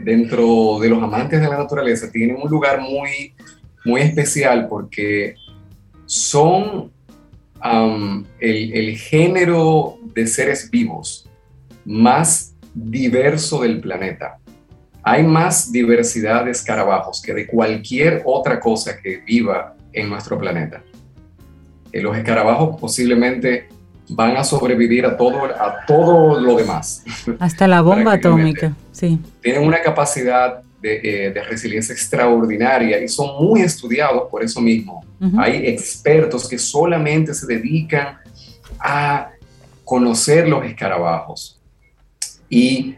dentro 0.04 0.80
de 0.80 0.90
los 0.90 1.02
amantes 1.02 1.42
de 1.42 1.48
la 1.48 1.58
naturaleza, 1.58 2.12
tienen 2.12 2.38
un 2.42 2.50
lugar 2.50 2.82
muy 2.82 3.34
muy 3.88 4.02
especial 4.02 4.68
porque 4.68 5.36
son 6.06 6.92
el, 8.40 8.74
el 8.74 8.98
género 8.98 9.98
de 10.14 10.28
seres 10.28 10.70
vivos 10.70 11.28
más 11.86 12.56
diverso 12.74 13.62
del 13.62 13.80
planeta. 13.80 14.38
Hay 15.02 15.24
más 15.24 15.72
diversidad 15.72 16.46
de 16.46 16.52
escarabajos 16.52 17.22
que 17.22 17.34
de 17.34 17.48
cualquier 17.48 18.22
otra 18.26 18.60
cosa 18.60 19.00
que 19.02 19.18
viva 19.26 19.76
en 19.94 20.10
nuestro 20.10 20.38
planeta. 20.38 20.84
Eh, 21.92 22.02
los 22.02 22.16
escarabajos 22.16 22.80
posiblemente 22.80 23.70
van 24.10 24.38
a 24.38 24.44
sobrevivir 24.44 25.06
a 25.06 25.18
todo, 25.18 25.46
a 25.46 25.86
todo 25.86 26.40
lo 26.40 26.56
demás. 26.56 27.04
Hasta 27.40 27.68
la 27.68 27.82
bomba 27.82 28.14
atómica, 28.14 28.74
sí. 28.92 29.20
Tienen 29.42 29.64
una 29.64 29.82
capacidad 29.82 30.62
de, 30.82 31.28
eh, 31.28 31.44
resiliencia 31.50 31.94
extraordinaria 31.94 33.02
y 33.02 33.08
son 33.08 33.44
muy 33.44 33.62
estudiados 33.62 34.24
por 34.30 34.44
eso 34.44 34.62
mismo. 34.62 35.06
Hay 35.38 35.66
expertos 35.66 36.48
que 36.48 36.60
solamente 36.60 37.34
se 37.34 37.48
dedican 37.48 38.20
a 38.80 39.32
conocer 39.84 40.48
los 40.48 40.64
escarabajos. 40.64 41.60
Y 42.50 42.96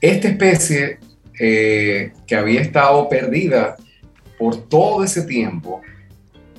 esta 0.00 0.28
especie 0.28 0.98
eh, 1.40 2.12
que 2.26 2.36
había 2.36 2.60
estado 2.60 3.08
perdida 3.08 3.76
por 4.38 4.56
todo 4.56 5.04
ese 5.04 5.22
tiempo, 5.22 5.80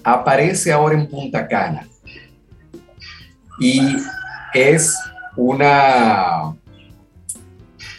aparece 0.03 0.71
ahora 0.71 0.95
en 0.95 1.07
Punta 1.07 1.47
Cana. 1.47 1.88
Y 3.59 3.81
es 4.53 4.95
una, 5.35 6.55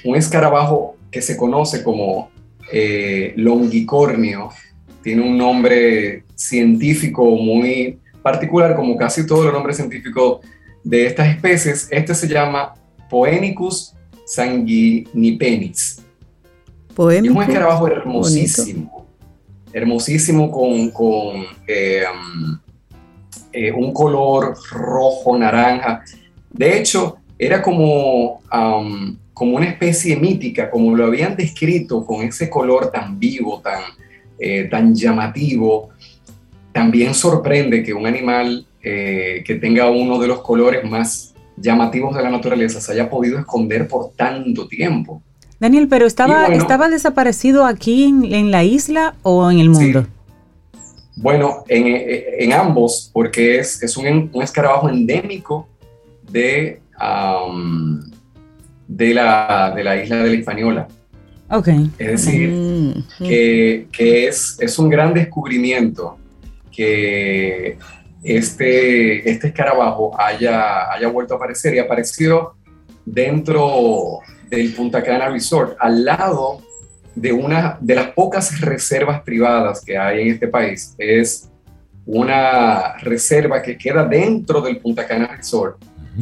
un 0.04 0.16
escarabajo 0.16 0.96
que 1.10 1.22
se 1.22 1.36
conoce 1.36 1.82
como 1.82 2.30
eh, 2.72 3.32
longicornio. 3.36 4.50
Tiene 5.02 5.22
un 5.22 5.36
nombre 5.36 6.24
científico 6.34 7.24
muy 7.24 7.98
particular, 8.22 8.76
como 8.76 8.96
casi 8.96 9.26
todos 9.26 9.44
los 9.44 9.54
nombres 9.54 9.76
científicos 9.76 10.40
de 10.84 11.06
estas 11.06 11.28
especies. 11.28 11.88
Este 11.90 12.14
se 12.14 12.28
llama 12.28 12.74
Poenicus 13.08 13.94
sanguinipenis. 14.26 16.02
es 16.88 17.30
un 17.30 17.42
escarabajo 17.42 17.88
hermosísimo, 17.88 19.06
hermosísimo 19.72 20.50
con, 20.92 21.44
eh, 21.66 22.04
um, 22.12 22.58
eh, 23.52 23.72
un 23.72 23.92
color 23.92 24.54
rojo, 24.70 25.36
naranja. 25.36 26.02
De 26.50 26.78
hecho, 26.78 27.18
era 27.38 27.62
como, 27.62 28.40
um, 28.52 29.16
como 29.32 29.56
una 29.56 29.66
especie 29.66 30.16
mítica, 30.16 30.70
como 30.70 30.94
lo 30.94 31.06
habían 31.06 31.36
descrito, 31.36 32.04
con 32.04 32.22
ese 32.22 32.48
color 32.50 32.90
tan 32.90 33.18
vivo, 33.18 33.60
tan, 33.60 33.82
eh, 34.38 34.68
tan 34.70 34.94
llamativo. 34.94 35.90
También 36.72 37.14
sorprende 37.14 37.82
que 37.82 37.94
un 37.94 38.06
animal 38.06 38.66
que 38.82 39.58
tenga 39.60 39.90
uno 39.90 40.18
de 40.18 40.26
los 40.26 40.40
colores 40.40 40.82
más 40.88 41.34
llamativos 41.60 42.16
de 42.16 42.22
la 42.22 42.30
naturaleza 42.30 42.80
se 42.80 42.92
haya 42.92 43.10
podido 43.10 43.38
esconder 43.38 43.86
por 43.86 44.12
tanto 44.12 44.66
tiempo. 44.66 45.22
Daniel, 45.58 45.88
pero 45.88 46.06
estaba, 46.06 46.46
estaba 46.46 46.88
desaparecido 46.88 47.66
aquí 47.66 48.04
en, 48.04 48.50
la 48.50 48.64
isla 48.64 49.14
o 49.22 49.50
en 49.50 49.58
el 49.58 49.68
mundo? 49.68 50.06
Bueno, 51.20 51.64
en, 51.68 52.52
ambos, 52.54 53.10
porque 53.12 53.58
es, 53.58 53.82
es 53.82 53.94
un, 53.98 54.30
escarabajo 54.42 54.88
endémico 54.88 55.68
de, 56.22 56.80
de, 58.88 59.14
la, 59.14 59.72
de 59.76 59.84
la 59.84 60.02
isla 60.02 60.16
de 60.16 60.30
la 60.30 60.34
Hispaniola. 60.34 60.88
Ok. 61.50 61.68
Es 61.98 62.24
decir, 62.24 62.48
mm, 62.50 63.04
que, 63.18 63.86
que 63.92 64.28
es, 64.28 64.56
es 64.60 64.78
un 64.78 64.88
gran 64.88 65.12
descubrimiento 65.12 66.16
que 66.72 67.76
este, 68.22 69.30
este 69.30 69.48
escarabajo 69.48 70.18
haya, 70.18 70.90
haya 70.90 71.08
vuelto 71.08 71.34
a 71.34 71.36
aparecer 71.36 71.74
y 71.74 71.80
apareció 71.80 72.54
dentro 73.04 74.20
del 74.48 74.72
Punta 74.72 75.02
Cana 75.02 75.28
Resort, 75.28 75.76
al 75.78 76.02
lado 76.02 76.62
de 77.20 77.32
una 77.32 77.76
de 77.80 77.94
las 77.94 78.08
pocas 78.12 78.60
reservas 78.62 79.20
privadas 79.20 79.84
que 79.84 79.98
hay 79.98 80.22
en 80.22 80.28
este 80.34 80.48
país. 80.48 80.94
Es 80.96 81.50
una 82.06 82.96
reserva 82.98 83.60
que 83.60 83.76
queda 83.76 84.04
dentro 84.04 84.62
del 84.62 84.78
Punta 84.78 85.06
Cana 85.06 85.26
Resort, 85.36 85.76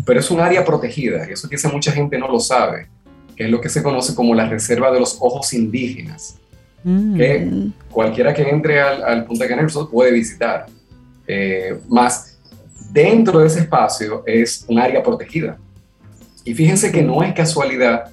pero 0.05 0.19
es 0.19 0.29
un 0.31 0.41
área 0.41 0.65
protegida, 0.65 1.25
y 1.29 1.33
eso 1.33 1.49
quizá 1.49 1.69
mucha 1.69 1.93
gente 1.93 2.19
no 2.19 2.27
lo 2.27 2.41
sabe, 2.41 2.89
que 3.37 3.45
es 3.45 3.51
lo 3.51 3.61
que 3.61 3.69
se 3.69 3.81
conoce 3.81 4.13
como 4.15 4.35
la 4.35 4.49
Reserva 4.49 4.91
de 4.91 4.99
los 4.99 5.17
Ojos 5.21 5.53
Indígenas, 5.53 6.37
mm. 6.83 7.17
que 7.17 7.49
cualquiera 7.91 8.35
que 8.35 8.43
entre 8.43 8.81
al, 8.81 9.05
al 9.05 9.25
Punta 9.25 9.47
Cana 9.47 9.63
Resort 9.63 9.91
puede 9.91 10.11
visitar. 10.11 10.67
Eh, 11.29 11.79
más 11.89 12.39
dentro 12.91 13.39
de 13.39 13.47
ese 13.47 13.61
espacio 13.61 14.25
es 14.27 14.65
un 14.67 14.79
área 14.81 15.01
protegida. 15.01 15.59
Y 16.45 16.55
fíjense 16.55 16.91
que 16.91 17.03
no 17.03 17.23
es 17.23 17.35
casualidad 17.35 18.11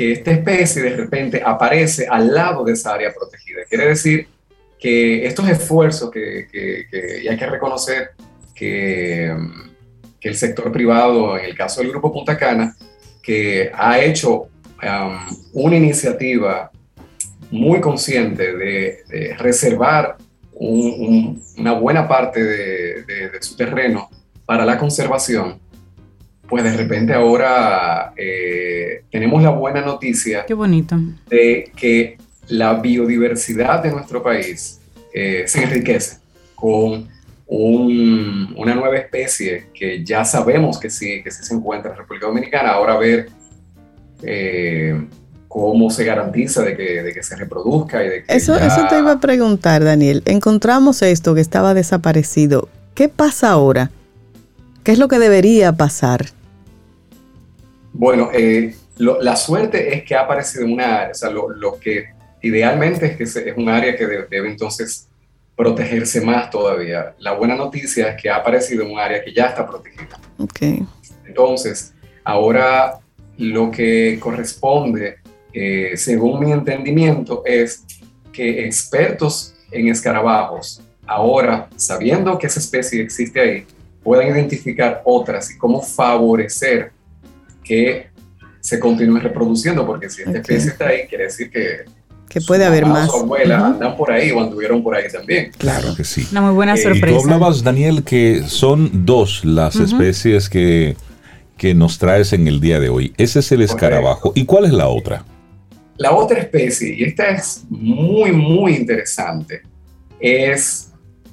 que 0.00 0.12
esta 0.12 0.30
especie 0.30 0.80
de 0.80 0.96
repente 0.96 1.42
aparece 1.44 2.06
al 2.08 2.32
lado 2.32 2.64
de 2.64 2.72
esa 2.72 2.94
área 2.94 3.12
protegida. 3.12 3.60
Quiere 3.68 3.88
decir 3.88 4.28
que 4.78 5.26
estos 5.26 5.46
esfuerzos 5.46 6.10
que, 6.10 6.48
que, 6.50 7.20
y 7.22 7.28
hay 7.28 7.36
que 7.36 7.44
reconocer 7.44 8.12
que, 8.54 9.30
que, 10.18 10.28
el 10.30 10.36
sector 10.36 10.72
privado, 10.72 11.36
en 11.36 11.44
el 11.44 11.54
caso 11.54 11.82
del 11.82 11.90
Grupo 11.90 12.10
Punta 12.10 12.38
Cana, 12.38 12.74
que 13.22 13.70
ha 13.74 13.98
hecho 13.98 14.48
um, 14.82 15.36
una 15.52 15.76
iniciativa 15.76 16.70
muy 17.50 17.82
consciente 17.82 18.56
de, 18.56 19.04
de 19.06 19.36
reservar 19.36 20.16
una 20.52 21.72
buena 21.72 22.08
parte 22.08 22.42
de, 22.42 23.30
su 23.42 23.54
terreno 23.54 24.08
para 24.46 24.64
la 24.64 24.78
conservación, 24.78 25.60
pues 26.50 26.64
de 26.64 26.76
repente 26.76 27.14
ahora 27.14 28.12
eh, 28.16 29.04
tenemos 29.10 29.40
la 29.42 29.50
buena 29.50 29.80
noticia 29.80 30.44
Qué 30.44 30.54
bonito. 30.54 30.96
de 31.28 31.70
que 31.76 32.18
la 32.48 32.74
biodiversidad 32.74 33.82
de 33.82 33.92
nuestro 33.92 34.20
país 34.22 34.80
eh, 35.14 35.44
se 35.46 35.62
enriquece 35.62 36.18
con 36.56 37.08
una 37.46 38.74
nueva 38.74 38.96
especie 38.96 39.66
que 39.74 40.04
ya 40.04 40.24
sabemos 40.24 40.78
que 40.78 40.88
sí, 40.88 41.20
que 41.22 41.32
sí 41.32 41.42
se 41.42 41.54
encuentra 41.54 41.90
en 41.90 41.96
República 41.96 42.26
Dominicana. 42.26 42.70
Ahora 42.70 42.92
a 42.92 42.98
ver 42.98 43.28
eh, 44.22 45.04
cómo 45.48 45.90
se 45.90 46.04
garantiza 46.04 46.62
de 46.62 46.76
que, 46.76 47.22
se 47.22 47.34
reproduzca 47.34 48.04
y 48.04 48.08
de 48.08 48.24
que 48.24 48.36
eso, 48.36 48.56
eso 48.56 48.86
te 48.88 48.98
iba 49.00 49.12
a 49.12 49.20
preguntar, 49.20 49.82
Daniel. 49.82 50.22
Encontramos 50.26 51.02
esto 51.02 51.34
que 51.34 51.40
estaba 51.40 51.74
desaparecido. 51.74 52.68
¿Qué 52.94 53.08
pasa 53.08 53.50
ahora? 53.50 53.90
¿Qué 54.84 54.92
es 54.92 54.98
lo 55.00 55.08
que 55.08 55.18
debería 55.18 55.72
pasar? 55.72 56.26
Bueno, 57.92 58.30
eh, 58.32 58.74
la 58.98 59.36
suerte 59.36 59.94
es 59.94 60.04
que 60.04 60.14
ha 60.14 60.22
aparecido 60.22 60.66
una 60.66 60.98
área, 60.98 61.10
o 61.10 61.14
sea, 61.14 61.30
lo, 61.30 61.78
que 61.80 62.10
idealmente 62.42 63.06
es 63.06 63.16
que 63.16 63.24
es 63.24 63.56
un 63.56 63.68
área 63.68 63.96
que 63.96 64.06
debe, 64.06 64.50
entonces 64.50 65.08
protegerse 65.56 66.20
más 66.20 66.50
todavía. 66.50 67.14
La 67.18 67.32
buena 67.32 67.54
noticia 67.54 68.10
es 68.10 68.22
que 68.22 68.30
ha 68.30 68.36
aparecido 68.36 68.86
un 68.86 68.98
área 68.98 69.22
que 69.22 69.32
ya 69.32 69.46
está 69.46 69.66
protegida. 69.66 70.18
Okay. 70.38 70.86
Entonces, 71.26 71.92
ahora 72.24 72.98
lo 73.36 73.70
que 73.70 74.18
corresponde 74.20 75.20
eh, 75.52 75.96
según 75.96 76.40
mi 76.40 76.52
entendimiento, 76.52 77.42
es 77.44 77.84
que 78.32 78.64
expertos 78.64 79.54
en 79.70 79.88
escarabajos, 79.88 80.80
ahora 81.06 81.68
sabiendo 81.76 82.38
que 82.38 82.46
esa 82.46 82.60
especie 82.60 83.02
existe 83.02 83.40
ahí, 83.40 83.66
puedan 84.02 84.28
identificar 84.28 85.02
otras 85.04 85.50
y 85.50 85.58
cómo 85.58 85.82
favorecer 85.82 86.92
que 87.70 88.08
se 88.58 88.80
continúe 88.80 89.20
reproduciendo, 89.20 89.86
porque 89.86 90.10
si 90.10 90.22
esta 90.22 90.38
especie 90.38 90.70
está 90.72 90.88
ahí, 90.88 91.06
quiere 91.08 91.24
decir 91.24 91.48
que 91.50 91.84
que 92.28 92.40
puede 92.40 92.64
haber 92.64 92.86
más. 92.86 93.10
Su 93.10 93.18
abuela 93.18 93.66
andan 93.66 93.96
por 93.96 94.10
ahí 94.12 94.30
o 94.30 94.40
anduvieron 94.40 94.82
por 94.84 94.94
ahí 94.94 95.10
también. 95.10 95.50
Claro 95.58 95.96
que 95.96 96.04
sí. 96.04 96.28
Una 96.30 96.42
muy 96.42 96.52
buena 96.52 96.76
sorpresa. 96.76 97.06
Eh, 97.06 97.10
y 97.10 97.12
tú 97.14 97.22
hablabas, 97.22 97.64
Daniel, 97.64 98.04
que 98.04 98.44
son 98.46 99.04
dos 99.04 99.44
las 99.44 99.74
especies 99.76 100.48
que, 100.48 100.96
que 101.56 101.74
nos 101.74 101.98
traes 101.98 102.32
en 102.32 102.46
el 102.46 102.60
día 102.60 102.78
de 102.78 102.88
hoy. 102.88 103.12
Ese 103.16 103.40
es 103.40 103.50
el 103.50 103.62
escarabajo. 103.62 104.32
¿Y 104.36 104.44
cuál 104.44 104.64
es 104.64 104.72
la 104.72 104.86
otra? 104.86 105.24
La 105.96 106.12
otra 106.12 106.38
especie, 106.38 106.94
y 106.94 107.02
esta 107.02 107.30
es 107.30 107.64
muy, 107.68 108.30
muy 108.30 108.74
interesante, 108.74 109.62
es 110.20 110.92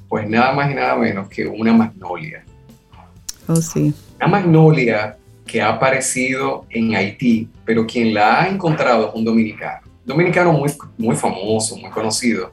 pues 0.10 0.28
nada 0.28 0.52
más 0.54 0.72
y 0.72 0.76
nada 0.76 0.96
menos 0.96 1.30
que 1.30 1.48
una 1.48 1.74
magnolia. 1.74 2.44
Oh, 3.48 3.56
sí. 3.56 3.94
Una 4.18 4.28
magnolia 4.28 5.16
que 5.48 5.62
ha 5.62 5.70
aparecido 5.70 6.66
en 6.70 6.96
Haití, 6.96 7.50
pero 7.66 7.88
quien 7.88 8.14
la 8.14 8.42
ha 8.42 8.48
encontrado 8.48 9.10
es 9.10 9.16
un 9.16 9.24
dominicano. 9.26 9.88
Dominicano 10.06 10.54
muy, 10.54 10.72
muy 10.98 11.16
famoso, 11.16 11.78
muy 11.78 11.90
conocido, 11.90 12.52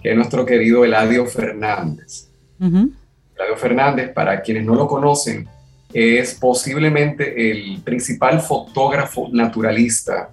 que 0.00 0.10
es 0.10 0.16
nuestro 0.16 0.46
querido 0.46 0.84
Eladio 0.84 1.26
Fernández. 1.26 2.30
Eladio 2.60 3.56
Fernández, 3.56 4.12
para 4.12 4.40
quienes 4.40 4.64
no 4.64 4.74
lo 4.74 4.86
conocen, 4.86 5.48
es 5.92 6.34
posiblemente 6.34 7.50
el 7.50 7.80
principal 7.82 8.40
fotógrafo 8.40 9.28
naturalista 9.32 10.30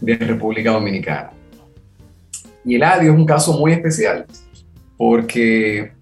de 0.00 0.16
República 0.16 0.72
Dominicana. 0.72 1.30
Y 2.64 2.76
Eladio 2.76 3.12
es 3.12 3.18
un 3.18 3.26
caso 3.26 3.58
muy 3.58 3.72
especial, 3.72 4.26
porque 4.96 5.92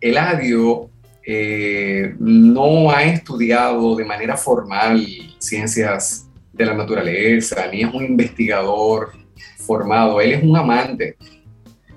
Eladio 0.00 0.90
eh, 1.28 2.14
no 2.20 2.90
ha 2.90 3.02
estudiado 3.02 3.96
de 3.96 4.04
manera 4.04 4.36
formal 4.36 5.04
ciencias 5.38 6.28
de 6.52 6.64
la 6.64 6.74
naturaleza, 6.74 7.66
ni 7.72 7.82
es 7.82 7.92
un 7.92 8.04
investigador 8.04 9.10
formado, 9.58 10.20
él 10.20 10.32
es 10.34 10.42
un 10.44 10.56
amante 10.56 11.16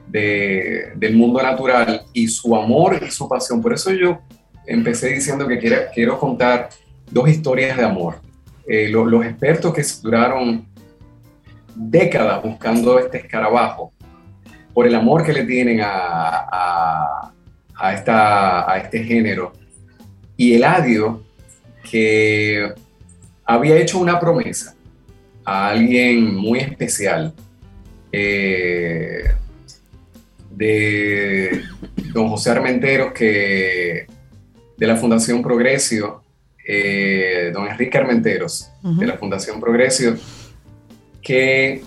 del 0.08 1.16
mundo 1.16 1.42
natural 1.44 2.02
y 2.12 2.28
su 2.28 2.56
amor 2.56 3.00
y 3.06 3.12
su 3.12 3.30
pasión. 3.30 3.62
Por 3.62 3.74
eso 3.74 3.92
yo 3.94 4.20
empecé 4.66 5.10
diciendo 5.10 5.48
que 5.48 5.60
quiero, 5.60 5.78
quiero 5.94 6.20
contar 6.20 6.70
dos 7.12 7.30
historias 7.30 7.78
de 7.78 7.84
amor. 7.84 8.16
Eh, 8.68 8.90
los 8.90 9.26
expertos 9.26 9.74
que 9.74 9.84
duraron 10.02 10.68
décadas 11.76 12.42
buscando 12.44 12.98
este 12.98 13.20
escarabajo, 13.20 13.94
por 14.74 14.88
el 14.88 14.96
amor 14.96 15.24
que 15.24 15.34
le 15.34 15.44
tienen 15.44 15.82
a, 15.82 16.48
a, 16.52 17.34
esta, 17.94 18.72
a 18.72 18.78
este 18.78 19.04
género. 19.04 19.54
Y 20.36 20.54
Eladio, 20.54 21.24
que 21.90 22.74
había 23.46 23.78
hecho 23.78 24.00
una 24.00 24.20
promesa 24.20 24.76
a 25.44 25.70
alguien 25.70 26.36
muy 26.36 26.60
especial 26.60 27.34
eh, 28.12 29.32
de 30.52 31.64
don 32.14 32.30
José 32.30 32.52
Armenteros, 32.52 33.14
que 33.14 34.08
de 34.78 34.88
la 34.88 34.96
Fundación 34.96 35.42
Progresio, 35.42 36.22
eh, 36.68 37.52
don 37.54 37.68
Enrique 37.68 37.98
Armenteros, 37.98 38.70
de 38.84 39.08
la 39.08 39.18
Fundación 39.18 39.60
Progresio, 39.60 40.16
que 41.22 41.82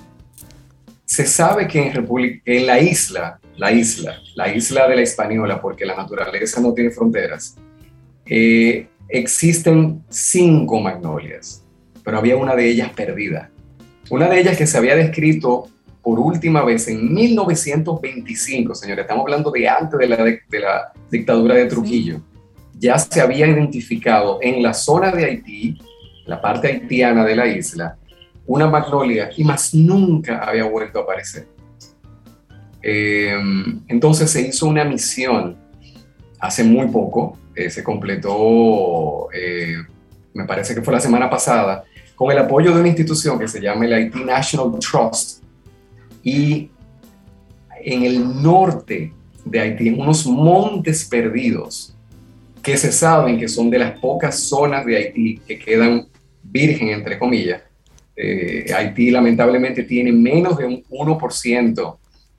se 1.13 1.27
sabe 1.27 1.69
que 1.69 1.89
en, 1.89 2.41
en 2.47 2.67
la 2.67 2.81
isla, 2.81 3.39
la 3.59 3.71
isla, 3.71 4.17
la 4.35 4.55
isla 4.55 4.89
de 4.89 4.97
la 4.97 5.03
Española, 5.03 5.61
porque 5.61 5.85
la 5.85 5.95
naturaleza 5.95 6.59
no 6.59 6.73
tiene 6.73 6.91
fronteras, 6.91 7.55
eh, 8.25 8.87
existen 9.11 10.03
cinco 10.09 10.81
magnolias, 10.81 11.63
pero 12.03 12.17
había 12.17 12.39
una 12.39 12.57
de 12.57 12.67
ellas 12.67 12.93
perdida. 12.95 13.51
Una 14.09 14.27
de 14.27 14.41
ellas 14.41 14.57
que 14.57 14.67
se 14.67 14.79
había 14.79 14.97
descrito 14.97 15.69
por 16.01 16.19
última 16.19 16.65
vez 16.65 16.89
en 16.89 17.13
1925, 17.13 18.75
señores, 18.75 19.03
estamos 19.03 19.25
hablando 19.25 19.51
de 19.51 19.69
antes 19.69 19.99
de 19.99 20.09
la, 20.09 20.17
de 20.17 20.61
la 20.61 20.93
dictadura 21.11 21.57
de 21.57 21.67
Trujillo, 21.67 22.23
ya 22.79 22.99
se 22.99 23.21
había 23.21 23.47
identificado 23.47 24.39
en 24.41 24.63
la 24.63 24.73
zona 24.73 25.11
de 25.11 25.27
Haití, 25.27 25.79
la 26.25 26.41
parte 26.41 26.69
haitiana 26.69 27.23
de 27.23 27.37
la 27.37 27.47
isla, 27.47 27.99
una 28.47 28.67
magnolia 28.67 29.31
y 29.37 29.45
más 29.45 29.75
nunca 29.75 30.39
había 30.39 30.65
vuelto 30.65 30.99
a 30.99 31.03
aparecer. 31.03 31.47
Em, 32.83 33.81
entonces 33.87 34.31
se 34.31 34.43
hizo 34.43 34.67
una 34.67 34.85
misión 34.85 35.57
hace 36.41 36.65
muy 36.65 36.89
poco, 36.89 37.39
eh, 37.55 37.71
se 37.71 37.85
completó, 37.85 39.29
eh, 39.33 39.77
me 40.35 40.45
parece 40.45 40.75
que 40.75 40.83
fue 40.83 40.93
la 40.93 41.01
semana 41.01 41.31
pasada, 41.31 41.85
con 42.17 42.31
el 42.33 42.39
apoyo 42.39 42.75
de 42.75 42.81
una 42.81 42.89
institución 42.89 43.39
que 43.39 43.47
se 43.47 43.61
llama 43.61 43.85
el 43.85 43.93
Haiti 43.93 44.25
National 44.25 44.79
Trust. 44.81 45.43
Y 46.25 46.71
en 47.85 48.03
el 48.03 48.43
norte 48.43 49.13
de 49.45 49.61
Haití, 49.61 49.89
en 49.89 50.01
unos 50.01 50.27
montes 50.27 51.05
perdidos, 51.05 51.97
que 52.63 52.77
se 52.77 52.93
saben 52.93 53.39
que 53.39 53.49
son 53.49 53.71
de 53.71 53.79
las 53.79 53.99
pocas 53.99 54.39
zonas 54.39 54.87
de 54.87 54.97
Haití 54.97 55.39
que 55.47 55.59
quedan 55.59 56.07
virgen, 56.43 56.89
entre 56.89 57.19
comillas, 57.19 57.63
eh, 58.25 58.73
Haití 58.73 59.11
lamentablemente 59.11 59.83
tiene 59.83 60.13
menos 60.13 60.57
de 60.57 60.65
un 60.65 60.85
1% 60.85 61.97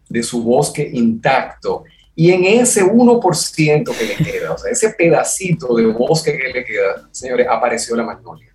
de 0.10 0.24
su 0.24 0.42
bosque 0.42 0.90
intacto. 0.94 1.84
Y 2.16 2.32
en 2.32 2.46
ese 2.46 2.84
1% 2.86 3.98
que 3.98 4.06
le 4.06 4.16
queda, 4.16 4.54
o 4.54 4.58
sea, 4.58 4.72
ese 4.72 4.92
pedacito 4.92 5.76
de 5.76 5.88
bosque 5.88 6.38
que 6.38 6.54
le 6.54 6.64
queda, 6.64 7.10
señores, 7.12 7.48
apareció 7.50 7.96
la 7.96 8.04
magnolia. 8.04 8.54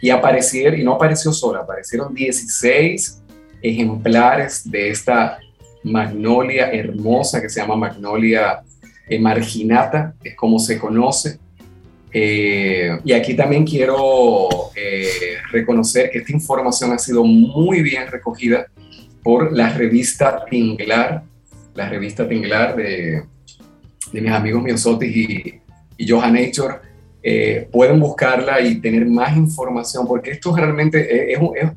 Y 0.00 0.10
aparecieron, 0.10 0.78
y 0.78 0.84
no 0.84 0.94
apareció 0.94 1.32
sola, 1.32 1.60
aparecieron 1.60 2.14
16 2.14 3.22
ejemplares 3.62 4.70
de 4.70 4.90
esta 4.90 5.38
magnolia 5.82 6.70
hermosa 6.70 7.40
que 7.40 7.48
se 7.48 7.60
llama 7.60 7.76
magnolia 7.76 8.62
marginata, 9.18 10.14
es 10.22 10.36
como 10.36 10.58
se 10.58 10.78
conoce. 10.78 11.38
Eh, 12.14 12.98
y 13.04 13.12
aquí 13.12 13.34
también 13.34 13.64
quiero 13.64 14.48
eh, 14.76 15.36
reconocer 15.50 16.10
que 16.10 16.18
esta 16.18 16.32
información 16.32 16.92
ha 16.92 16.98
sido 16.98 17.24
muy 17.24 17.82
bien 17.82 18.06
recogida 18.08 18.66
por 19.22 19.52
la 19.52 19.70
revista 19.70 20.44
Tinglar, 20.50 21.22
la 21.74 21.88
revista 21.88 22.28
Tinglar 22.28 22.76
de, 22.76 23.22
de 24.12 24.20
mis 24.20 24.30
amigos 24.30 24.62
Miosotis 24.62 25.16
y, 25.16 25.60
y 25.96 26.08
Johan 26.08 26.34
Nature. 26.34 26.92
Eh, 27.22 27.68
pueden 27.70 28.00
buscarla 28.00 28.60
y 28.60 28.80
tener 28.80 29.06
más 29.06 29.36
información, 29.36 30.06
porque 30.06 30.32
esto 30.32 30.54
realmente 30.54 31.32
es, 31.32 31.38
es, 31.40 31.70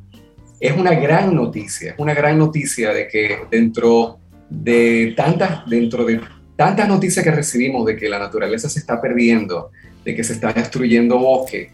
es, 0.59 0.75
una 0.75 0.95
gran 0.95 1.35
noticia, 1.35 1.91
es 1.91 1.99
una 1.99 2.15
gran 2.15 2.39
noticia 2.39 2.91
de 2.91 3.07
que 3.07 3.37
dentro 3.51 4.17
de 4.49 5.13
tantas, 5.15 5.69
dentro 5.69 6.03
de 6.03 6.19
tantas 6.55 6.87
noticias 6.87 7.23
que 7.23 7.29
recibimos 7.29 7.85
de 7.85 7.95
que 7.95 8.09
la 8.09 8.17
naturaleza 8.17 8.67
se 8.69 8.79
está 8.79 8.99
perdiendo, 8.99 9.69
de 10.05 10.15
que 10.15 10.23
se 10.23 10.33
está 10.33 10.53
destruyendo 10.53 11.19
bosque, 11.19 11.71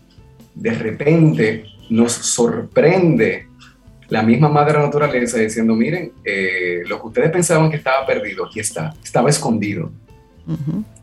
de 0.55 0.71
repente 0.71 1.65
nos 1.89 2.13
sorprende 2.13 3.47
la 4.07 4.23
misma 4.23 4.49
madre 4.49 4.79
naturaleza 4.79 5.37
diciendo, 5.37 5.75
miren, 5.75 6.11
eh, 6.23 6.81
lo 6.85 6.99
que 6.99 7.07
ustedes 7.07 7.31
pensaban 7.31 7.69
que 7.69 7.77
estaba 7.77 8.05
perdido, 8.05 8.45
aquí 8.45 8.59
está, 8.59 8.93
estaba 9.03 9.29
escondido. 9.29 9.91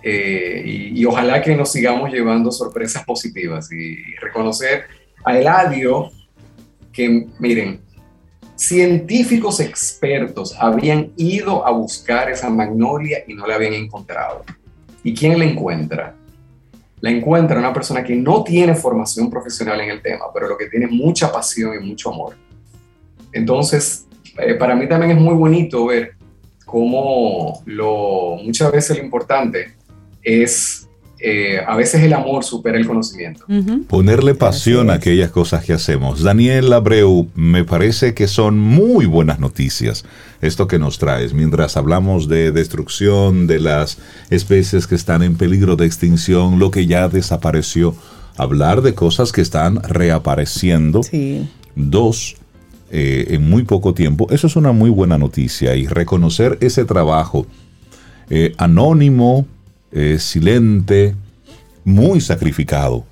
Eh, 0.03 0.91
y, 0.95 1.05
ojalá 1.07 1.41
que 1.41 1.57
nos 1.57 1.73
sigamos 1.73 2.11
llevando 2.11 2.51
sorpresas 2.51 3.05
positivas 3.05 3.73
y, 3.73 3.97
reconocer 4.17 4.85
a 5.25 5.39
Eladio 5.39 6.11
que, 6.93 7.27
miren, 7.39 7.81
científicos 8.57 9.61
expertos 9.61 10.55
habían 10.59 11.13
ido 11.17 11.67
a 11.67 11.71
buscar 11.71 12.31
esa 12.31 12.51
magnolia 12.51 13.25
y 13.27 13.33
no 13.33 13.47
la 13.47 13.55
habían 13.55 13.75
encontrado. 13.75 14.45
¿Y 15.03 15.15
quién 15.15 15.39
la 15.39 15.47
encuentra? 15.47 16.18
La 17.01 17.11
encuentra 17.11 17.59
una 17.59 17.73
persona 17.73 18.03
que 18.03 18.17
no 18.17 18.43
tiene 18.43 18.75
formación 18.75 19.31
profesional 19.31 19.81
en 19.81 19.91
el 19.91 20.03
tema, 20.03 20.27
pero 20.33 20.49
lo 20.49 20.57
que 20.57 20.67
tiene 20.67 20.87
mucha 20.87 21.31
pasión 21.31 21.75
y 21.75 21.87
mucho 21.87 22.13
amor. 22.13 22.35
Entonces, 23.33 24.07
eh, 24.39 24.55
para 24.55 24.75
mí 24.75 24.89
también 24.89 25.13
es 25.13 25.21
muy 25.21 25.35
bonito 25.35 25.87
ver 25.87 26.15
cómo 26.65 27.63
lo, 27.67 28.37
muchas 28.45 28.73
veces 28.73 28.99
lo 28.99 29.05
importante 29.05 29.75
es 30.23 30.88
eh, 31.21 31.61
a 31.67 31.75
veces 31.77 32.03
el 32.03 32.13
amor 32.13 32.45
supera 32.45 32.79
el 32.79 32.87
conocimiento. 32.87 33.45
Ponerle 33.89 34.35
pasión 34.35 34.89
a 34.91 34.95
aquellas 34.95 35.31
cosas 35.31 35.65
que 35.65 35.73
hacemos. 35.73 36.23
Daniel 36.23 36.73
Abreu, 36.73 37.29
me 37.35 37.65
parece 37.65 38.15
que 38.15 38.29
son 38.29 38.59
muy 38.59 39.07
buenas 39.07 39.41
noticias 39.41 40.05
esto 40.41 40.69
que 40.69 40.79
nos 40.79 40.99
traes. 40.99 41.33
Mientras 41.35 41.77
hablamos 41.77 42.29
de 42.29 42.53
destrucción, 42.53 43.47
de 43.49 43.59
las 43.59 43.99
especies 44.31 44.87
que 44.87 44.95
están 44.95 45.23
en 45.23 45.37
peligro 45.37 45.75
de 45.75 45.87
extinción, 45.87 46.59
lo 46.59 46.71
que 46.71 46.87
ya 46.87 47.09
desapareció, 47.09 47.97
hablar 48.37 48.83
de 48.83 48.95
cosas 48.95 49.33
que 49.33 49.41
están 49.41 49.83
reapareciendo. 49.83 51.01
Dos, 51.75 52.37
eh, 52.91 53.27
en 53.31 53.49
muy 53.49 53.65
poco 53.65 53.93
tiempo, 53.93 54.29
eso 54.31 54.47
es 54.47 54.57
una 54.57 54.73
muy 54.73 54.91
buena 54.91 55.19
noticia 55.19 55.75
y 55.75 55.87
reconocer 55.87 56.59
ese 56.61 56.85
trabajo 56.85 57.47
eh, 58.31 58.55
anónimo, 58.59 59.47
eh, 59.93 60.19
silente, 60.19 61.15
muy 61.85 62.21
sacrificado 62.21 63.05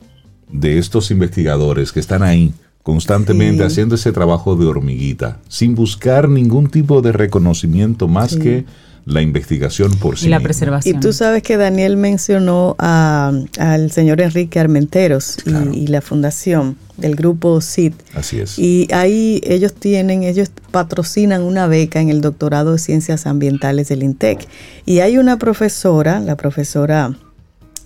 de 0.51 0.79
estos 0.79 1.11
investigadores 1.11 1.93
que 1.93 2.01
están 2.01 2.23
ahí 2.23 2.53
constantemente 2.83 3.65
haciendo 3.65 3.97
ese 3.97 4.13
trabajo 4.13 4.55
de 4.55 4.67
hormiguita, 4.67 5.41
sin 5.49 5.75
buscar 5.75 6.29
ningún 6.29 6.69
tipo 6.69 7.03
de 7.03 7.11
reconocimiento 7.11 8.07
más 8.07 8.37
que 8.37 8.65
la 9.07 9.23
investigación 9.23 9.93
por 9.93 10.19
sí. 10.19 10.27
Y 10.27 10.29
la 10.29 10.41
preservación. 10.41 10.97
Y 10.97 11.01
tú 11.01 11.13
sabes 11.13 11.43
que 11.43 11.57
Daniel 11.57 11.97
mencionó 11.97 12.75
al 12.79 13.91
señor 13.93 14.21
Enrique 14.21 14.59
Armenteros 14.59 15.39
y, 15.73 15.87
la 15.87 16.01
fundación 16.01 16.77
del 16.97 17.15
grupo 17.15 17.61
CID. 17.61 17.93
Así 18.15 18.41
es. 18.41 18.59
Y 18.59 18.89
ahí 18.93 19.41
ellos 19.45 19.75
tienen, 19.75 20.25
ellos 20.25 20.51
patrocinan 20.73 21.43
una 21.43 21.69
beca 21.69 22.01
en 22.01 22.09
el 22.09 22.21
doctorado 22.21 22.73
de 22.73 22.79
ciencias 22.79 23.27
ambientales 23.27 23.89
del 23.89 24.03
INTEC. 24.03 24.47
Y 24.85 24.99
hay 24.99 25.19
una 25.19 25.39
profesora, 25.39 26.19
la 26.19 26.37
profesora 26.37 27.17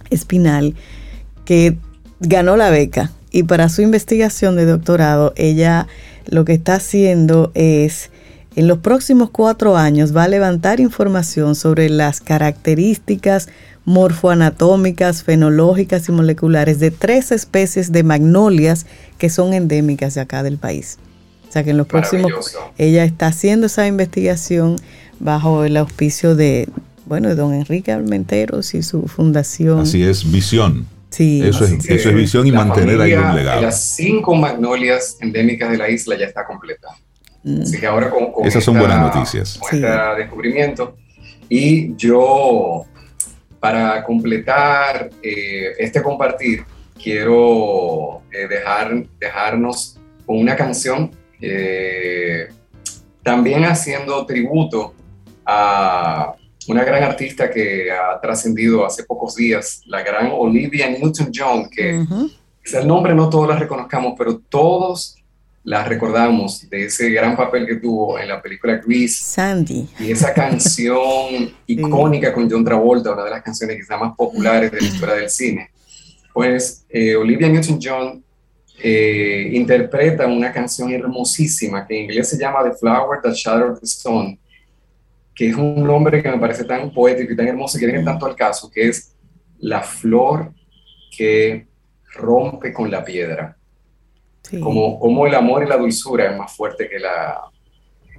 Espinal, 0.09 0.75
que 1.45 1.77
ganó 2.21 2.57
la 2.57 2.71
beca. 2.71 3.13
Y 3.31 3.43
para 3.43 3.69
su 3.69 3.83
investigación 3.83 4.57
de 4.57 4.65
doctorado, 4.65 5.35
ella 5.37 5.87
lo 6.27 6.47
que 6.47 6.55
está 6.55 6.77
haciendo 6.77 7.53
es 7.55 8.11
en 8.57 8.67
los 8.67 8.79
próximos 8.79 9.31
cuatro 9.31 9.77
años 9.77 10.15
va 10.17 10.25
a 10.25 10.29
levantar 10.29 10.81
información 10.81 11.55
sobre 11.55 11.89
las 11.89 12.21
características 12.21 13.49
morfoanatómicas, 13.85 15.23
fenológicas 15.23 16.09
y 16.09 16.13
moleculares 16.13 16.81
de 16.81 16.91
tres 16.91 17.33
especies 17.33 17.93
de 17.93 18.03
magnolias 18.03 18.87
que 19.19 19.31
son 19.31 19.55
endémicas 19.55 20.15
de 20.15 20.21
acá 20.21 20.43
del 20.43 20.59
país. 20.59 20.99
O 21.49 21.53
sea 21.53 21.65
que 21.65 21.71
en 21.71 21.79
los 21.79 21.87
próximos, 21.87 22.57
ella 22.79 23.05
está 23.05 23.29
haciendo 23.29 23.67
esa 23.67 23.87
investigación 23.87 24.77
bajo 25.19 25.65
el 25.65 25.77
auspicio 25.77 26.37
de, 26.37 26.69
bueno, 27.07 27.29
de 27.29 27.35
don 27.35 27.55
Enrique 27.55 27.91
Almenteros 27.93 28.75
y 28.75 28.83
su 28.83 29.09
fundación. 29.09 29.81
Así 29.81 30.03
es, 30.03 30.31
visión. 30.31 30.87
Sí. 31.11 31.43
Eso 31.45 31.65
es, 31.65 31.85
eso 31.89 32.09
es 32.11 32.15
visión 32.15 32.47
y 32.47 32.53
mantener 32.53 33.01
ahí 33.01 33.13
familia 33.13 33.31
un 33.31 33.37
de 33.37 33.43
legado. 33.43 33.63
Las 33.63 33.83
cinco 33.97 34.35
magnolias 34.37 35.17
endémicas 35.21 35.71
de 35.73 35.79
la 35.79 35.91
isla 35.91 36.17
ya 36.17 36.27
está 36.27 36.47
completa. 36.47 36.89
Mm. 37.43 37.63
Así 37.63 37.79
que 37.81 37.87
ahora 37.87 38.11
con, 38.11 38.33
con 38.33 38.47
Esas 38.47 38.63
son 38.65 38.77
esta- 38.77 38.87
buenas 38.89 39.15
noticias. 39.15 39.59
Con 39.59 39.71
Sí. 39.71 39.77
este 39.85 39.89
descubrimiento. 40.23 40.97
Y 41.49 41.95
yo, 41.97 42.85
para 43.59 44.05
completar 44.05 45.11
eh, 45.23 45.73
este 45.79 46.03
compartir, 46.03 46.65
quiero 47.03 48.23
eh, 48.31 48.47
dejar, 48.49 49.05
dejarnos 49.19 49.99
con 50.27 50.39
una 50.39 50.55
canción, 50.55 51.11
eh, 51.41 52.49
también 53.23 53.65
haciendo 53.65 54.25
tributo 54.27 54.95
a 55.45 56.35
una 56.69 56.85
gran 56.85 57.03
artista 57.03 57.51
que 57.51 57.91
ha 57.91 58.21
trascendido 58.21 58.85
hace 58.87 59.03
pocos 59.05 59.35
días, 59.35 59.81
la 59.87 60.03
gran 60.03 60.31
Olivia 60.33 60.89
Newton-John, 60.91 61.69
que 61.71 61.99
Ujú. 62.01 62.31
quizá 62.63 62.81
el 62.81 62.87
nombre 62.87 63.15
no 63.15 63.29
todos 63.29 63.49
la 63.49 63.57
reconozcamos, 63.57 64.15
pero 64.17 64.39
todos 64.49 65.17
la 65.63 65.85
recordamos 65.85 66.69
de 66.71 66.87
ese 66.87 67.11
gran 67.11 67.37
papel 67.37 67.67
que 67.67 67.77
tuvo 67.77 68.19
en 68.19 68.29
la 68.29 68.41
película 68.41 68.81
Grease 68.85 69.23
Sandy. 69.23 69.89
y 69.99 70.11
esa 70.11 70.33
canción 70.33 71.53
icónica 71.67 72.33
con 72.33 72.51
John 72.51 72.65
Travolta, 72.65 73.13
una 73.13 73.25
de 73.25 73.31
las 73.31 73.43
canciones 73.43 73.77
quizá 73.77 73.99
más 73.99 74.15
populares 74.17 74.73
de 74.73 74.81
la 74.81 74.87
historia 74.87 75.15
del 75.17 75.29
cine. 75.29 75.71
Pues 76.33 76.87
eh, 76.89 77.15
Olivia 77.15 77.49
Newton-John 77.49 78.25
eh, 78.83 79.51
interpreta 79.53 80.27
una 80.27 80.51
canción 80.51 80.91
hermosísima 80.93 81.87
que 81.87 81.97
en 81.97 82.05
inglés 82.05 82.31
se 82.31 82.39
llama 82.39 82.65
The 82.65 82.77
Flower 82.79 83.21
That 83.23 83.35
Shattered 83.35 83.81
the 83.81 83.87
Stone, 83.87 84.39
que 85.35 85.51
es 85.51 85.57
un 85.57 85.85
nombre 85.85 86.23
que 86.23 86.31
me 86.31 86.39
parece 86.39 86.65
tan 86.65 86.91
poético 86.91 87.33
y 87.33 87.37
tan 87.37 87.49
hermoso 87.49 87.79
que 87.79 87.87
viene 87.87 88.03
tanto 88.03 88.25
al 88.25 88.35
caso, 88.35 88.71
que 88.71 88.89
es 88.89 89.15
la 89.59 89.83
flor 89.83 90.55
que 91.15 91.67
rompe 92.15 92.73
con 92.73 92.91
la 92.91 93.05
piedra 93.05 93.60
Sí. 94.43 94.59
como, 94.61 94.99
como 94.99 95.27
el 95.27 95.35
amor 95.35 95.63
y 95.65 95.69
la 95.69 95.77
dulzura 95.77 96.31
es 96.31 96.37
más 96.37 96.53
fuerte 96.57 96.89
que 96.89 96.99
la, 96.99 97.41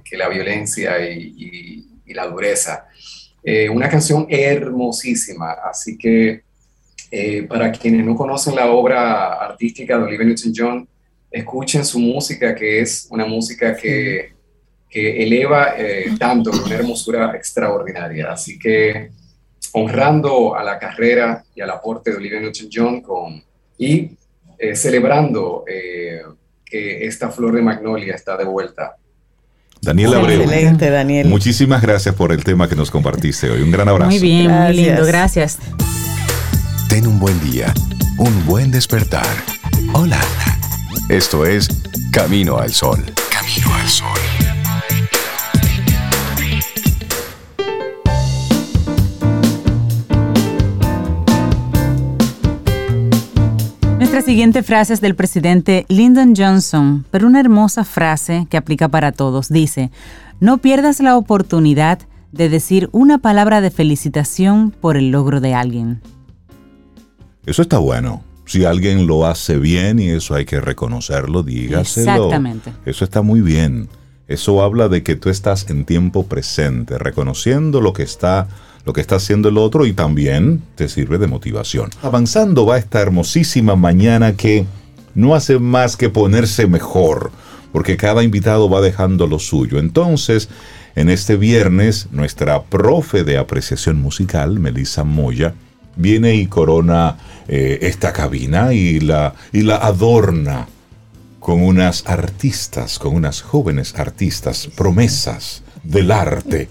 que 0.04 0.16
la 0.16 0.28
violencia 0.28 0.98
y, 1.10 1.34
y- 1.36 1.86
y 2.06 2.14
la 2.14 2.26
dureza. 2.26 2.86
Eh, 3.44 3.68
una 3.68 3.88
canción 3.88 4.26
hermosísima, 4.28 5.52
así 5.68 5.96
que 5.98 6.42
eh, 7.10 7.42
para 7.44 7.70
quienes 7.72 8.04
no 8.04 8.14
conocen 8.16 8.54
la 8.56 8.70
obra 8.70 9.34
artística 9.34 9.96
de 9.98 10.04
Olivia 10.04 10.26
Newton-John, 10.26 10.88
escuchen 11.30 11.84
su 11.84 11.98
música, 11.98 12.54
que 12.54 12.80
es 12.80 13.06
una 13.10 13.26
música 13.26 13.76
que, 13.76 14.32
que 14.88 15.22
eleva 15.22 15.74
eh, 15.76 16.14
tanto, 16.18 16.50
con 16.50 16.64
una 16.64 16.74
hermosura 16.76 17.34
extraordinaria. 17.36 18.30
Así 18.32 18.58
que 18.58 19.10
honrando 19.72 20.54
a 20.54 20.62
la 20.62 20.78
carrera 20.78 21.42
y 21.54 21.60
al 21.60 21.70
aporte 21.70 22.10
de 22.10 22.16
Olivia 22.16 22.40
Newton-John 22.40 23.00
con, 23.00 23.42
y 23.78 24.10
eh, 24.62 24.76
celebrando 24.76 25.64
eh, 25.66 26.22
que 26.64 27.04
esta 27.06 27.30
flor 27.30 27.54
de 27.54 27.62
magnolia 27.62 28.14
está 28.14 28.36
de 28.36 28.44
vuelta. 28.44 28.96
Daniel 29.80 30.14
Abreu, 30.14 30.42
Excelente, 30.42 30.88
Daniel. 30.90 31.26
muchísimas 31.26 31.82
gracias 31.82 32.14
por 32.14 32.30
el 32.30 32.44
tema 32.44 32.68
que 32.68 32.76
nos 32.76 32.92
compartiste 32.92 33.50
hoy. 33.50 33.62
Un 33.62 33.72
gran 33.72 33.88
abrazo. 33.88 34.10
Muy 34.10 34.20
bien, 34.20 34.46
Gracias. 34.46 34.68
muy 34.76 34.84
lindo, 34.84 35.04
gracias. 35.04 35.58
Ten 36.88 37.08
un 37.08 37.18
buen 37.18 37.40
día, 37.50 37.74
un 38.18 38.46
buen 38.46 38.70
despertar. 38.70 39.26
Hola. 39.94 40.20
Esto 41.08 41.44
es 41.44 41.68
Camino 42.12 42.58
al 42.58 42.72
Sol. 42.72 43.02
Camino 43.30 43.74
al 43.74 43.88
Sol. 43.88 44.18
Siguiente 54.24 54.62
frase 54.62 54.94
es 54.94 55.00
del 55.00 55.16
presidente 55.16 55.84
Lyndon 55.88 56.34
Johnson, 56.36 57.04
pero 57.10 57.26
una 57.26 57.40
hermosa 57.40 57.84
frase 57.84 58.46
que 58.48 58.56
aplica 58.56 58.88
para 58.88 59.10
todos. 59.12 59.48
Dice, 59.48 59.90
no 60.40 60.58
pierdas 60.58 61.00
la 61.00 61.16
oportunidad 61.16 61.98
de 62.30 62.48
decir 62.48 62.88
una 62.92 63.18
palabra 63.18 63.60
de 63.60 63.70
felicitación 63.70 64.70
por 64.70 64.96
el 64.96 65.10
logro 65.10 65.40
de 65.40 65.54
alguien. 65.54 66.00
Eso 67.44 67.62
está 67.62 67.78
bueno. 67.78 68.22
Si 68.46 68.64
alguien 68.64 69.06
lo 69.06 69.26
hace 69.26 69.58
bien 69.58 69.98
y 69.98 70.08
eso 70.08 70.34
hay 70.34 70.44
que 70.44 70.60
reconocerlo, 70.60 71.42
dígaselo. 71.42 72.12
Exactamente. 72.12 72.72
Eso 72.86 73.04
está 73.04 73.22
muy 73.22 73.40
bien. 73.40 73.88
Eso 74.28 74.62
habla 74.62 74.88
de 74.88 75.02
que 75.02 75.16
tú 75.16 75.30
estás 75.30 75.68
en 75.68 75.84
tiempo 75.84 76.26
presente, 76.26 76.96
reconociendo 76.96 77.80
lo 77.80 77.92
que 77.92 78.04
está 78.04 78.48
lo 78.84 78.92
que 78.92 79.00
está 79.00 79.16
haciendo 79.16 79.48
el 79.48 79.58
otro 79.58 79.86
y 79.86 79.92
también 79.92 80.62
te 80.74 80.88
sirve 80.88 81.18
de 81.18 81.26
motivación. 81.26 81.90
Avanzando 82.02 82.66
va 82.66 82.78
esta 82.78 83.00
hermosísima 83.00 83.76
mañana 83.76 84.34
que 84.34 84.66
no 85.14 85.34
hace 85.34 85.58
más 85.58 85.96
que 85.96 86.08
ponerse 86.08 86.66
mejor, 86.66 87.30
porque 87.72 87.96
cada 87.96 88.22
invitado 88.22 88.68
va 88.68 88.80
dejando 88.80 89.26
lo 89.26 89.38
suyo. 89.38 89.78
Entonces, 89.78 90.48
en 90.94 91.08
este 91.08 91.36
viernes, 91.36 92.08
nuestra 92.10 92.62
profe 92.64 93.24
de 93.24 93.38
apreciación 93.38 94.00
musical, 94.00 94.58
Melissa 94.58 95.04
Moya, 95.04 95.54
viene 95.96 96.34
y 96.34 96.46
corona 96.46 97.18
eh, 97.48 97.78
esta 97.82 98.12
cabina 98.12 98.72
y 98.72 99.00
la, 99.00 99.34
y 99.52 99.62
la 99.62 99.76
adorna 99.76 100.66
con 101.38 101.62
unas 101.62 102.04
artistas, 102.06 102.98
con 102.98 103.14
unas 103.14 103.42
jóvenes 103.42 103.94
artistas, 103.96 104.68
promesas 104.76 105.62
del 105.82 106.10
arte. 106.12 106.68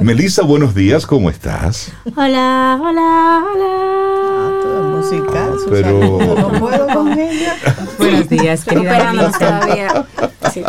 Melissa, 0.00 0.42
buenos 0.42 0.74
días, 0.74 1.06
¿cómo 1.06 1.30
estás? 1.30 1.92
Hola, 2.16 2.78
hola, 2.82 3.42
Ah, 3.42 4.50
toda 4.62 4.80
hola. 4.80 4.96
musical. 4.98 5.54
Pero- 5.70 6.00
No 6.52 6.60
puedo 6.60 6.86
con 6.88 7.18
ella. 7.18 7.56
Buenos 7.98 8.28
días, 8.28 8.64
querida 8.64 9.30
todavía. 9.38 10.06
Sí. 10.52 10.62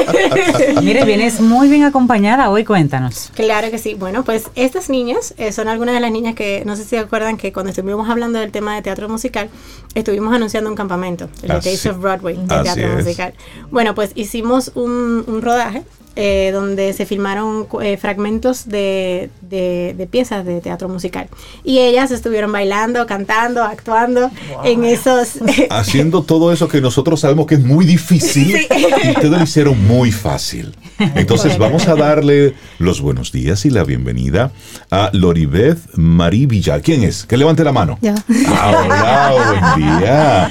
Mire, 0.82 1.04
vienes 1.04 1.40
muy 1.40 1.68
bien 1.68 1.84
acompañada 1.84 2.48
hoy, 2.50 2.64
cuéntanos. 2.64 3.30
Claro 3.34 3.70
que 3.70 3.78
sí. 3.78 3.94
Bueno, 3.94 4.24
pues 4.24 4.44
estas 4.54 4.88
niñas 4.88 5.34
eh, 5.36 5.52
son 5.52 5.68
algunas 5.68 5.94
de 5.94 6.00
las 6.00 6.10
niñas 6.10 6.34
que, 6.34 6.62
no 6.64 6.74
sé 6.74 6.82
si 6.84 6.90
se 6.90 6.98
acuerdan 6.98 7.36
que 7.36 7.52
cuando 7.52 7.70
estuvimos 7.70 8.08
hablando 8.08 8.38
del 8.38 8.50
tema 8.50 8.74
de 8.74 8.82
teatro 8.82 9.08
musical, 9.08 9.50
estuvimos 9.94 10.34
anunciando 10.34 10.70
un 10.70 10.76
campamento, 10.76 11.28
el 11.42 11.50
Así- 11.52 11.70
Taste 11.72 11.90
of 11.90 11.98
Broadway, 12.00 12.36
de 12.36 12.46
teatro 12.62 12.88
es. 12.98 13.04
musical. 13.04 13.34
Bueno, 13.70 13.94
pues 13.94 14.12
hicimos 14.14 14.72
un, 14.74 15.24
un 15.26 15.42
rodaje 15.42 15.82
eh, 16.16 16.50
donde 16.52 16.92
se 16.92 17.06
filmaron 17.06 17.66
eh, 17.82 17.96
fragmentos 17.96 18.68
de, 18.68 19.30
de- 19.42 19.94
de 19.96 20.06
piezas 20.06 20.44
de 20.44 20.60
teatro 20.60 20.88
musical. 20.88 21.28
Y 21.64 21.78
ellas 21.78 22.10
estuvieron 22.10 22.50
bailando, 22.52 23.06
cantando, 23.06 23.62
actuando 23.62 24.30
en 24.64 24.84
esos... 24.84 25.38
Haciendo 25.70 26.22
todo 26.22 26.52
eso 26.52 26.68
que 26.68 26.80
nosotros 26.80 27.20
sabemos 27.20 27.46
que 27.46 27.54
es 27.54 27.60
muy 27.64 27.84
difícil 27.86 28.56
y 28.56 29.08
ustedes 29.10 29.30
lo 29.30 29.42
hicieron 29.42 29.86
muy 29.86 30.10
fácil. 30.12 30.74
Entonces 30.98 31.56
vamos 31.58 31.86
a 31.88 31.94
darle 31.94 32.54
los 32.78 33.00
buenos 33.00 33.32
días 33.32 33.64
y 33.64 33.70
la 33.70 33.84
bienvenida 33.84 34.52
a 34.90 35.10
Loribeth 35.12 35.94
Marí 35.96 36.46
Villar. 36.46 36.82
¿Quién 36.82 37.04
es? 37.04 37.24
Que 37.24 37.36
levante 37.36 37.64
la 37.64 37.72
mano. 37.72 37.98
Yo. 38.02 38.14
Ah, 38.48 38.82
hola, 38.84 39.60
buen 39.76 39.98
día. 40.00 40.50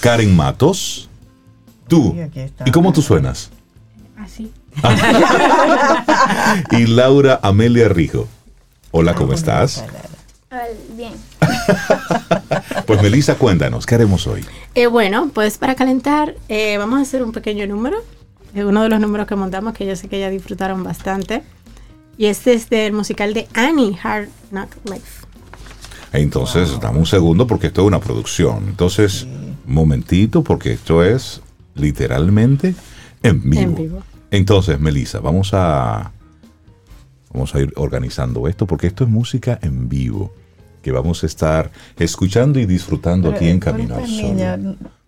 Karen 0.00 0.36
Matos. 0.36 1.08
Tú. 1.88 2.12
Sí, 2.14 2.20
aquí 2.20 2.40
está. 2.40 2.64
¿Y 2.68 2.70
cómo 2.70 2.92
tú 2.92 3.02
suenas? 3.02 3.50
Y 6.70 6.86
Laura 6.86 7.40
Amelia 7.42 7.88
Rijo. 7.88 8.28
Hola, 8.90 9.14
¿cómo 9.14 9.32
estás? 9.32 9.84
Bien. 10.96 11.12
Pues 12.86 13.02
Melissa, 13.02 13.36
cuéntanos, 13.36 13.86
¿qué 13.86 13.94
haremos 13.94 14.26
hoy? 14.26 14.44
Eh, 14.74 14.88
bueno, 14.88 15.30
pues 15.32 15.58
para 15.58 15.76
calentar 15.76 16.34
eh, 16.48 16.76
vamos 16.76 16.98
a 16.98 17.02
hacer 17.02 17.22
un 17.22 17.30
pequeño 17.30 17.64
número. 17.68 17.98
Es 18.52 18.64
uno 18.64 18.82
de 18.82 18.88
los 18.88 18.98
números 18.98 19.28
que 19.28 19.36
montamos 19.36 19.74
que 19.74 19.86
yo 19.86 19.94
sé 19.94 20.08
que 20.08 20.18
ya 20.18 20.28
disfrutaron 20.28 20.82
bastante. 20.82 21.44
Y 22.18 22.26
este 22.26 22.52
es 22.52 22.68
del 22.68 22.92
musical 22.92 23.32
de 23.32 23.46
Annie, 23.54 23.96
Hard 24.02 24.28
Knock 24.50 24.74
Life. 24.84 25.24
Entonces, 26.12 26.80
dame 26.80 26.98
un 26.98 27.06
segundo 27.06 27.46
porque 27.46 27.68
esto 27.68 27.82
es 27.82 27.86
una 27.86 28.00
producción. 28.00 28.64
Entonces, 28.66 29.22
un 29.22 29.56
momentito 29.66 30.42
porque 30.42 30.72
esto 30.72 31.04
es 31.04 31.40
literalmente 31.76 32.74
en 33.22 33.48
vivo. 33.48 33.62
En 33.62 33.74
vivo. 33.76 34.02
Entonces, 34.30 34.78
Melissa, 34.80 35.20
vamos 35.20 35.50
a 35.52 36.12
vamos 37.32 37.54
a 37.54 37.60
ir 37.60 37.72
organizando 37.76 38.48
esto 38.48 38.66
porque 38.66 38.88
esto 38.88 39.04
es 39.04 39.10
música 39.10 39.58
en 39.62 39.88
vivo 39.88 40.32
que 40.82 40.90
vamos 40.92 41.22
a 41.22 41.26
estar 41.26 41.70
escuchando 41.98 42.58
y 42.58 42.66
disfrutando 42.66 43.28
Pero, 43.28 43.36
aquí 43.36 43.48
en 43.50 43.56
eh, 43.56 43.60
Camino 43.60 43.94
al 43.96 44.06
Sol. 44.06 44.16
niña, 44.16 44.56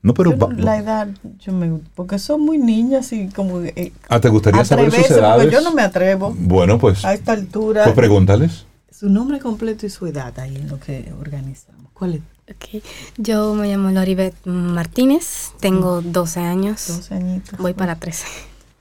No, 0.03 0.13
pero 0.15 0.37
yo 0.37 0.51
la 0.53 0.77
edad, 0.79 1.09
yo 1.41 1.53
me, 1.53 1.81
porque 1.95 2.19
son 2.19 2.43
muy 2.43 2.59
niñas 2.59 3.13
y 3.13 3.29
como 3.29 3.61
eh, 3.63 3.93
Ah, 4.09 4.21
¿te 4.21 4.29
gustaría 4.29 4.65
saber 4.65 4.91
sus 4.91 4.95
atreverse, 5.01 5.15
porque 5.15 5.47
edades? 5.47 5.53
yo 5.53 5.61
no 5.63 5.75
me 5.75 5.83
atrevo 5.83 6.35
Bueno, 6.39 6.79
pues, 6.79 7.05
a 7.05 7.15
esta 7.15 7.33
altura. 7.33 7.85
pues 7.85 7.97
pregúntales. 7.97 8.67
Su 8.91 9.09
nombre 9.09 9.41
completo 9.41 9.87
y 9.87 9.91
su 9.91 10.07
edad 10.07 10.39
ahí 10.39 10.55
en 10.57 10.69
lo 10.69 10.79
que 10.79 11.13
organizamos. 11.19 11.91
¿Cuál 11.95 12.15
es? 12.15 12.21
Ok, 12.55 12.83
Yo 13.17 13.55
me 13.55 13.69
llamo 13.69 13.91
Loribet 13.91 14.35
Martínez, 14.45 15.53
tengo 15.59 16.03
12 16.03 16.41
años, 16.41 16.85
12 16.89 17.15
añitos. 17.15 17.59
voy 17.59 17.73
para 17.73 17.97
13. 17.97 18.27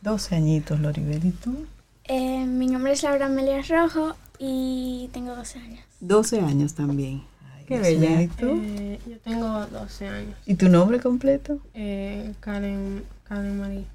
12 0.01 0.35
añitos, 0.35 0.79
Loribel. 0.79 1.25
¿Y 1.25 1.31
tú? 1.31 1.65
Eh, 2.05 2.45
mi 2.45 2.67
nombre 2.67 2.93
es 2.93 3.03
Laura 3.03 3.27
Amelia 3.27 3.61
Rojo 3.67 4.15
y 4.39 5.09
tengo 5.13 5.35
12 5.35 5.59
años. 5.59 5.79
12 5.99 6.39
años 6.41 6.73
también. 6.73 7.23
Ay, 7.55 7.65
Qué 7.67 7.79
bella. 7.79 8.09
mío, 8.09 8.21
¿Y 8.21 8.27
tú? 8.27 8.61
Eh, 8.63 8.99
yo 9.07 9.17
tengo 9.19 9.65
12 9.67 10.07
años. 10.07 10.35
¿Y 10.45 10.55
tu 10.55 10.69
nombre 10.69 10.99
completo? 10.99 11.59
Eh, 11.73 12.33
Karen, 12.39 13.03
Karen 13.23 13.59
Marie. 13.59 13.85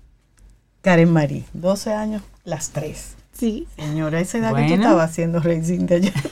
Karen 0.83 1.13
Marí, 1.13 1.45
12 1.53 1.93
años, 1.93 2.23
las 2.45 2.71
tres. 2.71 3.15
Sí. 3.33 3.67
Señora, 3.77 4.21
esa 4.21 4.39
edad 4.39 4.55
que 4.55 4.67
tú 4.69 4.75
estabas 4.75 5.11
haciendo 5.11 5.41
racing 5.41 5.87
de 5.87 5.95
allá. 5.97 6.13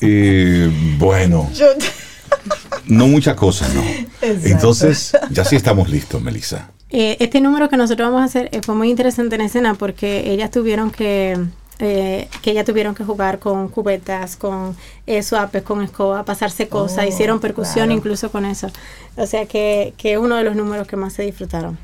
Eh, 0.00 0.70
bueno, 0.98 1.48
Yo, 1.52 1.66
no 2.86 3.06
muchas 3.06 3.36
cosas, 3.36 3.72
¿no? 3.74 3.82
Exacto. 4.22 4.48
Entonces, 4.48 5.12
ya 5.30 5.44
sí 5.44 5.54
estamos 5.54 5.88
listos, 5.90 6.20
Melissa. 6.22 6.70
Eh, 6.94 7.16
este 7.20 7.40
número 7.40 7.68
que 7.70 7.76
nosotros 7.78 8.06
vamos 8.08 8.20
a 8.20 8.24
hacer 8.24 8.48
eh, 8.52 8.60
fue 8.62 8.74
muy 8.74 8.90
interesante 8.90 9.34
en 9.34 9.40
escena 9.40 9.74
porque 9.74 10.30
ellas 10.30 10.50
tuvieron 10.50 10.90
que 10.90 11.38
eh, 11.78 12.28
que 12.42 12.50
ellas 12.52 12.64
tuvieron 12.64 12.94
que 12.94 13.02
jugar 13.02 13.38
con 13.40 13.68
cubetas, 13.68 14.36
con 14.36 14.76
eh, 15.06 15.22
suapes, 15.22 15.62
con 15.62 15.82
escoba, 15.82 16.24
pasarse 16.24 16.68
cosas, 16.68 17.04
Oh, 17.04 17.08
hicieron 17.08 17.40
percusión 17.40 17.86
claro. 17.86 17.92
incluso 17.92 18.30
con 18.30 18.44
eso. 18.44 18.68
O 19.16 19.26
sea 19.26 19.46
que, 19.46 19.94
que 19.96 20.12
es 20.12 20.18
uno 20.18 20.36
de 20.36 20.44
los 20.44 20.54
números 20.54 20.86
que 20.86 20.96
más 20.96 21.14
se 21.14 21.22
disfrutaron. 21.22 21.78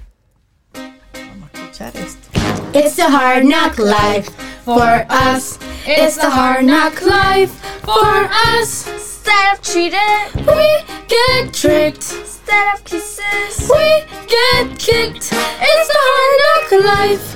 Vamos 0.75 1.51
a 1.53 1.59
escuchar 1.59 1.97
esto. 1.97 2.29
It's 2.75 2.99
a 3.01 3.07
hard 3.07 3.45
knock 3.45 3.79
life 3.79 4.31
for 4.69 5.07
us. 5.09 5.59
It's 5.87 6.17
the 6.17 6.29
hard 6.29 6.67
knock 6.67 7.01
life 7.01 7.53
for 7.89 8.29
us. 8.53 8.87
Instead 8.87 9.55
of 9.55 9.63
cheated, 9.63 10.29
We 10.47 10.69
get 11.09 11.55
tricked. 11.55 12.13
instead 12.13 12.75
of 12.75 12.85
kisses, 12.85 13.71
We 13.73 14.05
get 14.29 14.79
kicked. 14.79 15.33
It's 15.71 15.89
the 15.95 16.01
hard 16.09 16.35
knock 16.45 16.69
life. 16.93 17.27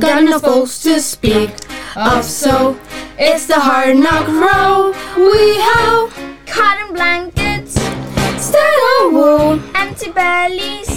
Got 0.00 0.24
no 0.24 0.38
folks 0.38 0.80
to 0.84 0.98
speak 0.98 1.50
of, 1.94 2.24
so 2.24 2.78
it's 3.18 3.44
the 3.46 3.60
hard 3.60 3.96
knock 3.98 4.26
row. 4.28 4.94
We 5.18 5.60
have 5.60 6.08
cotton 6.46 6.94
blankets, 6.94 7.76
instead 8.32 8.76
of 8.96 9.12
wool, 9.12 9.60
empty 9.74 10.10
bellies. 10.10 10.88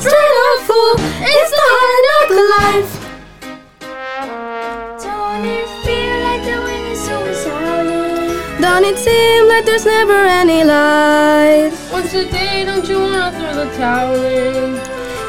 straight 0.00 0.36
up 0.48 0.60
full. 0.66 0.94
It's 0.98 1.50
the 1.58 1.66
hard 1.76 2.00
knock 2.08 2.30
life. 2.58 2.99
Don't 8.60 8.84
it 8.84 8.98
seem 8.98 9.48
like 9.48 9.64
there's 9.64 9.86
never 9.86 10.12
any 10.12 10.64
light? 10.64 11.72
Once 11.90 12.12
a 12.12 12.30
day, 12.30 12.64
don't 12.66 12.86
you 12.86 12.98
wanna 12.98 13.32
throw 13.32 13.64
the 13.64 13.70
towel 13.76 14.14
in? 14.22 14.78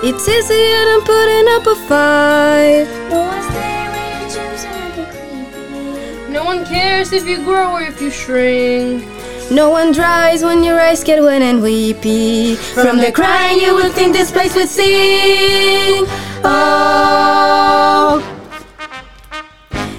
It's 0.04 0.28
easier 0.28 0.86
than 0.90 1.02
putting 1.02 1.48
up 1.56 1.66
a 1.68 1.76
fight. 1.88 2.88
No 3.10 3.20
one's 3.32 3.48
there 3.54 3.90
when 3.94 4.06
you're 4.12 4.30
choosing 4.36 4.92
creepy. 4.96 6.34
No 6.34 6.44
one 6.44 6.66
cares 6.66 7.14
if 7.14 7.26
you 7.28 7.38
grow 7.44 7.72
or 7.74 7.82
if 7.84 8.02
you 8.02 8.10
shrink. 8.12 9.06
No 9.50 9.70
one 9.70 9.92
dries 9.92 10.44
when 10.44 10.64
your 10.64 10.80
eyes 10.80 11.04
get 11.04 11.22
wet 11.22 11.42
and 11.42 11.62
weepy. 11.62 12.56
From 12.56 12.98
the 12.98 13.12
crying, 13.12 13.60
you 13.60 13.76
would 13.76 13.92
think 13.92 14.14
this 14.14 14.32
place 14.32 14.56
would 14.56 14.70
sing. 14.70 16.06
Oh, 16.44 18.22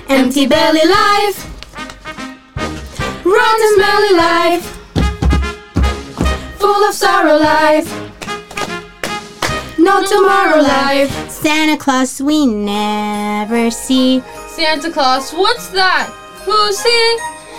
empty 0.09 0.47
belly 0.47 0.87
life, 0.87 1.52
rotten 3.25 3.75
smelly 3.75 4.15
life, 4.17 4.67
full 6.59 6.89
of 6.89 6.95
sorrow 6.95 7.37
life. 7.37 7.89
No 9.79 10.05
tomorrow 10.07 10.63
life. 10.63 11.11
Santa 11.31 11.77
Claus 11.77 12.21
we 12.23 12.47
never 12.47 13.71
see. 13.71 14.23
Santa 14.49 14.91
Claus, 14.91 15.33
what's 15.33 15.69
that? 15.69 16.07
Who's 16.45 16.83
he? 16.83 17.17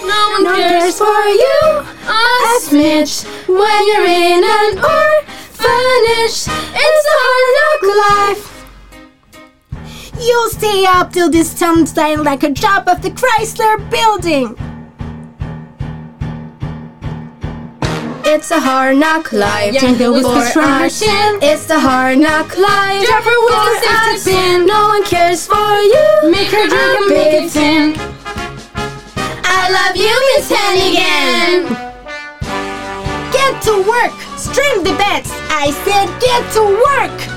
No 0.08 0.30
one 0.32 0.44
No 0.44 0.56
cares 0.56 0.84
cares 0.84 0.98
for 0.98 1.26
you. 1.28 1.86
A 2.08 2.60
smidge 2.62 3.26
when 3.48 3.88
you're 3.88 4.06
in 4.06 4.44
an 4.44 4.78
orphanage. 4.80 6.48
It's 6.76 7.06
a 7.14 7.18
hard 7.24 7.50
knock 7.58 7.84
life. 8.08 8.50
You'll 10.20 10.50
stay 10.50 10.86
up 10.86 11.12
till 11.12 11.30
this 11.30 11.52
sun 11.52 11.86
shine 11.86 12.24
like 12.24 12.44
a 12.44 12.50
drop 12.50 12.88
of 12.88 13.02
the 13.02 13.10
Chrysler 13.10 13.78
building. 13.90 14.56
It's 18.26 18.52
a 18.52 18.60
hard 18.60 18.98
knock 18.98 19.34
life. 19.34 19.74
Jungle 19.74 20.14
whispers 20.14 20.54
from 20.54 20.64
her 20.64 20.86
us. 20.86 21.00
chin. 21.00 21.40
It's 21.42 21.66
the 21.66 21.78
hard 21.78 22.20
knock 22.20 22.58
life. 22.58 23.06
Drop 23.06 23.24
her 23.24 23.40
with 23.44 23.54
a 23.54 24.16
safety 24.16 24.32
pin. 24.32 24.66
No 24.66 24.88
one 24.88 25.04
cares 25.04 25.46
for 25.46 25.56
you. 25.56 26.32
Make 26.32 26.48
her 26.48 26.68
drink 26.68 27.00
and 27.00 27.10
make 27.10 27.34
it 27.34 27.52
tin. 27.52 27.96
I 29.44 29.70
love 29.70 29.98
you, 29.98 30.16
Miss 30.36 30.50
Hannigan. 30.50 31.68
Get 33.34 33.62
to 33.64 33.84
work! 33.84 34.14
Stream 34.38 34.84
the 34.84 34.96
bets! 34.98 35.30
I 35.50 35.72
said 35.84 36.08
get 36.24 36.52
to 36.54 36.64
work! 36.64 37.34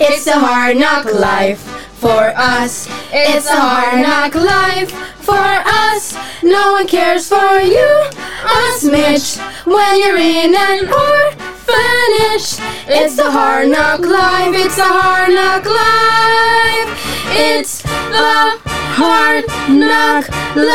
It's 0.00 0.26
a 0.26 0.38
hard 0.38 0.78
knock 0.78 1.04
life 1.12 1.77
for 1.98 2.32
us. 2.36 2.86
It's 3.12 3.46
a 3.46 3.54
hard 3.56 4.00
knock 4.02 4.34
life 4.34 4.90
for 5.18 5.34
us. 5.34 6.14
No 6.42 6.72
one 6.72 6.86
cares 6.86 7.28
for 7.28 7.60
you. 7.60 8.08
Us, 8.44 8.84
Mitch, 8.84 9.36
when 9.66 9.98
you're 10.00 10.16
in 10.16 10.54
an 10.54 10.88
orphanage. 10.88 12.56
It's 12.88 13.16
the 13.16 13.30
hard 13.30 13.68
knock 13.68 14.00
life. 14.00 14.54
It's 14.54 14.78
a 14.78 14.84
hard 14.84 15.34
knock 15.34 15.66
life. 15.66 16.88
It's 17.36 17.82
the 17.82 18.58
hard 18.96 19.44
knock 19.68 20.28
life. 20.56 20.68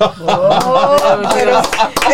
Oh, 0.00 1.30
pero 1.34 1.62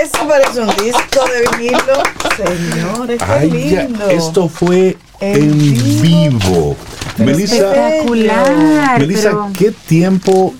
eso 0.00 0.28
parece 0.28 0.60
un 0.60 0.68
disco 0.76 1.24
de 1.26 1.40
vinilo. 1.56 2.02
Señores, 2.36 3.18
qué 3.18 3.24
Ay, 3.32 3.70
ya, 3.70 3.82
lindo. 3.82 4.08
esto 4.10 4.48
fue 4.48 4.96
En 5.20 5.58
vivo. 5.58 6.02
vivo. 6.02 6.76
Melissa, 7.18 7.56
Espectacular. 7.56 8.98
Melissa, 9.00 9.30
pero- 9.30 9.48
¿qué 9.58 9.72
tiempo 9.72 10.54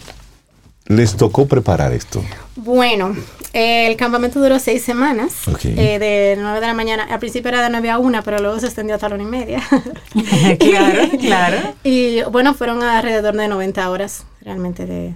les 0.87 1.17
tocó 1.17 1.47
preparar 1.47 1.93
esto? 1.93 2.23
Bueno, 2.57 3.15
eh, 3.53 3.87
el 3.87 3.97
campamento 3.97 4.41
duró 4.41 4.59
seis 4.59 4.83
semanas, 4.83 5.35
eh, 5.65 5.99
de 5.99 6.37
9 6.41 6.61
de 6.61 6.67
la 6.67 6.75
mañana. 6.75 7.05
Al 7.11 7.19
principio 7.19 7.49
era 7.51 7.63
de 7.63 7.71
9 7.71 7.91
a 7.91 7.99
1, 7.99 8.23
pero 8.23 8.39
luego 8.39 8.59
se 8.59 8.67
extendió 8.67 8.95
hasta 8.95 9.09
la 9.09 9.17
1 9.17 9.25
y 9.25 9.27
media. 9.27 9.63
claro, 10.59 11.03
claro. 11.21 11.57
Y 11.85 12.23
bueno, 12.31 12.55
fueron 12.55 12.83
alrededor 12.83 13.37
de 13.37 13.49
90 13.49 13.91
horas 13.91 14.25
realmente 14.41 14.87
de, 14.87 15.15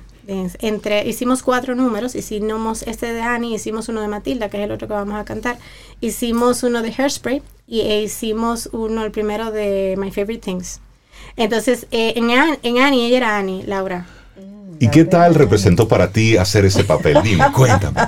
entre 0.61 1.07
hicimos 1.09 1.43
cuatro 1.43 1.75
números, 1.75 2.15
hicimos 2.15 2.83
este 2.83 3.13
de 3.13 3.23
Annie, 3.23 3.55
hicimos 3.55 3.89
uno 3.89 4.01
de 4.01 4.09
Matilda, 4.09 4.49
que 4.49 4.59
es 4.59 4.65
el 4.65 4.73
otro 4.73 4.89
que 4.89 4.95
vamos 4.95 5.19
a 5.19 5.25
cantar, 5.25 5.59
hicimos 6.01 6.63
uno 6.63 6.83
de 6.83 6.93
Hairspray 6.97 7.43
y 7.67 7.81
e 7.81 8.03
hicimos 8.03 8.69
uno 8.73 9.05
el 9.05 9.11
primero 9.11 9.51
de 9.51 9.97
My 9.99 10.11
Favorite 10.11 10.45
Things. 10.45 10.81
Entonces, 11.37 11.87
eh, 11.91 12.15
en, 12.17 12.31
en 12.31 12.83
Annie, 12.83 13.07
ella 13.07 13.17
era 13.17 13.39
Annie, 13.39 13.65
Laura. 13.65 14.07
¿Y 14.79 14.89
qué 14.89 15.05
tal 15.05 15.35
representó 15.35 15.87
para 15.87 16.11
ti 16.11 16.37
hacer 16.39 16.65
ese 16.65 16.85
papel? 16.85 17.19
Dime, 17.23 17.45
cuéntame. 17.55 18.01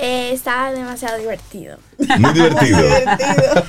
Eh, 0.00 0.32
estaba 0.32 0.70
demasiado 0.72 1.18
divertido. 1.18 1.78
Muy 2.18 2.32
divertido. 2.32 2.78
Divertido. 2.82 3.64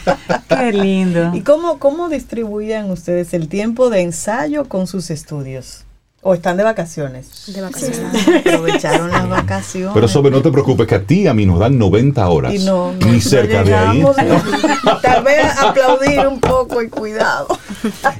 Qué 0.50 0.72
lindo. 0.74 1.32
¿Y 1.34 1.42
cómo, 1.42 1.80
cómo 1.80 2.10
distribuían 2.10 2.92
ustedes 2.92 3.34
el 3.34 3.48
tiempo 3.48 3.90
de 3.90 4.02
ensayo 4.02 4.68
con 4.68 4.86
sus 4.88 5.10
estudios? 5.12 5.86
¿O 6.24 6.36
están 6.36 6.56
de 6.56 6.64
vacaciones? 6.64 7.28
De 7.48 7.62
vacaciones. 7.62 8.28
Aprovecharon 8.46 9.10
las 9.10 9.28
vacaciones. 9.28 9.92
Pero 9.94 10.08
sobre 10.08 10.30
no 10.30 10.42
te 10.44 10.52
preocupes 10.52 10.86
que 10.86 10.94
a 10.96 11.04
ti 11.04 11.22
y 11.22 11.28
a 11.28 11.34
mí 11.34 11.48
nos 11.48 11.58
dan 11.58 11.80
90 11.80 12.28
horas. 12.30 12.54
y 12.54 12.60
no, 12.60 12.92
no- 12.94 13.08
ni 13.08 13.14
no 13.14 13.22
cerca 13.22 13.64
de 13.64 13.74
ahí. 13.74 14.06
Tal 15.02 15.24
vez 15.24 15.46
aplaudir 15.60 16.28
un 16.28 16.40
poco 16.40 16.82
y 16.84 16.90
cuidado. 16.90 17.48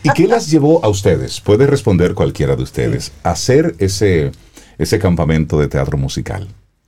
¿Y 0.02 0.10
qué 0.10 0.28
las 0.28 0.50
llevó 0.50 0.84
a 0.84 0.90
ustedes? 0.90 1.40
Puede 1.42 1.68
responder 1.68 2.16
cualquiera 2.16 2.56
de 2.56 2.64
ustedes 2.64 3.12
a 3.24 3.32
hacer 3.32 3.76
ese, 3.78 4.32
ese 4.80 4.98
campamento 4.98 5.60
de 5.60 5.68
teatro 5.68 5.96
musical. 5.98 6.48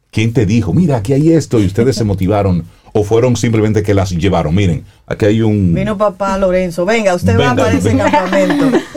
¿Quién 0.09 0.33
te 0.33 0.47
dijo, 0.47 0.73
mira, 0.73 0.97
aquí 0.97 1.13
hay 1.13 1.33
esto 1.33 1.59
y 1.59 1.65
ustedes 1.67 1.95
se 1.95 2.03
motivaron? 2.03 2.65
¿O 2.91 3.03
fueron 3.03 3.35
simplemente 3.35 3.83
que 3.83 3.93
las 3.93 4.09
llevaron? 4.11 4.53
Miren, 4.55 4.83
aquí 5.05 5.25
hay 5.25 5.41
un... 5.41 5.73
Vino 5.75 5.95
papá 5.97 6.37
Lorenzo, 6.39 6.85
venga, 6.85 7.13
usted 7.13 7.39
va 7.39 7.55
para 7.55 7.71
ese 7.71 7.89
venga. 7.89 8.09
campamento. 8.09 8.77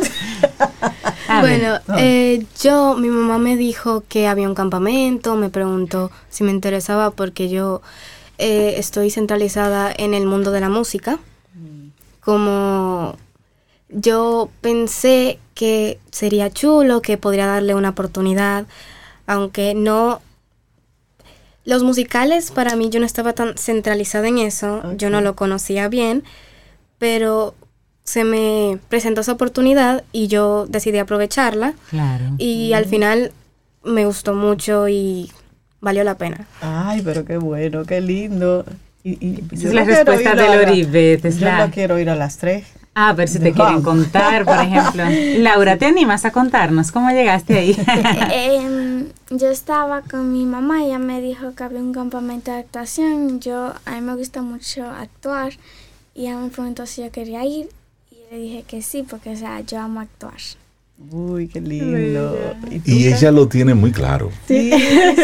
Bueno, 1.41 1.79
no. 1.87 1.95
eh, 1.99 2.47
yo, 2.63 2.95
mi 2.97 3.09
mamá 3.09 3.39
me 3.39 3.57
dijo 3.57 4.05
que 4.09 4.27
había 4.27 4.49
un 4.49 4.55
campamento, 4.55 5.37
me 5.37 5.51
preguntó 5.51 6.11
si 6.31 6.45
me 6.45 6.51
interesaba 6.51 7.11
porque 7.11 7.49
yo 7.49 7.83
eh, 8.39 8.75
estoy 8.79 9.11
centralizada 9.11 9.93
en 9.97 10.15
el 10.15 10.27
mundo 10.27 10.51
de 10.53 10.61
la 10.61 10.69
música. 10.69 11.19
Como 12.21 13.17
yo 13.89 14.51
pensé 14.61 15.39
que 15.55 15.99
sería 16.11 16.51
chulo, 16.51 17.01
que 17.01 17.17
podría 17.19 17.47
darle 17.47 17.75
una 17.75 17.91
oportunidad, 17.91 18.67
aunque 19.27 19.75
no 19.75 20.21
Los 21.65 21.83
musicales, 21.83 22.53
para 22.53 22.77
mí, 22.77 22.91
yo 22.91 23.01
no 23.01 23.07
estaba 23.07 23.33
tan 23.33 23.57
centralizada 23.59 24.29
en 24.29 24.39
eso, 24.39 24.83
yo 24.97 25.11
no 25.11 25.21
lo 25.21 25.35
conocía 25.35 25.89
bien, 25.89 26.23
pero 26.99 27.55
se 28.07 28.25
me 28.25 28.79
presentó 28.89 29.21
esa 29.21 29.33
oportunidad 29.33 30.05
y 30.13 30.29
yo 30.29 30.67
decidí 30.69 30.99
aprovecharla. 30.99 31.75
Claro. 31.91 32.25
Y 32.39 32.73
al 32.73 32.87
final 32.87 33.33
me 33.85 34.07
gustó 34.07 34.33
mucho 34.33 34.89
y 34.89 35.31
valió 35.81 36.05
la 36.05 36.17
pena. 36.17 36.47
Ay, 36.61 37.03
pero 37.05 37.25
qué 37.25 37.37
bueno, 37.37 37.85
qué 37.85 38.01
lindo. 38.01 38.65
Y, 39.03 39.11
y 39.25 39.45
Esa 39.53 39.69
es 39.69 39.75
la 39.75 39.81
no 39.83 39.87
respuesta 39.87 40.35
de 40.35 41.21
es 41.23 41.39
Yo 41.39 41.47
la- 41.47 41.67
no 41.67 41.73
quiero 41.73 41.99
ir 41.99 42.09
a 42.09 42.17
las 42.17 42.39
tres. 42.39 42.65
A 42.99 43.13
ver 43.13 43.29
si 43.29 43.39
te 43.39 43.53
quieren 43.53 43.83
Vamos. 43.83 43.85
contar, 43.85 44.45
por 44.47 44.57
ejemplo. 44.59 45.05
Laura, 45.43 45.77
¿te 45.77 45.85
animas 45.85 46.25
a 46.25 46.31
contarnos 46.31 46.91
cómo 46.93 47.11
llegaste 47.11 47.59
ahí? 47.59 47.77
Em, 48.33 49.09
yo 49.31 49.49
estaba 49.51 50.01
con 50.01 50.33
mi 50.33 50.47
mamá, 50.47 50.83
ella 50.83 50.99
me 50.99 51.21
dijo 51.21 51.55
que 51.55 51.63
había 51.65 51.81
un 51.81 51.93
campamento 51.93 52.51
de 52.53 52.59
actuación. 52.59 53.39
Yo, 53.41 53.75
a 53.85 53.91
mí 53.97 54.01
me 54.01 54.15
gusta 54.17 54.41
mucho 54.43 54.87
actuar 54.89 55.53
y 56.15 56.23
ella 56.23 56.39
me 56.39 56.49
preguntó 56.49 56.87
si 56.87 57.03
yo 57.03 57.11
quería 57.11 57.45
ir 57.45 57.69
le 58.31 58.39
dije 58.39 58.65
que 58.67 58.83
sí, 58.83 59.05
porque 59.09 59.31
o 59.31 59.37
sea, 59.37 59.61
yo 59.61 59.79
amo 59.79 60.01
actuar. 60.01 60.35
Uy, 61.11 61.49
qué 61.49 61.61
lindo. 61.61 62.55
¿Y, 62.87 63.09
ella 63.09 63.31
lo 63.31 63.47
tiene 63.49 63.75
muy 63.75 63.93
claro. 63.93 64.31
Sí. 64.49 64.71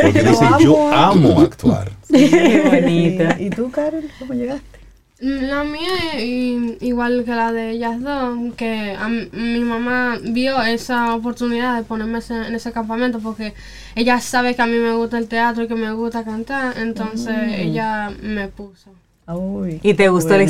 Porque 0.03 0.23
dice, 0.23 0.45
yo 0.61 0.93
amo. 0.93 1.41
actuar. 1.41 1.91
Qué 2.09 2.63
bonito. 2.71 3.25
¿Y 3.43 3.49
tú, 3.49 3.71
Karen, 3.71 4.07
cómo 4.19 4.35
llegaste? 4.35 4.81
La 5.19 5.63
mía 5.65 5.89
es 6.17 6.83
igual 6.83 7.25
que 7.25 7.31
la 7.31 7.53
de 7.53 7.71
ellas 7.71 8.03
dos, 8.03 8.55
que 8.57 8.95
a 8.99 9.09
mi 9.09 9.61
mamá 9.61 10.19
vio 10.23 10.61
esa 10.63 11.15
oportunidad 11.15 11.77
de 11.77 11.85
ponerme 11.85 12.19
ese- 12.19 12.35
en 12.49 12.55
ese 12.57 12.73
campamento 12.73 13.21
porque 13.21 13.55
ella 13.95 14.21
sabe 14.21 14.57
que 14.57 14.63
a 14.63 14.67
mí 14.67 14.77
me 14.79 14.93
gusta 14.95 15.19
el 15.19 15.29
teatro 15.29 15.63
y 15.63 15.69
que 15.69 15.77
me 15.77 15.93
gusta 15.93 16.25
cantar, 16.25 16.77
entonces 16.77 17.37
ella 17.57 18.11
me 18.21 18.49
puso. 18.49 18.91
Uy, 19.29 19.79
¿Y 19.85 19.95
te 19.95 20.09
gustó 20.09 20.31
la 20.31 20.35
bueno. 20.37 20.49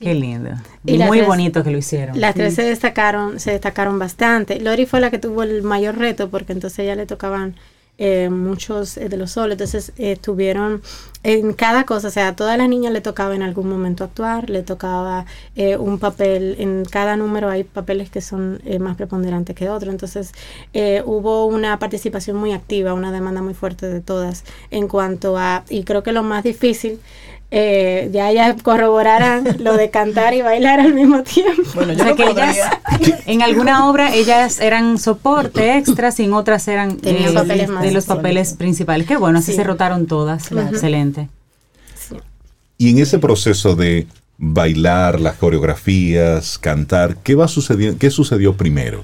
Qué 0.00 0.14
lindo. 0.14 0.50
Y 0.84 0.98
Muy 0.98 1.18
tres- 1.18 1.26
bonito 1.26 1.62
que 1.64 1.70
lo 1.70 1.78
hicieron. 1.78 2.20
Las 2.20 2.34
tres 2.34 2.54
se 2.54 2.62
destacaron, 2.62 3.40
se 3.40 3.52
destacaron 3.52 3.98
bastante. 3.98 4.60
Lori 4.60 4.86
fue 4.86 5.00
la 5.00 5.10
que 5.10 5.18
tuvo 5.18 5.42
el 5.42 5.62
mayor 5.62 5.96
reto 5.98 6.28
porque 6.28 6.52
entonces 6.52 6.78
ella 6.80 6.94
le 6.96 7.06
tocaban 7.06 7.54
eh, 7.98 8.28
muchos 8.28 8.98
eh, 8.98 9.08
de 9.08 9.16
los 9.16 9.30
solos. 9.30 9.52
Entonces 9.52 9.92
eh, 9.96 10.12
estuvieron 10.12 10.82
en 11.22 11.54
cada 11.54 11.84
cosa, 11.84 12.08
o 12.08 12.10
sea, 12.10 12.28
a 12.28 12.36
todas 12.36 12.58
las 12.58 12.68
niñas 12.68 12.92
le 12.92 13.00
tocaba 13.00 13.34
en 13.34 13.40
algún 13.42 13.70
momento 13.70 14.04
actuar, 14.04 14.50
le 14.50 14.62
tocaba 14.62 15.24
eh, 15.56 15.78
un 15.78 15.98
papel, 15.98 16.56
en 16.58 16.84
cada 16.84 17.16
número 17.16 17.48
hay 17.48 17.64
papeles 17.64 18.10
que 18.10 18.20
son 18.20 18.60
eh, 18.66 18.78
más 18.78 18.96
preponderantes 18.96 19.56
que 19.56 19.70
otros. 19.70 19.90
Entonces 19.90 20.32
eh, 20.74 21.02
hubo 21.06 21.46
una 21.46 21.78
participación 21.78 22.36
muy 22.36 22.52
activa, 22.52 22.92
una 22.92 23.12
demanda 23.12 23.40
muy 23.40 23.54
fuerte 23.54 23.88
de 23.88 24.02
todas 24.02 24.44
en 24.70 24.88
cuanto 24.88 25.38
a, 25.38 25.64
y 25.70 25.84
creo 25.84 26.02
que 26.02 26.12
lo 26.12 26.22
más 26.22 26.44
difícil, 26.44 27.00
eh, 27.50 28.10
ya 28.12 28.30
ellas 28.30 28.56
corroborarán 28.62 29.44
lo 29.60 29.76
de 29.76 29.90
cantar 29.90 30.34
y 30.34 30.42
bailar 30.42 30.80
al 30.80 30.94
mismo 30.94 31.22
tiempo. 31.22 31.62
Bueno, 31.74 31.92
O 31.92 31.96
sea 31.96 32.06
no 32.06 32.16
que 32.16 32.24
ellas, 32.30 32.56
en 33.26 33.42
alguna 33.42 33.88
obra, 33.88 34.14
ellas 34.14 34.60
eran 34.60 34.98
soporte 34.98 35.76
extras 35.78 36.18
y 36.20 36.24
en 36.24 36.32
otras 36.32 36.66
eran 36.68 36.98
eh, 37.02 37.30
papeles 37.32 37.68
más 37.68 37.82
de 37.82 37.92
los 37.92 38.06
papeles 38.06 38.54
principales. 38.54 39.06
Qué 39.06 39.16
bueno, 39.16 39.38
así 39.38 39.52
Sí. 39.52 39.58
se 39.58 39.64
rotaron 39.64 40.06
todas. 40.06 40.50
Excelente. 40.52 41.28
Y 42.78 42.90
en 42.90 42.98
ese 42.98 43.18
proceso 43.18 43.74
de 43.74 44.06
bailar, 44.38 45.18
las 45.20 45.36
coreografías, 45.36 46.58
cantar, 46.58 47.16
¿qué 47.22 47.34
va 47.34 47.48
sucediendo? 47.48 47.98
¿Qué 47.98 48.10
sucedió 48.10 48.54
primero? 48.56 49.02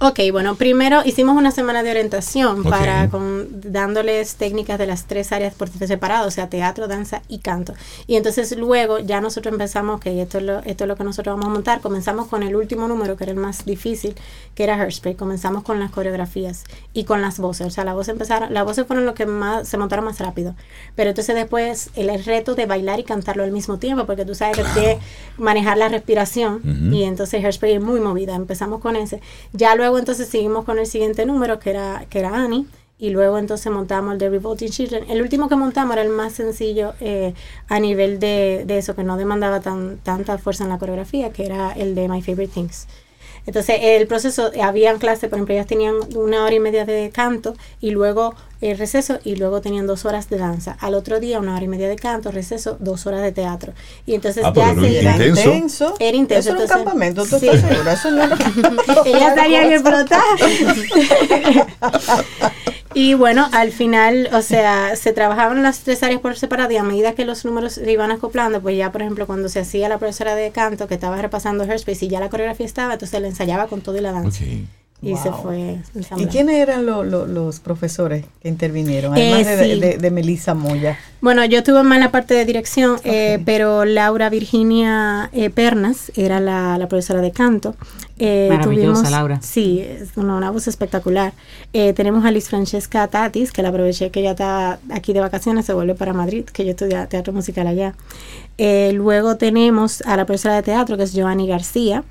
Ok, 0.00 0.20
bueno, 0.30 0.54
primero 0.54 1.02
hicimos 1.04 1.36
una 1.36 1.50
semana 1.50 1.82
de 1.82 1.90
orientación 1.90 2.62
para 2.62 3.08
con, 3.08 3.48
dándoles 3.60 4.36
técnicas 4.36 4.78
de 4.78 4.86
las 4.86 5.06
tres 5.06 5.32
áreas 5.32 5.54
por 5.54 5.68
separado, 5.70 6.28
o 6.28 6.30
sea, 6.30 6.48
teatro, 6.48 6.86
danza 6.86 7.22
y 7.28 7.38
canto. 7.38 7.74
Y 8.06 8.16
entonces 8.16 8.56
luego 8.56 8.98
ya 8.98 9.20
nosotros 9.20 9.52
empezamos, 9.52 10.00
que 10.00 10.22
esto 10.22 10.38
es 10.38 10.44
lo, 10.44 10.58
esto 10.60 10.84
es 10.84 10.88
lo 10.88 10.96
que 10.96 11.04
nosotros 11.04 11.34
vamos 11.34 11.46
a 11.46 11.52
montar, 11.52 11.80
comenzamos 11.80 12.28
con 12.28 12.42
el 12.42 12.54
último 12.54 12.86
número, 12.88 13.16
que 13.16 13.24
era 13.24 13.32
el 13.32 13.38
más 13.38 13.64
difícil, 13.64 14.14
que 14.54 14.64
era 14.64 14.80
Hairspray, 14.80 15.14
comenzamos 15.14 15.62
con 15.62 15.80
las 15.80 15.90
coreografías 15.90 16.64
y 16.92 17.04
con 17.04 17.20
las 17.22 17.38
voces, 17.38 17.66
o 17.66 17.70
sea, 17.70 17.84
las 17.84 17.94
voces 17.94 18.12
empezaron, 18.12 18.52
las 18.52 18.64
voces 18.64 18.86
fueron 18.86 19.04
lo 19.04 19.14
que 19.14 19.26
más, 19.26 19.66
se 19.66 19.78
montaron 19.78 20.04
más 20.04 20.18
rápido, 20.20 20.54
pero 20.94 21.10
entonces 21.10 21.34
después 21.34 21.90
el, 21.96 22.10
el 22.10 22.24
reto 22.24 22.54
de 22.54 22.66
bailar 22.66 23.00
y 23.00 23.04
cantarlo 23.04 23.42
al 23.42 23.52
mismo 23.52 23.78
tiempo, 23.78 24.06
porque 24.06 24.24
tú 24.24 24.34
sabes 24.34 24.56
que 24.58 24.76
que 24.76 24.98
manejar 25.38 25.78
la 25.78 25.88
respiración 25.88 26.60
y 26.92 27.04
entonces 27.04 27.42
Hairspray 27.42 27.74
es 27.74 27.82
muy 27.82 28.00
movida, 28.00 28.34
empezamos 28.34 28.80
con 28.80 28.96
ese. 28.96 29.20
Ya 29.52 29.65
luego 29.74 29.98
entonces 29.98 30.28
seguimos 30.28 30.64
con 30.64 30.78
el 30.78 30.86
siguiente 30.86 31.26
número 31.26 31.58
que 31.58 31.70
era, 31.70 32.06
que 32.08 32.18
era 32.20 32.34
Annie 32.34 32.66
y 32.98 33.10
luego 33.10 33.38
entonces 33.38 33.70
montamos 33.72 34.14
el 34.14 34.18
de 34.18 34.30
Revolting 34.30 34.70
Children. 34.70 35.10
El 35.10 35.22
último 35.22 35.48
que 35.48 35.56
montamos 35.56 35.92
era 35.94 36.02
el 36.02 36.08
más 36.08 36.32
sencillo 36.32 36.94
eh, 37.00 37.34
a 37.68 37.78
nivel 37.80 38.18
de, 38.18 38.64
de 38.66 38.78
eso, 38.78 38.94
que 38.94 39.04
no 39.04 39.16
demandaba 39.16 39.60
tan, 39.60 39.98
tanta 39.98 40.38
fuerza 40.38 40.64
en 40.64 40.70
la 40.70 40.78
coreografía, 40.78 41.30
que 41.30 41.44
era 41.44 41.72
el 41.72 41.94
de 41.94 42.08
My 42.08 42.22
Favorite 42.22 42.52
Things. 42.52 42.86
Entonces, 43.46 43.76
el 43.80 44.06
proceso, 44.06 44.50
habían 44.62 44.98
clases, 44.98 45.30
por 45.30 45.38
ejemplo, 45.38 45.54
ellas 45.54 45.66
tenían 45.66 45.94
una 46.14 46.44
hora 46.44 46.54
y 46.54 46.60
media 46.60 46.84
de 46.84 47.10
canto 47.14 47.54
y 47.80 47.90
luego 47.90 48.34
el 48.60 48.76
receso 48.78 49.18
y 49.22 49.36
luego 49.36 49.60
tenían 49.60 49.86
dos 49.86 50.04
horas 50.04 50.28
de 50.30 50.38
danza. 50.38 50.76
Al 50.80 50.94
otro 50.94 51.20
día, 51.20 51.38
una 51.38 51.54
hora 51.54 51.64
y 51.64 51.68
media 51.68 51.88
de 51.88 51.96
canto, 51.96 52.30
receso, 52.32 52.76
dos 52.80 53.06
horas 53.06 53.22
de 53.22 53.30
teatro. 53.32 53.72
Y 54.06 54.14
entonces 54.14 54.42
Ah, 54.44 54.52
ya 54.54 54.72
pero 54.74 54.80
se 54.80 54.98
era 54.98 55.26
intenso. 55.26 55.94
Era 56.00 56.16
intenso, 56.16 56.50
Eso 56.50 56.50
era 56.50 56.56
un 56.58 56.62
entonces- 56.62 56.84
campamento, 56.84 57.24
¿tú 57.26 57.38
Sí. 57.38 57.48
estás 57.48 57.70
segura? 57.70 57.92
Eso 57.92 58.10
no 58.10 58.22
era... 58.24 58.36
Ellas 59.04 59.34
salían 59.36 59.72
explotar. 59.72 60.22
Y 62.98 63.12
bueno, 63.12 63.46
al 63.52 63.72
final, 63.72 64.30
o 64.32 64.40
sea, 64.40 64.96
se 64.96 65.12
trabajaban 65.12 65.62
las 65.62 65.80
tres 65.80 66.02
áreas 66.02 66.22
por 66.22 66.34
separado 66.38 66.72
y 66.72 66.78
a 66.78 66.82
medida 66.82 67.12
que 67.12 67.26
los 67.26 67.44
números 67.44 67.74
se 67.74 67.92
iban 67.92 68.10
acoplando, 68.10 68.62
pues 68.62 68.74
ya, 68.78 68.90
por 68.90 69.02
ejemplo, 69.02 69.26
cuando 69.26 69.50
se 69.50 69.60
hacía 69.60 69.90
la 69.90 69.98
profesora 69.98 70.34
de 70.34 70.50
canto 70.50 70.88
que 70.88 70.94
estaba 70.94 71.20
repasando 71.20 71.64
Herspace 71.64 72.06
y 72.06 72.08
ya 72.08 72.20
la 72.20 72.30
coreografía 72.30 72.64
estaba, 72.64 72.94
entonces 72.94 73.20
la 73.20 73.28
ensayaba 73.28 73.66
con 73.66 73.82
todo 73.82 73.98
y 73.98 74.00
la 74.00 74.12
danza. 74.12 74.42
Y 75.02 75.14
se 75.16 75.30
fue 75.30 75.78
¿Y 76.16 76.26
quiénes 76.26 76.56
eran 76.56 76.86
lo- 76.86 77.04
lo- 77.04 77.26
los 77.26 77.60
profesores 77.60 78.24
que 78.40 78.48
intervinieron? 78.48 79.12
Además 79.12 79.46
Eh, 79.46 79.56
de, 79.56 79.74
sí. 79.74 79.80
de, 79.80 79.98
de 79.98 80.10
Melissa 80.10 80.54
Moya. 80.54 80.96
Bueno, 81.20 81.44
yo 81.44 81.58
estuve 81.58 81.82
más 81.82 81.96
en 81.96 82.04
la 82.04 82.10
parte 82.10 82.32
de 82.34 82.44
dirección, 82.46 82.96
eh, 83.04 83.40
pero 83.44 83.84
Laura 83.84 84.30
Virginia 84.30 85.28
eh, 85.34 85.50
Pernas 85.50 86.10
era 86.16 86.40
la, 86.40 86.78
la 86.78 86.88
profesora 86.88 87.20
de 87.20 87.30
canto. 87.30 87.76
Eh, 88.18 88.48
Maravillosa, 88.50 89.10
Laura. 89.10 89.38
Sí, 89.42 89.80
es 89.80 90.16
una, 90.16 90.34
una 90.36 90.50
voz 90.50 90.66
espectacular. 90.66 91.34
Eh, 91.74 91.92
tenemos 91.92 92.24
a 92.24 92.30
Liz 92.30 92.48
Francesca 92.48 93.06
Tatis, 93.08 93.52
que 93.52 93.62
la 93.62 93.68
aproveché 93.68 94.10
que 94.10 94.20
ella 94.20 94.30
está 94.30 94.78
aquí 94.90 95.12
de 95.12 95.20
vacaciones, 95.20 95.66
se 95.66 95.74
vuelve 95.74 95.94
para 95.94 96.14
Madrid, 96.14 96.44
que 96.46 96.64
yo 96.64 96.70
estudié 96.70 97.06
teatro 97.06 97.34
musical 97.34 97.66
allá. 97.66 97.94
Eh, 98.56 98.92
luego 98.94 99.36
tenemos 99.36 100.00
a 100.06 100.16
la 100.16 100.24
profesora 100.24 100.54
de 100.56 100.62
teatro, 100.62 100.96
que 100.96 101.02
es 101.02 101.12
Joanny 101.14 101.46
García. 101.46 102.02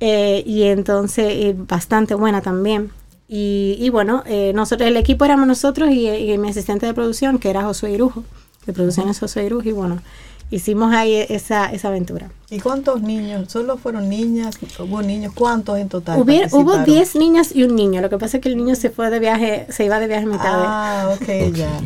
Eh, 0.00 0.42
y 0.46 0.62
entonces 0.64 1.26
eh, 1.28 1.54
bastante 1.56 2.14
buena 2.14 2.40
también. 2.42 2.90
Y, 3.28 3.76
y 3.78 3.90
bueno, 3.90 4.22
eh, 4.26 4.52
nosotros, 4.54 4.88
el 4.88 4.96
equipo 4.96 5.24
éramos 5.24 5.46
nosotros 5.46 5.90
y, 5.90 6.08
y 6.08 6.36
mi 6.38 6.48
asistente 6.50 6.86
de 6.86 6.94
producción, 6.94 7.38
que 7.38 7.48
era 7.50 7.62
Josué 7.62 7.92
Irujo, 7.92 8.24
de 8.66 8.72
producción 8.72 9.08
es 9.08 9.20
Josué 9.20 9.44
Irujo, 9.46 9.68
y 9.68 9.72
bueno, 9.72 10.02
hicimos 10.50 10.92
ahí 10.92 11.14
esa, 11.28 11.66
esa 11.66 11.88
aventura. 11.88 12.28
¿Y 12.50 12.58
cuántos 12.58 13.00
niños? 13.02 13.48
¿Solo 13.52 13.78
fueron 13.78 14.08
niñas? 14.08 14.58
¿Hubo 14.80 15.00
niños? 15.02 15.32
¿Cuántos 15.32 15.78
en 15.78 15.88
total? 15.88 16.20
Hubiera- 16.20 16.48
hubo 16.50 16.72
participaron? 16.72 16.84
10 16.86 17.14
niñas 17.16 17.50
y 17.54 17.62
un 17.62 17.76
niño, 17.76 18.00
lo 18.00 18.10
que 18.10 18.18
pasa 18.18 18.38
es 18.38 18.42
que 18.42 18.48
el 18.48 18.56
niño 18.56 18.74
se 18.74 18.90
fue 18.90 19.10
de 19.10 19.20
viaje, 19.20 19.66
se 19.70 19.84
iba 19.84 20.00
de 20.00 20.08
viaje 20.08 20.24
a 20.24 20.28
mitad. 20.28 20.62
Ah, 20.66 21.10
ok, 21.14 21.22
Ok. 21.50 21.54
ya. 21.54 21.80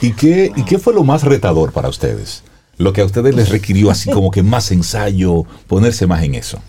¿Y 0.00 0.12
qué, 0.12 0.52
¿Y 0.54 0.62
qué 0.64 0.78
fue 0.78 0.94
lo 0.94 1.02
más 1.02 1.24
retador 1.24 1.72
para 1.72 1.88
ustedes? 1.88 2.44
Lo 2.78 2.92
que 2.92 3.00
a 3.00 3.04
ustedes 3.04 3.34
les 3.34 3.48
requirió 3.48 3.90
así 3.90 4.10
como 4.10 4.30
que 4.30 4.42
más 4.44 4.70
ensayo, 4.70 5.44
ponerse 5.66 6.06
más 6.06 6.22
en 6.22 6.36
eso. 6.36 6.60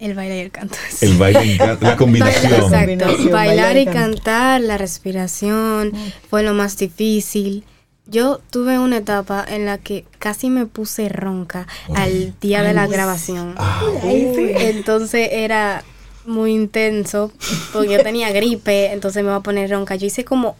El 0.00 0.14
baile 0.14 0.38
y 0.38 0.40
el 0.40 0.50
canto. 0.50 0.76
El 1.02 1.16
baile, 1.18 1.42
en 1.52 1.58
ca- 1.58 1.78
la 1.80 1.96
combinación. 1.96 2.52
Exacto. 2.52 2.70
Combinación, 2.78 3.30
Bailar 3.30 3.56
bailar 3.66 3.76
y 3.76 3.80
y 3.80 3.84
cantar. 3.86 4.60
la 4.62 4.78
respiración 4.78 5.92
fue 6.28 6.42
lo 6.42 6.54
más 6.54 6.76
difícil. 6.76 7.64
Yo 8.06 8.40
tuve 8.50 8.78
una 8.80 8.96
etapa 8.96 9.44
en 9.46 9.66
la 9.66 9.78
que 9.78 10.04
casi 10.18 10.50
me 10.50 10.66
puse 10.66 11.08
ronca 11.08 11.68
al 11.94 12.34
día 12.40 12.62
de 12.64 12.72
la 12.74 12.88
grabación. 12.88 13.54
Entonces 14.02 15.28
era 15.32 15.84
muy 16.26 16.52
intenso 16.52 17.32
porque 17.72 17.92
yo 17.92 18.02
tenía 18.02 18.30
gripe, 18.32 18.92
entonces 18.92 19.22
me 19.22 19.28
iba 19.28 19.36
a 19.36 19.42
poner 19.42 19.70
ronca. 19.70 19.94
Yo 19.96 20.06
hice 20.06 20.24
como 20.24 20.56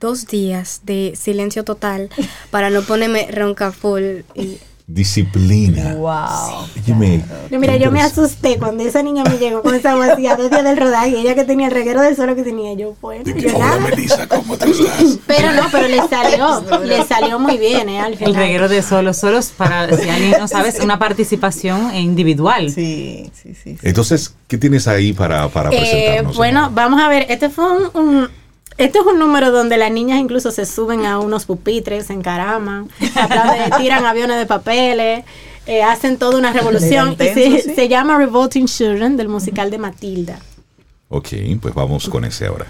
dos 0.00 0.26
días 0.26 0.80
de 0.84 1.12
silencio 1.14 1.62
total 1.64 2.08
para 2.50 2.70
no 2.70 2.82
ponerme 2.82 3.28
ronca 3.30 3.70
full. 3.72 4.20
Y 4.34 4.58
Disciplina. 4.86 5.94
Wow. 5.94 6.66
Óyeme, 6.84 7.24
No, 7.50 7.58
mira, 7.58 7.76
yo 7.78 7.90
me 7.90 8.02
asusté 8.02 8.58
cuando 8.58 8.84
esa 8.84 9.02
niña 9.02 9.24
me 9.24 9.38
llegó 9.38 9.62
con 9.62 9.74
esa 9.74 9.94
vacía 9.94 10.36
dos 10.36 10.50
días 10.50 10.62
del 10.62 10.76
rodaje 10.76 11.18
ella 11.20 11.34
que 11.34 11.44
tenía 11.44 11.68
el 11.68 11.72
reguero 11.72 12.02
del 12.02 12.14
solo 12.14 12.36
que 12.36 12.42
tenía 12.42 12.74
yo, 12.74 12.94
que, 13.24 13.40
yo 13.40 13.56
Hola. 13.56 13.78
Melissa, 13.80 14.26
¿cómo 14.28 14.58
te 14.58 14.70
estás? 14.70 15.18
Pero 15.26 15.52
no, 15.52 15.62
pero 15.72 15.88
le 15.88 16.06
salió, 16.06 16.62
le 16.84 17.02
salió 17.04 17.38
muy 17.38 17.56
bien, 17.56 17.88
¿eh? 17.88 17.98
Al 18.00 18.14
final. 18.16 18.34
El 18.34 18.36
reguero 18.38 18.68
de 18.68 18.82
solos, 18.82 19.16
solos 19.16 19.52
para, 19.56 19.88
si 19.96 20.08
alguien 20.08 20.34
no 20.38 20.48
sabe, 20.48 20.68
es 20.68 20.80
una 20.80 20.98
participación 20.98 21.94
individual. 21.94 22.70
Sí, 22.70 23.30
sí, 23.32 23.54
sí. 23.54 23.76
sí. 23.76 23.78
Entonces, 23.88 24.34
¿qué 24.48 24.58
tienes 24.58 24.86
ahí 24.86 25.14
para, 25.14 25.48
para 25.48 25.70
Eh, 25.70 25.78
presentarnos? 25.78 26.36
bueno, 26.36 26.70
vamos 26.74 27.00
a 27.00 27.08
ver, 27.08 27.24
este 27.30 27.48
fue 27.48 27.64
un, 27.64 27.90
un- 27.94 28.28
Este 28.76 28.98
es 28.98 29.04
un 29.04 29.18
número 29.18 29.52
donde 29.52 29.76
las 29.76 29.92
niñas 29.92 30.18
incluso 30.18 30.50
se 30.50 30.66
suben 30.66 31.06
a 31.06 31.18
unos 31.18 31.44
pupitres, 31.44 32.06
se 32.06 32.12
encaraman, 32.12 32.88
tiran 33.78 34.04
aviones 34.04 34.36
de 34.36 34.46
papeles, 34.46 35.24
eh, 35.66 35.82
hacen 35.82 36.18
toda 36.18 36.38
una 36.38 36.52
revolución. 36.52 37.12
y 37.12 37.16
se, 37.16 37.60
sí. 37.60 37.74
se 37.74 37.88
llama 37.88 38.18
Revolting 38.18 38.66
Children 38.66 39.16
del 39.16 39.28
musical 39.28 39.70
de 39.70 39.78
Matilda. 39.78 40.38
Ok, 41.08 41.28
pues 41.60 41.74
vamos 41.74 42.08
con 42.08 42.24
ese 42.24 42.46
ahora. 42.46 42.66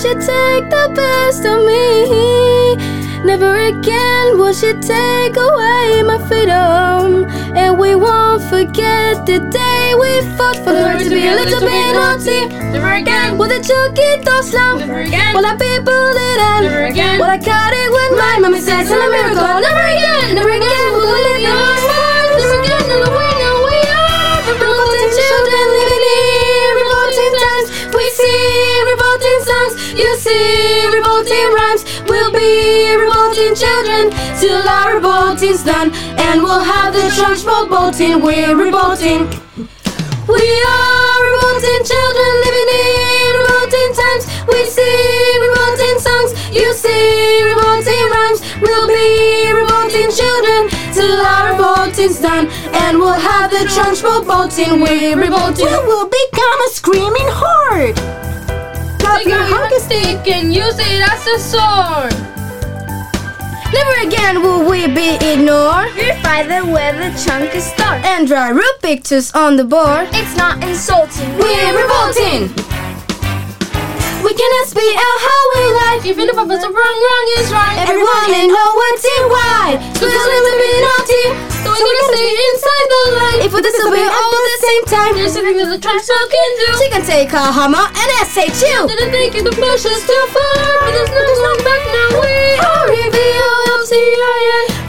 She 0.00 0.14
take 0.14 0.64
the 0.72 0.90
best 0.96 1.44
of 1.44 1.60
me. 1.68 2.74
Never 3.22 3.52
again 3.68 4.38
will 4.38 4.54
she 4.54 4.72
take 4.80 5.36
away 5.36 6.02
my 6.02 6.16
freedom. 6.26 7.28
And 7.54 7.78
we 7.78 7.94
won't 7.94 8.42
forget 8.44 9.26
the 9.26 9.44
day 9.52 9.92
we 10.00 10.10
fought 10.38 10.56
for 10.64 10.72
her 10.72 10.96
to 11.04 11.10
be 11.10 11.28
a 11.28 11.34
little 11.36 11.60
bit 11.60 11.92
naughty. 11.92 12.48
Never 12.72 12.94
again 12.96 13.36
will 13.36 13.48
the 13.48 13.60
chiquito 13.60 14.40
slam. 14.40 14.78
Never 14.78 15.00
again 15.00 15.34
will 15.36 15.44
I 15.44 15.54
be 15.56 15.68
bullied 15.84 16.40
and 16.48 16.64
never 16.64 16.84
again 16.86 17.20
will 17.20 17.28
I 17.28 17.36
cut 17.36 17.72
it 17.76 17.88
when 17.92 18.10
my 18.16 18.38
mommy 18.40 18.60
says 18.60 18.90
I'm 18.90 19.04
a 19.04 19.10
miracle. 19.12 19.60
Never 19.60 19.84
again, 19.84 20.34
never 20.34 20.52
again 20.56 20.92
will 20.96 21.12
we 21.12 21.20
live 21.28 21.44
hearts. 21.44 22.40
Never 22.40 22.56
again 22.64 22.88
will 22.88 23.18
we 23.20 23.29
children 33.56 34.12
till 34.38 34.60
our 34.68 34.96
revolting's 34.96 35.64
done, 35.64 35.90
and 36.20 36.42
we'll 36.42 36.60
have 36.60 36.92
the 36.92 37.08
trunks 37.16 37.42
revolting. 37.44 38.20
We're 38.20 38.54
revolting. 38.54 39.28
We 40.28 40.46
are 40.68 41.18
revolting 41.32 41.80
children 41.88 42.30
living 42.44 42.68
in 42.68 43.30
revolting 43.40 43.90
times. 43.96 44.24
We 44.46 44.60
see 44.68 45.38
revolting 45.48 45.96
songs, 45.98 46.30
you 46.52 46.68
see 46.74 47.42
revolting 47.48 48.04
rhymes. 48.12 48.40
We'll 48.60 48.88
be 48.88 49.52
revolting 49.52 50.08
children 50.12 50.68
till 50.92 51.18
our 51.24 51.52
revolting's 51.52 52.20
done, 52.20 52.46
and 52.84 52.98
we'll 52.98 53.20
have 53.32 53.50
the 53.50 53.64
trunks 53.74 54.02
revolting. 54.02 54.80
We're 54.80 55.16
revolting. 55.16 55.66
We 55.66 55.78
will 55.88 56.08
become 56.08 56.58
a 56.66 56.70
screaming 56.70 57.30
horde. 57.40 57.96
Take 59.00 59.26
your 59.26 59.42
hockey 59.42 59.80
stick 59.80 60.28
and 60.28 60.54
use 60.54 60.78
it 60.78 61.00
as 61.08 61.26
a 61.26 61.38
sword. 61.38 62.29
Never 63.72 63.94
again 64.06 64.42
will 64.42 64.68
we 64.68 64.86
be 64.86 65.14
ignored. 65.20 65.90
Fighting 66.22 66.72
where 66.72 66.92
the 66.92 67.10
chunk 67.22 67.54
is 67.54 67.64
stuck. 67.64 68.02
And 68.04 68.26
draw 68.26 68.48
real 68.48 68.76
pictures 68.82 69.30
on 69.32 69.56
the 69.56 69.64
board. 69.64 70.08
It's 70.12 70.36
not 70.36 70.62
insulting. 70.62 71.30
We're 71.38 71.74
revolting. 71.78 72.50
We 74.26 74.34
cannot 74.34 74.66
speak 74.66 74.96
out 74.96 75.18
how 75.28 75.40
we 75.54 75.62
like. 75.82 76.06
Even 76.06 76.28
if 76.28 76.36
what's 76.36 76.64
wrong, 76.66 76.74
wrong 76.74 77.26
is 77.38 77.52
right. 77.52 77.76
Everyone 77.88 78.30
in 78.34 78.50
what's 78.50 79.04
in 79.16 79.22
wide. 79.30 79.78
Because 79.94 80.12
we're 80.12 80.58
be 80.58 80.72
naughty. 80.82 81.49
So 81.62 81.68
we're 81.68 81.80
gonna 81.80 82.06
stay 82.12 82.30
inside 82.48 82.86
the 82.92 83.00
light. 83.20 83.40
If 83.46 83.50
we 83.52 83.60
disobey 83.62 84.06
all 84.08 84.32
at 84.36 84.42
the 84.48 84.58
same 84.66 84.84
time, 84.88 85.12
there's 85.16 85.32
something 85.32 85.56
that 85.60 85.68
the 85.68 85.78
trash 85.78 86.06
trans 86.06 86.28
can 86.32 86.50
do. 86.60 86.66
She 86.80 86.88
can 86.90 87.02
take 87.04 87.32
a 87.32 87.52
hammer 87.52 87.84
and 87.84 88.10
SHU. 88.26 88.86
Didn't 88.88 89.10
think 89.12 89.34
the 89.44 89.52
push 89.52 89.84
is 89.84 90.02
too 90.06 90.24
far. 90.34 90.80
But 90.84 90.92
there's 90.96 91.10
no 91.10 91.20
turning 91.20 91.64
back 91.64 91.82
now. 91.92 92.20
We 92.20 92.58
are 92.58 92.86
revealed. 92.88 93.28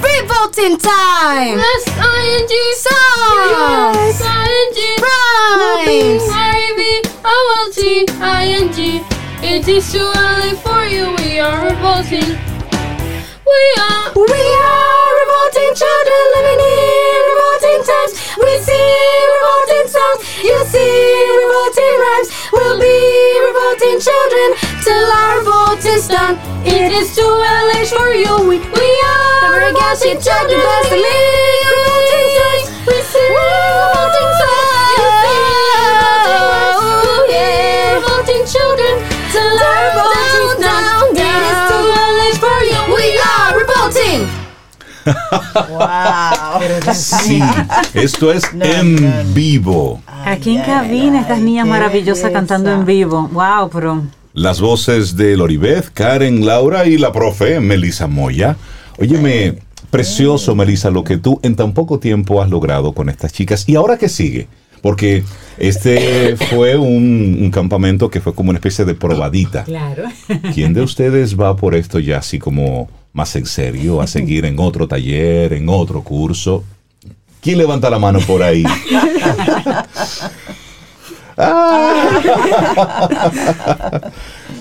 Revolting 0.02 0.78
time. 0.78 1.58
S-I-N-G. 1.60 2.54
Songs. 2.76 4.22
S-I-N-G. 4.22 4.78
Rhymes. 5.02 6.24
R-E-V-O-L-T-I-N-G. 6.30 8.78
It 9.44 9.68
is 9.68 9.92
too 9.92 10.12
early 10.16 10.56
for 10.58 10.86
you. 10.86 11.16
We 11.18 11.40
are 11.40 11.66
revolting. 11.66 12.38
We 13.52 13.64
are. 13.84 14.08
We 14.16 14.44
are 14.64 15.12
revolting 15.22 15.72
children 15.76 16.24
living 16.36 16.62
in 16.62 17.20
revolting 17.32 17.82
times. 17.84 18.14
We 18.40 18.52
see 18.64 18.96
revolting 19.36 19.88
songs. 19.96 20.20
You 20.40 20.58
see 20.72 20.96
revolting 21.44 21.96
rhymes. 22.04 22.30
We'll 22.54 22.80
be 22.80 22.98
revolting 23.48 23.98
children 24.00 24.48
till 24.84 25.08
our 25.20 25.40
revolt 25.40 25.84
is 25.84 26.08
done. 26.08 26.40
It 26.64 26.92
is 26.92 27.16
too 27.16 27.28
early 27.28 27.84
for 27.86 28.08
you. 28.16 28.34
We, 28.48 28.58
we 28.60 28.92
are 29.12 29.68
revolting 29.68 30.20
children 30.22 30.62
living 30.92 31.61
Wow. 45.70 46.94
Sí, 46.94 47.42
esto 47.94 48.32
es 48.32 48.44
en 48.54 49.34
vivo. 49.34 50.02
Aquí 50.26 50.56
en 50.58 50.64
cabina, 50.64 51.22
estas 51.22 51.40
niñas 51.40 51.68
maravillosas 51.68 52.32
cantando 52.32 52.72
en 52.72 52.86
vivo. 52.86 53.30
Wow, 53.32 53.70
pero 53.72 54.04
Las 54.34 54.62
voces 54.62 55.16
de 55.16 55.36
Loribeth, 55.38 55.90
Karen, 55.94 56.46
Laura 56.46 56.86
y 56.86 56.98
la 56.98 57.12
profe 57.12 57.60
Melissa 57.60 58.08
Moya. 58.08 58.56
Óyeme, 59.00 59.60
precioso, 59.90 60.56
Melissa, 60.56 60.90
lo 60.90 61.04
que 61.04 61.18
tú 61.18 61.40
en 61.44 61.56
tan 61.56 61.74
poco 61.74 62.00
tiempo 62.00 62.42
has 62.42 62.50
logrado 62.50 62.94
con 62.94 63.10
estas 63.10 63.34
chicas. 63.34 63.68
¿Y 63.68 63.76
ahora 63.76 63.98
qué 63.98 64.08
sigue? 64.10 64.48
Porque 64.82 65.24
este 65.58 66.36
fue 66.50 66.78
un, 66.78 67.38
un 67.42 67.52
campamento 67.52 68.10
que 68.10 68.22
fue 68.22 68.34
como 68.34 68.50
una 68.52 68.58
especie 68.58 68.86
de 68.86 68.94
probadita. 68.96 69.64
claro. 69.64 70.04
¿Quién 70.54 70.74
de 70.74 70.82
ustedes 70.82 71.40
va 71.40 71.56
por 71.56 71.76
esto 71.76 72.00
ya 72.00 72.18
así 72.20 72.40
como 72.40 72.90
más 73.14 73.36
en 73.36 73.46
serio, 73.46 74.02
a 74.02 74.08
seguir 74.08 74.46
en 74.46 74.60
otro 74.60 74.88
taller, 74.88 75.54
en 75.54 75.68
otro 75.70 76.02
curso? 76.04 76.64
¿Quién 77.42 77.58
levanta 77.58 77.90
la 77.90 77.98
mano 78.00 78.20
por 78.20 78.44
ahí? 78.44 78.64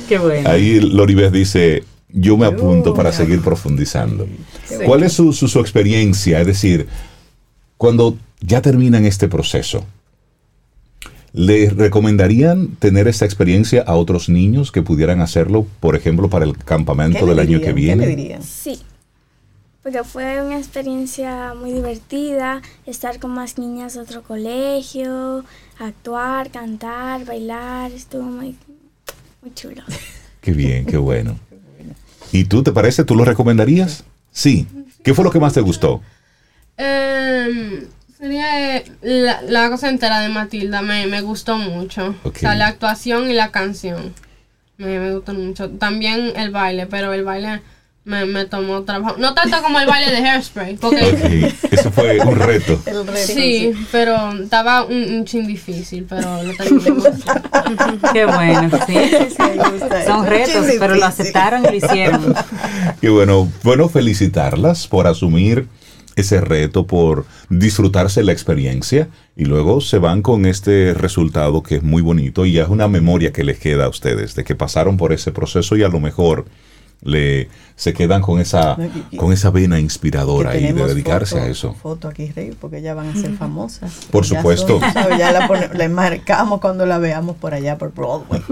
Qué 0.08 0.18
bueno. 0.18 0.48
Ahí 0.50 0.80
Loribes 0.80 1.32
dice, 1.32 1.84
yo 2.08 2.36
me 2.36 2.46
apunto 2.46 2.94
para 2.94 3.12
seguir 3.12 3.40
profundizando. 3.42 4.26
¿Cuál 4.84 5.02
es 5.04 5.12
su, 5.12 5.32
su- 5.32 5.48
su 5.48 5.60
experiencia? 5.60 6.40
Es 6.40 6.46
decir, 6.46 6.88
cuando 7.76 8.16
ya 8.40 8.60
terminan 8.62 9.04
este 9.04 9.28
proceso, 9.28 9.84
¿le 11.32 11.70
recomendarían 11.70 12.76
tener 12.76 13.08
esta 13.08 13.24
experiencia 13.24 13.82
a 13.82 13.94
otros 13.94 14.28
niños 14.28 14.72
que 14.72 14.82
pudieran 14.82 15.20
hacerlo, 15.20 15.66
por 15.80 15.96
ejemplo, 15.96 16.28
para 16.28 16.44
el 16.44 16.56
campamento 16.56 17.26
del 17.26 17.38
año 17.38 17.60
que 17.60 17.72
viene? 17.72 18.38
Sí, 18.42 18.80
porque 19.82 20.04
fue 20.04 20.42
una 20.42 20.58
experiencia 20.58 21.54
muy 21.54 21.72
divertida, 21.72 22.60
estar 22.84 23.18
con 23.18 23.30
más 23.30 23.56
niñas 23.58 23.94
de 23.94 24.00
otro 24.00 24.22
colegio, 24.22 25.44
actuar, 25.78 26.50
cantar, 26.50 27.24
bailar, 27.24 27.90
estuvo 27.92 28.22
muy, 28.22 28.56
muy 29.40 29.54
chulo. 29.54 29.82
Qué 30.40 30.52
bien, 30.52 30.86
qué 30.86 30.96
bueno. 30.96 31.38
¿Y 32.32 32.44
tú 32.44 32.62
te 32.62 32.72
parece? 32.72 33.04
¿Tú 33.04 33.14
lo 33.14 33.24
recomendarías? 33.24 34.04
Sí. 34.32 34.66
¿Qué 35.02 35.14
fue 35.14 35.24
lo 35.24 35.30
que 35.30 35.40
más 35.40 35.52
te 35.52 35.60
gustó? 35.60 36.00
Em, 36.76 37.86
sería 38.20 38.76
eh, 38.76 38.84
la, 39.02 39.42
la 39.42 39.70
cosa 39.70 39.88
entera 39.88 40.20
de 40.20 40.28
Matilda, 40.28 40.82
me, 40.82 41.06
me 41.06 41.20
gustó 41.22 41.56
mucho. 41.56 42.14
O 42.22 42.32
sea, 42.34 42.54
la 42.54 42.66
actuación 42.68 43.30
y 43.30 43.34
la 43.34 43.50
canción 43.50 44.14
me, 44.76 44.98
me 44.98 45.14
gustó 45.14 45.32
mucho. 45.34 45.70
También 45.70 46.32
el 46.36 46.50
baile, 46.50 46.86
pero 46.86 47.12
el 47.12 47.24
baile 47.24 47.62
me, 48.04 48.24
me 48.26 48.44
tomó 48.46 48.82
trabajo. 48.82 49.16
No 49.18 49.34
tanto 49.34 49.62
como 49.62 49.78
el 49.80 49.86
baile 49.86 50.10
de 50.10 50.26
Hairspray, 50.26 50.76
porque... 50.76 51.52
Ok, 51.62 51.72
Eso 51.72 51.90
fue 51.92 52.18
un 52.20 52.36
reto. 52.36 52.80
Sí, 53.16 53.72
pero 53.92 54.32
estaba 54.42 54.84
un, 54.84 55.02
un 55.02 55.24
chin 55.24 55.46
difícil, 55.46 56.06
pero 56.08 56.42
lo 56.42 56.54
terminamos. 56.54 57.04
Qué 58.12 58.24
bueno. 58.26 58.70
Sí, 58.86 58.94
sí, 58.94 59.28
sí. 59.30 60.06
Son 60.06 60.26
retos, 60.26 60.66
pero 60.78 60.94
lo 60.96 61.06
aceptaron 61.06 61.62
y 61.64 61.68
lo 61.68 61.74
hicieron. 61.74 62.34
Y 63.02 63.08
bueno, 63.08 63.50
bueno, 63.62 63.88
felicitarlas 63.88 64.86
por 64.86 65.06
asumir 65.06 65.66
ese 66.20 66.40
reto, 66.40 66.86
por 66.86 67.24
disfrutarse 67.48 68.22
la 68.22 68.32
experiencia 68.32 69.08
y 69.36 69.44
luego 69.46 69.80
se 69.80 69.98
van 69.98 70.22
con 70.22 70.46
este 70.46 70.94
resultado 70.94 71.62
que 71.62 71.76
es 71.76 71.82
muy 71.82 72.02
bonito 72.02 72.46
y 72.46 72.58
es 72.58 72.68
una 72.68 72.88
memoria 72.88 73.32
que 73.32 73.44
les 73.44 73.58
queda 73.58 73.86
a 73.86 73.88
ustedes 73.88 74.34
de 74.34 74.44
que 74.44 74.54
pasaron 74.54 74.96
por 74.96 75.12
ese 75.12 75.32
proceso 75.32 75.76
y 75.76 75.82
a 75.82 75.88
lo 75.88 76.00
mejor 76.00 76.46
le 77.02 77.48
se 77.76 77.94
quedan 77.94 78.20
con 78.20 78.40
esa 78.40 78.76
con 79.16 79.32
esa 79.32 79.48
vena 79.50 79.80
inspiradora 79.80 80.54
y 80.58 80.70
de 80.70 80.86
dedicarse 80.86 81.36
foto- 81.36 81.46
a 81.46 81.48
eso. 81.48 81.72
Foto 81.82 82.08
aquí, 82.08 82.30
Rey, 82.30 82.52
porque 82.60 82.82
ya 82.82 82.92
van 82.92 83.08
a 83.08 83.14
ser 83.16 83.32
famosas. 83.36 83.90
Por 84.10 84.24
Ya 84.26 84.36
supuesto. 84.36 84.78
son, 84.80 84.92
¿sabes? 84.92 85.16
Ya 85.18 85.32
la, 85.32 85.48
pone- 85.48 85.70
la 85.72 85.88
marcamos 85.88 86.60
cuando 86.60 86.84
la 86.84 86.98
veamos 86.98 87.36
por 87.36 87.54
allá, 87.54 87.78
por 87.78 87.94
Broadway. 87.94 88.42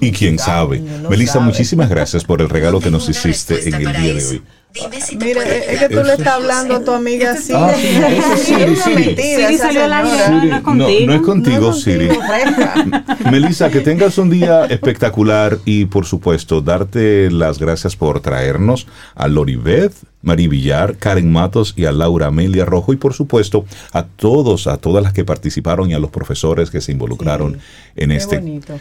Y 0.00 0.10
quién 0.12 0.38
sabe. 0.38 0.80
Melissa, 1.10 1.34
sabe. 1.34 1.44
muchísimas 1.44 1.90
gracias 1.90 2.24
por 2.24 2.40
el 2.40 2.48
regalo 2.48 2.80
que 2.80 2.90
nos 2.90 3.06
hiciste 3.10 3.68
en 3.68 3.74
el 3.74 3.92
día 3.92 4.14
de 4.14 4.24
hoy. 4.26 4.42
Mira, 5.18 5.42
es 5.44 5.78
que 5.80 5.88
tú 5.88 6.02
le 6.02 6.12
estás 6.12 6.26
hablando 6.28 6.76
a 6.76 6.84
tu 6.84 6.92
amiga. 6.92 7.34
Ah, 7.54 7.72
sí, 7.76 8.54
Es 8.54 8.82
Siri 8.82 9.58
salió 9.58 9.86
no 9.88 10.56
es 10.56 10.62
contigo. 10.62 11.06
no 11.06 11.14
es 11.14 11.20
contigo, 11.22 11.60
No 11.60 11.70
es 11.72 11.82
Siri. 11.82 12.08
Melissa, 13.30 13.70
que 13.70 13.80
tengas 13.80 14.18
un 14.18 14.30
día 14.30 14.64
espectacular 14.66 15.58
y 15.64 15.84
por 15.86 16.06
supuesto 16.06 16.60
darte 16.60 17.30
las 17.30 17.58
gracias 17.58 17.96
por 17.96 18.20
traernos 18.20 18.86
a 19.14 19.28
Loribeth, 19.28 19.94
Mari 20.22 20.48
Villar, 20.48 20.96
Karen 20.96 21.30
Matos 21.30 21.74
y 21.76 21.84
a 21.84 21.92
Laura 21.92 22.28
Amelia 22.28 22.64
Rojo 22.64 22.92
y 22.92 22.96
por 22.96 23.12
supuesto 23.14 23.64
a 23.92 24.04
todos, 24.04 24.66
a 24.66 24.76
todas 24.78 25.02
las 25.02 25.12
que 25.12 25.24
participaron 25.24 25.90
y 25.90 25.94
a 25.94 25.98
los 25.98 26.10
profesores 26.10 26.70
que 26.70 26.80
se 26.80 26.92
involucraron 26.92 27.58
en 27.96 28.10
Qué 28.10 28.16
este. 28.16 28.38
bonito. 28.38 28.78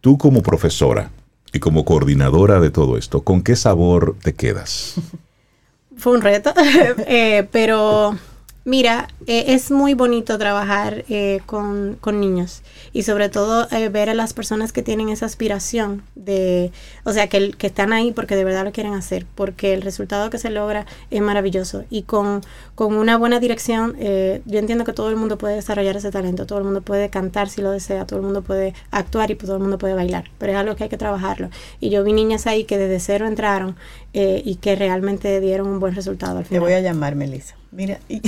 Tú 0.00 0.18
como 0.18 0.42
profesora 0.42 1.10
y 1.54 1.60
como 1.60 1.84
coordinadora 1.84 2.60
de 2.60 2.70
todo 2.70 2.98
esto, 2.98 3.22
¿con 3.22 3.42
qué 3.42 3.56
sabor 3.56 4.16
te 4.22 4.34
quedas? 4.34 4.96
Fue 5.96 6.12
un 6.12 6.20
reto, 6.20 6.52
eh, 7.06 7.46
pero 7.50 8.18
mira, 8.64 9.08
eh, 9.26 9.44
es 9.48 9.70
muy 9.70 9.94
bonito 9.94 10.38
trabajar 10.38 11.04
eh, 11.08 11.40
con, 11.46 11.96
con 12.00 12.20
niños 12.20 12.62
y 12.92 13.02
sobre 13.02 13.28
todo 13.28 13.68
eh, 13.70 13.88
ver 13.88 14.08
a 14.08 14.14
las 14.14 14.32
personas 14.32 14.72
que 14.72 14.82
tienen 14.82 15.10
esa 15.10 15.26
aspiración 15.26 16.02
de, 16.14 16.72
o 17.04 17.12
sea, 17.12 17.28
que, 17.28 17.50
que 17.52 17.66
están 17.66 17.92
ahí 17.92 18.12
porque 18.12 18.36
de 18.36 18.44
verdad 18.44 18.64
lo 18.64 18.72
quieren 18.72 18.94
hacer, 18.94 19.26
porque 19.34 19.74
el 19.74 19.82
resultado 19.82 20.30
que 20.30 20.38
se 20.38 20.50
logra 20.50 20.86
es 21.10 21.20
maravilloso 21.20 21.84
y 21.90 22.02
con, 22.02 22.40
con 22.74 22.94
una 22.94 23.18
buena 23.18 23.40
dirección, 23.40 23.96
eh, 23.98 24.40
yo 24.46 24.58
entiendo 24.58 24.84
que 24.84 24.92
todo 24.92 25.10
el 25.10 25.16
mundo 25.16 25.36
puede 25.36 25.56
desarrollar 25.56 25.96
ese 25.96 26.10
talento, 26.10 26.46
todo 26.46 26.58
el 26.58 26.64
mundo 26.64 26.80
puede 26.80 27.10
cantar 27.10 27.48
si 27.48 27.60
lo 27.60 27.70
desea, 27.70 28.06
todo 28.06 28.18
el 28.20 28.24
mundo 28.24 28.42
puede 28.42 28.74
actuar 28.90 29.30
y 29.30 29.34
todo 29.34 29.56
el 29.56 29.60
mundo 29.62 29.76
puede 29.78 29.94
bailar, 29.94 30.30
pero 30.38 30.52
es 30.52 30.58
algo 30.58 30.74
que 30.76 30.84
hay 30.84 30.90
que 30.90 30.96
trabajarlo. 30.96 31.50
Y 31.80 31.90
yo 31.90 32.02
vi 32.02 32.12
niñas 32.12 32.46
ahí 32.46 32.64
que 32.64 32.78
desde 32.78 33.00
cero 33.00 33.26
entraron 33.26 33.76
eh, 34.16 34.40
y 34.44 34.56
que 34.56 34.76
realmente 34.76 35.40
dieron 35.40 35.66
un 35.66 35.80
buen 35.80 35.94
resultado 35.94 36.38
al 36.38 36.44
Te 36.44 36.48
final. 36.50 36.62
voy 36.62 36.72
a 36.72 36.80
llamar, 36.80 37.16
Melissa. 37.16 37.56
Mira, 37.72 37.98
y- 38.08 38.22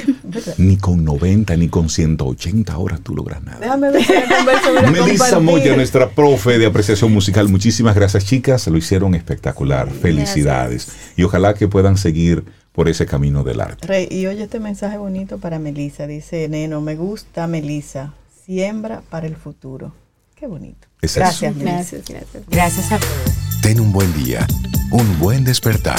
Ni 0.58 0.76
con 0.76 1.04
90 1.04 1.56
ni 1.56 1.68
con 1.68 1.88
180 1.90 2.78
horas 2.78 3.00
tú 3.02 3.14
logras 3.16 3.42
nada. 3.42 3.58
déjame 3.58 3.90
ver 3.90 4.02
Melissa. 4.92 5.40
Moya, 5.40 5.74
nuestra 5.76 6.08
profe 6.10 6.58
de 6.58 6.66
apreciación 6.66 7.12
musical, 7.12 7.48
muchísimas 7.48 7.94
gracias 7.96 8.24
chicas, 8.24 8.66
lo 8.68 8.76
hicieron 8.78 9.14
espectacular, 9.16 9.90
felicidades 9.90 10.88
y 11.16 11.24
ojalá 11.24 11.54
que 11.54 11.66
puedan 11.68 11.96
seguir 11.96 12.44
por 12.72 12.88
ese 12.88 13.04
camino 13.06 13.42
del 13.44 13.60
arte. 13.60 13.86
Rey, 13.86 14.08
y 14.10 14.26
oye 14.26 14.44
este 14.44 14.60
mensaje 14.60 14.98
bonito 14.98 15.38
para 15.38 15.58
Melissa. 15.58 16.06
Dice, 16.06 16.48
Neno, 16.48 16.80
me 16.80 16.94
gusta 16.96 17.46
Melissa. 17.46 18.14
Siembra 18.46 19.02
para 19.10 19.26
el 19.26 19.36
futuro. 19.36 19.92
Qué 20.34 20.46
bonito. 20.46 20.86
Es. 21.00 21.14
Gracias, 21.16 21.54
Melissa. 21.54 21.72
Gracias, 21.74 22.04
gracias. 22.08 22.42
Gracias 22.48 22.92
a 22.92 22.98
todos. 22.98 23.53
Ten 23.64 23.80
un 23.80 23.92
buen 23.92 24.12
día, 24.12 24.46
un 24.90 25.18
buen 25.18 25.42
despertar. 25.42 25.98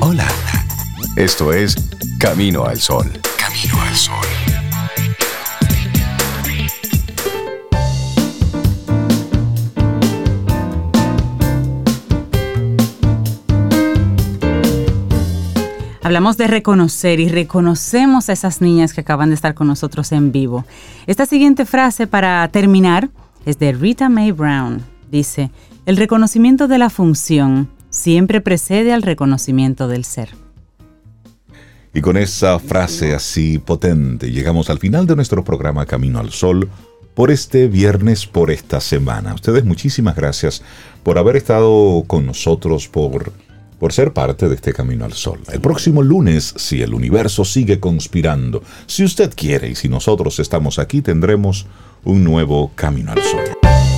Hola. 0.00 0.26
Esto 1.14 1.52
es 1.52 1.76
Camino 2.18 2.64
al 2.64 2.80
Sol. 2.80 3.06
Camino 3.38 3.80
al 3.80 3.94
Sol. 3.94 4.16
Hablamos 16.02 16.36
de 16.36 16.48
reconocer 16.48 17.20
y 17.20 17.28
reconocemos 17.28 18.28
a 18.28 18.32
esas 18.32 18.60
niñas 18.60 18.92
que 18.92 19.02
acaban 19.02 19.28
de 19.28 19.36
estar 19.36 19.54
con 19.54 19.68
nosotros 19.68 20.10
en 20.10 20.32
vivo. 20.32 20.64
Esta 21.06 21.26
siguiente 21.26 21.64
frase 21.64 22.08
para 22.08 22.48
terminar 22.48 23.08
es 23.46 23.60
de 23.60 23.70
Rita 23.70 24.08
Mae 24.08 24.32
Brown. 24.32 24.82
Dice, 25.12 25.52
el 25.88 25.96
reconocimiento 25.96 26.68
de 26.68 26.76
la 26.76 26.90
función 26.90 27.70
siempre 27.88 28.42
precede 28.42 28.92
al 28.92 29.00
reconocimiento 29.00 29.88
del 29.88 30.04
ser. 30.04 30.28
Y 31.94 32.02
con 32.02 32.18
esa 32.18 32.58
frase 32.58 33.14
así 33.14 33.58
potente 33.58 34.30
llegamos 34.30 34.68
al 34.68 34.80
final 34.80 35.06
de 35.06 35.16
nuestro 35.16 35.42
programa 35.44 35.86
Camino 35.86 36.18
al 36.18 36.28
Sol 36.28 36.68
por 37.14 37.30
este 37.30 37.68
viernes, 37.68 38.26
por 38.26 38.50
esta 38.50 38.82
semana. 38.82 39.32
Ustedes 39.32 39.64
muchísimas 39.64 40.14
gracias 40.14 40.62
por 41.02 41.16
haber 41.16 41.36
estado 41.36 42.04
con 42.06 42.26
nosotros, 42.26 42.86
por, 42.86 43.32
por 43.78 43.94
ser 43.94 44.12
parte 44.12 44.46
de 44.46 44.56
este 44.56 44.74
Camino 44.74 45.06
al 45.06 45.14
Sol. 45.14 45.40
El 45.50 45.62
próximo 45.62 46.02
lunes, 46.02 46.52
si 46.58 46.82
el 46.82 46.92
universo 46.92 47.46
sigue 47.46 47.80
conspirando, 47.80 48.62
si 48.84 49.04
usted 49.04 49.32
quiere 49.34 49.70
y 49.70 49.74
si 49.74 49.88
nosotros 49.88 50.38
estamos 50.38 50.78
aquí, 50.78 51.00
tendremos 51.00 51.64
un 52.04 52.24
nuevo 52.24 52.72
Camino 52.74 53.12
al 53.12 53.22
Sol. 53.22 53.97